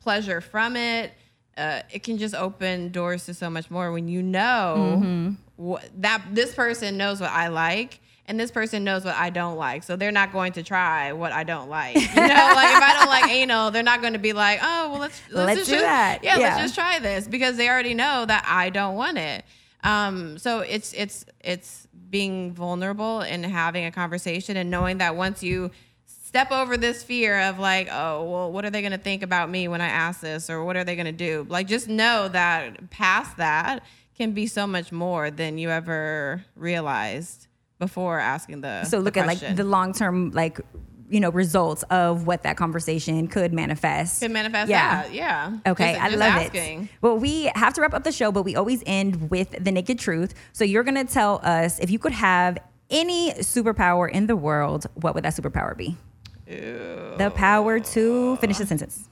pleasure 0.00 0.40
from 0.40 0.76
it. 0.76 1.12
Uh, 1.56 1.82
it 1.92 2.02
can 2.02 2.16
just 2.18 2.34
open 2.34 2.90
doors 2.90 3.26
to 3.26 3.34
so 3.34 3.50
much 3.50 3.70
more 3.70 3.92
when 3.92 4.08
you 4.08 4.22
know 4.22 5.34
what, 5.56 5.84
that 6.00 6.22
this 6.32 6.54
person 6.54 6.96
knows 6.96 7.20
what 7.20 7.30
I 7.30 7.48
like 7.48 8.00
and 8.26 8.38
this 8.38 8.50
person 8.50 8.84
knows 8.84 9.04
what 9.04 9.14
I 9.16 9.28
don't 9.30 9.56
like. 9.56 9.82
So 9.82 9.96
they're 9.96 10.12
not 10.12 10.32
going 10.32 10.52
to 10.52 10.62
try 10.62 11.12
what 11.12 11.32
I 11.32 11.42
don't 11.44 11.68
like. 11.68 11.96
You 11.96 12.00
know, 12.02 12.12
like 12.14 12.76
if 12.76 12.82
I 12.82 12.96
don't 12.98 13.08
like 13.08 13.30
anal, 13.30 13.70
they're 13.72 13.82
not 13.82 14.00
going 14.00 14.12
to 14.14 14.18
be 14.20 14.32
like, 14.32 14.60
oh, 14.62 14.90
well, 14.90 15.00
let's 15.00 15.20
let's, 15.30 15.46
Let's 15.46 15.58
just 15.60 15.70
do 15.70 15.78
that. 15.78 16.20
Yeah, 16.22 16.38
Yeah. 16.38 16.48
let's 16.50 16.62
just 16.62 16.74
try 16.76 16.98
this 17.00 17.26
because 17.28 17.56
they 17.56 17.68
already 17.68 17.94
know 17.94 18.24
that 18.24 18.44
I 18.46 18.70
don't 18.70 18.94
want 18.94 19.18
it. 19.18 19.44
Um, 19.82 20.38
so 20.38 20.60
it's 20.60 20.92
it's 20.92 21.24
it's 21.40 21.88
being 22.10 22.52
vulnerable 22.52 23.20
and 23.20 23.44
having 23.44 23.84
a 23.84 23.90
conversation 23.90 24.56
and 24.56 24.70
knowing 24.70 24.98
that 24.98 25.16
once 25.16 25.42
you 25.42 25.70
step 26.30 26.52
over 26.52 26.76
this 26.76 27.02
fear 27.02 27.40
of 27.40 27.58
like, 27.58 27.88
oh, 27.90 28.22
well, 28.22 28.52
what 28.52 28.64
are 28.64 28.70
they 28.70 28.82
going 28.82 28.92
to 28.92 28.98
think 28.98 29.24
about 29.24 29.50
me 29.50 29.66
when 29.66 29.80
I 29.80 29.88
ask 29.88 30.20
this, 30.20 30.48
or 30.48 30.62
what 30.64 30.76
are 30.76 30.84
they 30.84 30.94
going 30.94 31.06
to 31.06 31.12
do? 31.12 31.44
Like, 31.48 31.66
just 31.66 31.88
know 31.88 32.28
that 32.28 32.88
past 32.90 33.36
that 33.38 33.82
can 34.16 34.30
be 34.30 34.46
so 34.46 34.64
much 34.64 34.92
more 34.92 35.32
than 35.32 35.58
you 35.58 35.70
ever 35.70 36.44
realized 36.54 37.48
before 37.80 38.20
asking 38.20 38.60
the. 38.60 38.84
So 38.84 39.00
look 39.00 39.14
the 39.14 39.20
at 39.20 39.26
like 39.26 39.56
the 39.56 39.64
long 39.64 39.92
term 39.92 40.30
like 40.30 40.60
you 41.08 41.18
know 41.18 41.30
results 41.30 41.82
of 41.90 42.28
what 42.28 42.44
that 42.44 42.56
conversation 42.56 43.26
could 43.26 43.52
manifest. 43.52 44.20
Could 44.22 44.30
manifest 44.30 44.70
Yeah. 44.70 45.02
that, 45.02 45.12
yeah. 45.12 45.58
Okay, 45.66 45.94
Just- 45.94 46.00
I 46.04 46.08
just 46.10 46.20
love 46.20 46.28
asking. 46.28 46.82
it. 46.84 46.88
Well, 47.02 47.18
we 47.18 47.50
have 47.56 47.74
to 47.74 47.80
wrap 47.80 47.92
up 47.94 48.04
the 48.04 48.12
show, 48.12 48.30
but 48.30 48.44
we 48.44 48.54
always 48.54 48.84
end 48.86 49.30
with 49.32 49.50
the 49.58 49.72
naked 49.72 49.98
truth. 49.98 50.34
So 50.52 50.62
you're 50.62 50.84
gonna 50.84 51.04
tell 51.04 51.40
us 51.42 51.80
if 51.80 51.90
you 51.90 51.98
could 51.98 52.12
have 52.12 52.58
any 52.88 53.32
superpower 53.32 54.08
in 54.08 54.28
the 54.28 54.36
world, 54.36 54.86
what 54.94 55.16
would 55.16 55.24
that 55.24 55.34
superpower 55.34 55.76
be? 55.76 55.96
The 56.50 57.32
power 57.34 57.80
to 57.80 58.36
finish 58.36 58.58
the 58.58 58.66
sentence. 58.66 59.08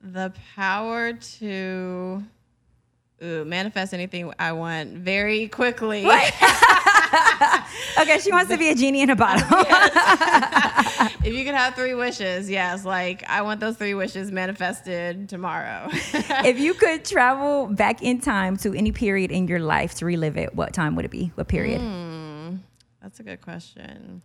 The 0.00 0.32
power 0.56 1.12
to 1.12 2.22
ooh, 3.22 3.44
manifest 3.44 3.94
anything 3.94 4.32
I 4.38 4.52
want 4.52 4.90
very 4.90 5.48
quickly. 5.48 6.06
Okay, 8.00 8.18
she 8.18 8.32
wants 8.32 8.50
to 8.50 8.56
be 8.56 8.70
a 8.70 8.74
genie 8.74 9.02
in 9.02 9.10
a 9.10 9.16
bottle. 9.16 9.46
if 11.24 11.34
you 11.34 11.44
could 11.44 11.54
have 11.54 11.74
three 11.74 11.94
wishes, 11.94 12.48
yes, 12.48 12.84
like 12.84 13.22
I 13.28 13.42
want 13.42 13.60
those 13.60 13.76
three 13.76 13.94
wishes 13.94 14.32
manifested 14.32 15.28
tomorrow. 15.28 15.88
if 15.90 16.58
you 16.58 16.74
could 16.74 17.04
travel 17.04 17.66
back 17.66 18.02
in 18.02 18.20
time 18.20 18.56
to 18.58 18.72
any 18.74 18.92
period 18.92 19.30
in 19.30 19.46
your 19.46 19.60
life 19.60 19.94
to 19.96 20.06
relive 20.06 20.36
it, 20.36 20.54
what 20.54 20.72
time 20.72 20.96
would 20.96 21.04
it 21.04 21.10
be? 21.10 21.32
What 21.34 21.48
period? 21.48 21.80
Hmm, 21.80 22.56
that's 23.02 23.20
a 23.20 23.22
good 23.22 23.42
question. 23.42 24.22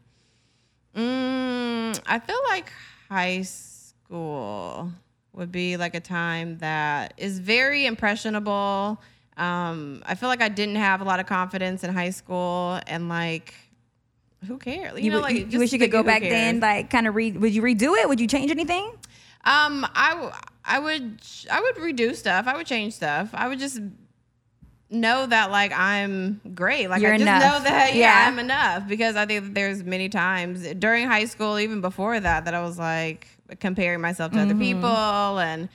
Mm, 0.98 2.02
I 2.08 2.20
feel 2.20 2.40
like 2.50 2.72
high 3.08 3.44
school 3.44 4.92
would 5.34 5.52
be 5.52 5.78
like 5.78 5.94
a 5.94 6.00
time 6.00 6.58
that 6.58 7.14
is 7.18 7.38
very 7.40 7.86
impressionable. 7.86 9.00
Um, 9.38 10.02
I 10.06 10.16
feel 10.16 10.28
like 10.30 10.42
I 10.42 10.50
didn't 10.50 10.78
have 10.78 11.02
a 11.02 11.04
lot 11.04 11.20
of 11.20 11.28
confidence 11.28 11.84
in 11.84 11.94
high 11.94 12.10
school, 12.10 12.80
and 12.88 13.08
like, 13.08 13.54
who 14.48 14.58
cares? 14.58 15.00
You, 15.00 15.12
know, 15.12 15.20
like 15.20 15.36
you, 15.36 15.46
you 15.48 15.60
wish 15.60 15.72
you 15.72 15.78
could 15.78 15.92
go 15.92 16.02
back 16.02 16.22
cares? 16.22 16.34
then, 16.34 16.60
like 16.60 16.90
kind 16.90 17.06
of 17.08 17.14
read. 17.14 17.38
Would 17.38 17.54
you 17.54 17.62
redo 17.62 17.96
it? 17.96 18.10
Would 18.10 18.20
you 18.20 18.28
change 18.28 18.50
anything? 18.50 18.92
Um, 19.46 19.86
I, 19.94 20.32
I 20.66 20.80
would 20.80 21.22
I 21.52 21.62
would 21.62 21.76
redo 21.76 22.16
stuff. 22.16 22.48
I 22.48 22.58
would 22.58 22.66
change 22.66 22.94
stuff. 22.94 23.30
I 23.34 23.48
would 23.48 23.60
just 23.60 23.80
know 24.90 25.26
that 25.26 25.52
like 25.52 25.72
I'm 25.74 26.40
great. 26.56 26.90
Like 26.90 27.02
You're 27.02 27.14
I 27.14 27.18
just 27.18 27.28
enough. 27.28 27.42
know 27.42 27.64
that 27.70 27.94
yeah, 27.94 28.00
Yeah. 28.24 28.28
I'm 28.28 28.40
enough 28.40 28.88
because 28.88 29.16
I 29.16 29.26
think 29.26 29.44
that 29.44 29.54
there's 29.54 29.84
many 29.84 30.10
times 30.10 30.66
during 30.76 31.08
high 31.08 31.26
school, 31.26 31.60
even 31.60 31.82
before 31.82 32.20
that, 32.20 32.46
that 32.46 32.54
I 32.54 32.62
was 32.62 32.78
like 32.80 33.28
comparing 33.60 34.02
myself 34.02 34.32
to 34.32 34.38
Mm-hmm. 34.38 34.50
other 34.52 34.60
people 34.60 35.40
and. 35.40 35.70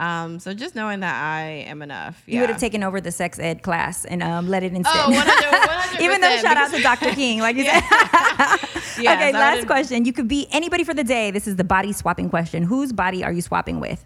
Um, 0.00 0.38
so 0.38 0.54
just 0.54 0.76
knowing 0.76 1.00
that 1.00 1.20
I 1.20 1.64
am 1.66 1.82
enough. 1.82 2.22
You 2.24 2.38
would 2.38 2.50
have 2.50 2.60
taken 2.60 2.84
over 2.84 3.00
the 3.00 3.10
sex 3.10 3.40
ed 3.40 3.64
class 3.64 4.04
and 4.04 4.22
um, 4.22 4.46
let 4.46 4.62
it 4.62 4.72
instead. 4.72 4.94
Oh, 4.94 5.10
100, 5.10 5.98
100%. 5.98 6.00
Even 6.04 6.20
though 6.20 6.36
shout 6.36 6.56
out 6.56 6.70
to 6.70 6.80
Dr. 6.80 7.10
King, 7.16 7.40
like 7.40 7.56
you 7.56 7.64
said. 7.64 7.80
Yes, 7.82 8.96
okay, 9.00 9.28
I 9.28 9.30
last 9.32 9.66
question. 9.66 10.04
You 10.04 10.12
could 10.12 10.28
be 10.28 10.46
anybody 10.52 10.84
for 10.84 10.94
the 10.94 11.02
day. 11.02 11.32
This 11.32 11.48
is 11.48 11.56
the 11.56 11.64
body 11.64 11.92
swapping 11.92 12.30
question. 12.30 12.62
Whose 12.62 12.92
body 12.92 13.24
are 13.24 13.32
you 13.32 13.42
swapping 13.42 13.80
with? 13.80 14.04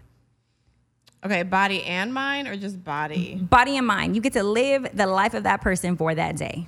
Okay, 1.25 1.43
body 1.43 1.83
and 1.83 2.13
mind 2.13 2.47
or 2.47 2.57
just 2.57 2.83
body? 2.83 3.35
Body 3.35 3.77
and 3.77 3.87
mind. 3.87 4.15
You 4.15 4.21
get 4.21 4.33
to 4.33 4.43
live 4.43 4.87
the 4.93 5.07
life 5.07 5.33
of 5.33 5.43
that 5.43 5.61
person 5.61 5.95
for 5.95 6.13
that 6.13 6.35
day. 6.35 6.67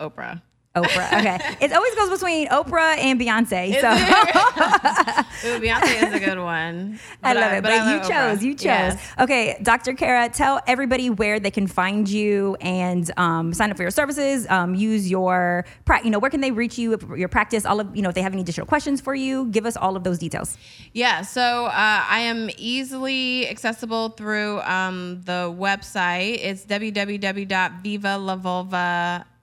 Oprah. 0.00 0.42
Oprah. 0.74 1.18
Okay. 1.18 1.38
it 1.60 1.72
always 1.72 1.94
goes 1.94 2.10
between 2.10 2.48
Oprah 2.48 2.96
and 2.98 3.20
Beyonce. 3.20 3.72
So 3.80 3.88
Ooh, 5.48 5.60
Beyonce 5.60 6.08
is 6.08 6.14
a 6.14 6.20
good 6.20 6.38
one. 6.38 6.98
I 7.22 7.34
But 7.34 7.40
love 7.40 7.52
it. 7.52 7.62
But, 7.62 7.72
you 7.72 7.78
love 7.78 8.02
chose. 8.02 8.38
Oprah. 8.38 8.42
You 8.42 8.54
chose. 8.54 8.64
Yes. 8.64 9.12
Okay, 9.20 9.58
Dr. 9.62 9.92
Cara, 9.94 10.28
tell 10.30 10.60
everybody 10.66 11.10
where 11.10 11.38
they 11.38 11.50
can 11.50 11.66
find 11.66 12.08
you 12.08 12.56
and 12.60 13.10
um, 13.18 13.52
sign 13.52 13.70
up 13.70 13.76
for 13.76 13.82
your 13.82 13.90
services. 13.90 14.46
Um, 14.48 14.74
use 14.74 15.10
your, 15.10 15.66
pra- 15.84 16.02
you 16.04 16.10
know, 16.10 16.18
where 16.18 16.30
can 16.30 16.40
they 16.40 16.52
reach 16.52 16.78
you? 16.78 16.98
Your 17.16 17.28
practice. 17.28 17.66
All 17.66 17.80
of 17.80 17.94
you 17.94 18.02
know, 18.02 18.08
if 18.08 18.14
they 18.14 18.22
have 18.22 18.32
any 18.32 18.42
additional 18.42 18.66
questions 18.66 19.00
for 19.00 19.14
you, 19.14 19.46
give 19.46 19.66
us 19.66 19.76
all 19.76 19.96
of 19.96 20.04
those 20.04 20.18
details. 20.18 20.56
Yeah, 20.92 21.22
so 21.22 21.66
uh, 21.66 21.70
I 22.08 22.20
am 22.20 22.50
easily 22.56 23.48
accessible 23.48 24.10
through 24.10 24.60
um, 24.62 25.20
the 25.24 25.54
website. 25.54 26.38
It's 26.42 26.64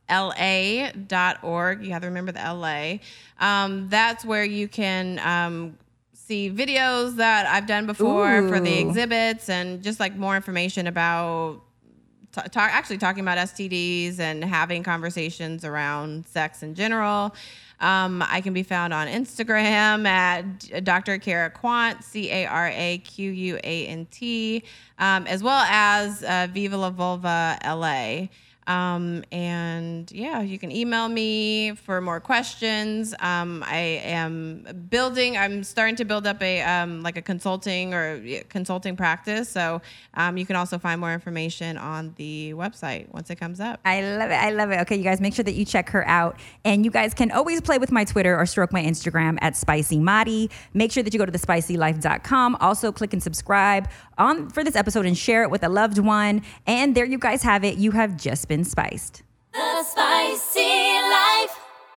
www.vivalavulva.la.org. 0.10 1.84
You 1.84 1.91
have 1.91 2.01
to 2.01 2.07
remember 2.07 2.32
the 2.32 2.39
LA. 2.39 2.97
Um, 3.39 3.89
that's 3.89 4.26
where 4.26 4.43
you 4.43 4.68
can 4.68 5.20
um, 5.20 5.78
see 6.14 6.49
videos 6.49 7.16
that 7.18 7.45
I've 7.45 7.68
done 7.68 7.86
before 7.86 8.47
for 8.47 8.60
the 8.60 8.80
exhibits 8.80 9.49
and 9.49 9.82
just 9.82 9.99
like 9.99 10.16
more 10.16 10.36
information 10.36 10.88
about 10.88 11.62
ta- 12.32 12.43
talk, 12.43 12.72
actually 12.72 12.97
talking 12.97 13.22
about 13.22 13.38
STDs 13.38 14.20
and 14.20 14.43
having 14.43 14.84
conversations 14.84 15.66
around 15.66 16.28
sex 16.28 16.64
in 16.64 16.76
general. 16.76 17.34
Um, 17.82 18.22
I 18.28 18.41
can 18.41 18.53
be 18.53 18.64
found 18.64 18.93
on 18.93 19.07
Instagram 19.07 20.05
at 20.05 20.84
Dr. 20.84 21.18
Cara 21.18 21.49
Quant, 21.49 22.03
C 22.03 22.30
A 22.30 22.45
R 22.45 22.68
A 22.76 22.97
Q 23.05 23.32
U 23.32 23.60
A 23.64 23.88
N 23.88 24.05
T, 24.12 24.64
um, 24.97 25.26
as 25.28 25.41
well 25.41 25.64
as 25.70 26.22
uh, 26.24 26.47
Viva 26.51 26.76
La 26.76 26.89
Vulva 26.89 27.57
LA. 27.64 28.28
Um, 28.70 29.24
and 29.32 30.12
yeah, 30.12 30.42
you 30.42 30.60
can 30.60 30.72
email 30.72 31.10
me 31.10 31.74
for 31.74 32.02
more 32.02 32.20
questions. 32.20 33.16
Um, 33.20 33.64
I 33.66 34.00
am 34.06 34.86
building. 34.90 35.38
I'm 35.38 35.64
starting 35.64 35.96
to 35.96 36.06
build 36.06 36.28
up 36.28 36.40
a 36.44 36.62
um, 36.62 37.02
like 37.02 37.18
a 37.18 37.22
consulting 37.24 37.96
or 37.96 38.22
consulting 38.48 38.96
practice. 38.96 39.50
So 39.50 39.82
um, 40.14 40.38
you 40.38 40.46
can 40.46 40.56
also 40.56 40.78
find 40.78 41.02
more 41.02 41.12
information 41.14 41.78
on 41.78 42.14
the 42.18 42.54
website 42.54 43.12
once 43.12 43.32
it 43.32 43.38
comes 43.38 43.60
up. 43.60 43.80
I 43.86 44.02
love 44.02 44.30
it. 44.30 44.36
I 44.36 44.52
love 44.52 44.70
it. 44.70 44.80
Okay, 44.82 44.98
you 44.98 45.04
guys 45.04 45.20
make 45.20 45.34
sure 45.34 45.44
that 45.44 45.56
you 45.56 45.66
check 45.66 45.90
her 45.90 46.08
out. 46.08 46.40
And 46.64 46.86
you 46.86 46.92
guys 46.92 47.16
can 47.16 47.32
always 47.32 47.62
play 47.62 47.80
with 47.80 47.92
my 47.92 48.04
Twitter 48.04 48.38
or 48.38 48.46
stroke 48.46 48.72
my 48.72 48.84
Instagram 48.84 49.40
at 49.42 49.58
Spicy 49.58 49.98
Mari. 49.98 50.52
Make 50.76 50.92
sure 50.92 51.02
that 51.02 51.12
you 51.12 51.18
go 51.18 51.26
to 51.26 51.32
thespicylife.com. 51.32 52.58
Also, 52.60 52.92
click 52.92 53.14
and 53.14 53.24
subscribe 53.24 53.90
on 54.20 54.50
for 54.50 54.64
this 54.64 54.76
episode 54.76 55.08
and 55.08 55.18
share 55.18 55.42
it 55.42 55.50
with 55.50 55.64
a 55.64 55.70
loved 55.70 55.98
one. 55.98 56.44
And 56.68 56.94
there 56.94 57.06
you 57.06 57.18
guys 57.18 57.42
have 57.42 57.64
it. 57.64 57.78
You 57.78 57.92
have 57.92 58.16
just 58.16 58.48
been 58.48 58.59
been 58.60 58.66
spiced. 58.66 59.24
The 59.53 59.84
Spicy 59.84 60.60
Life. 60.60 61.69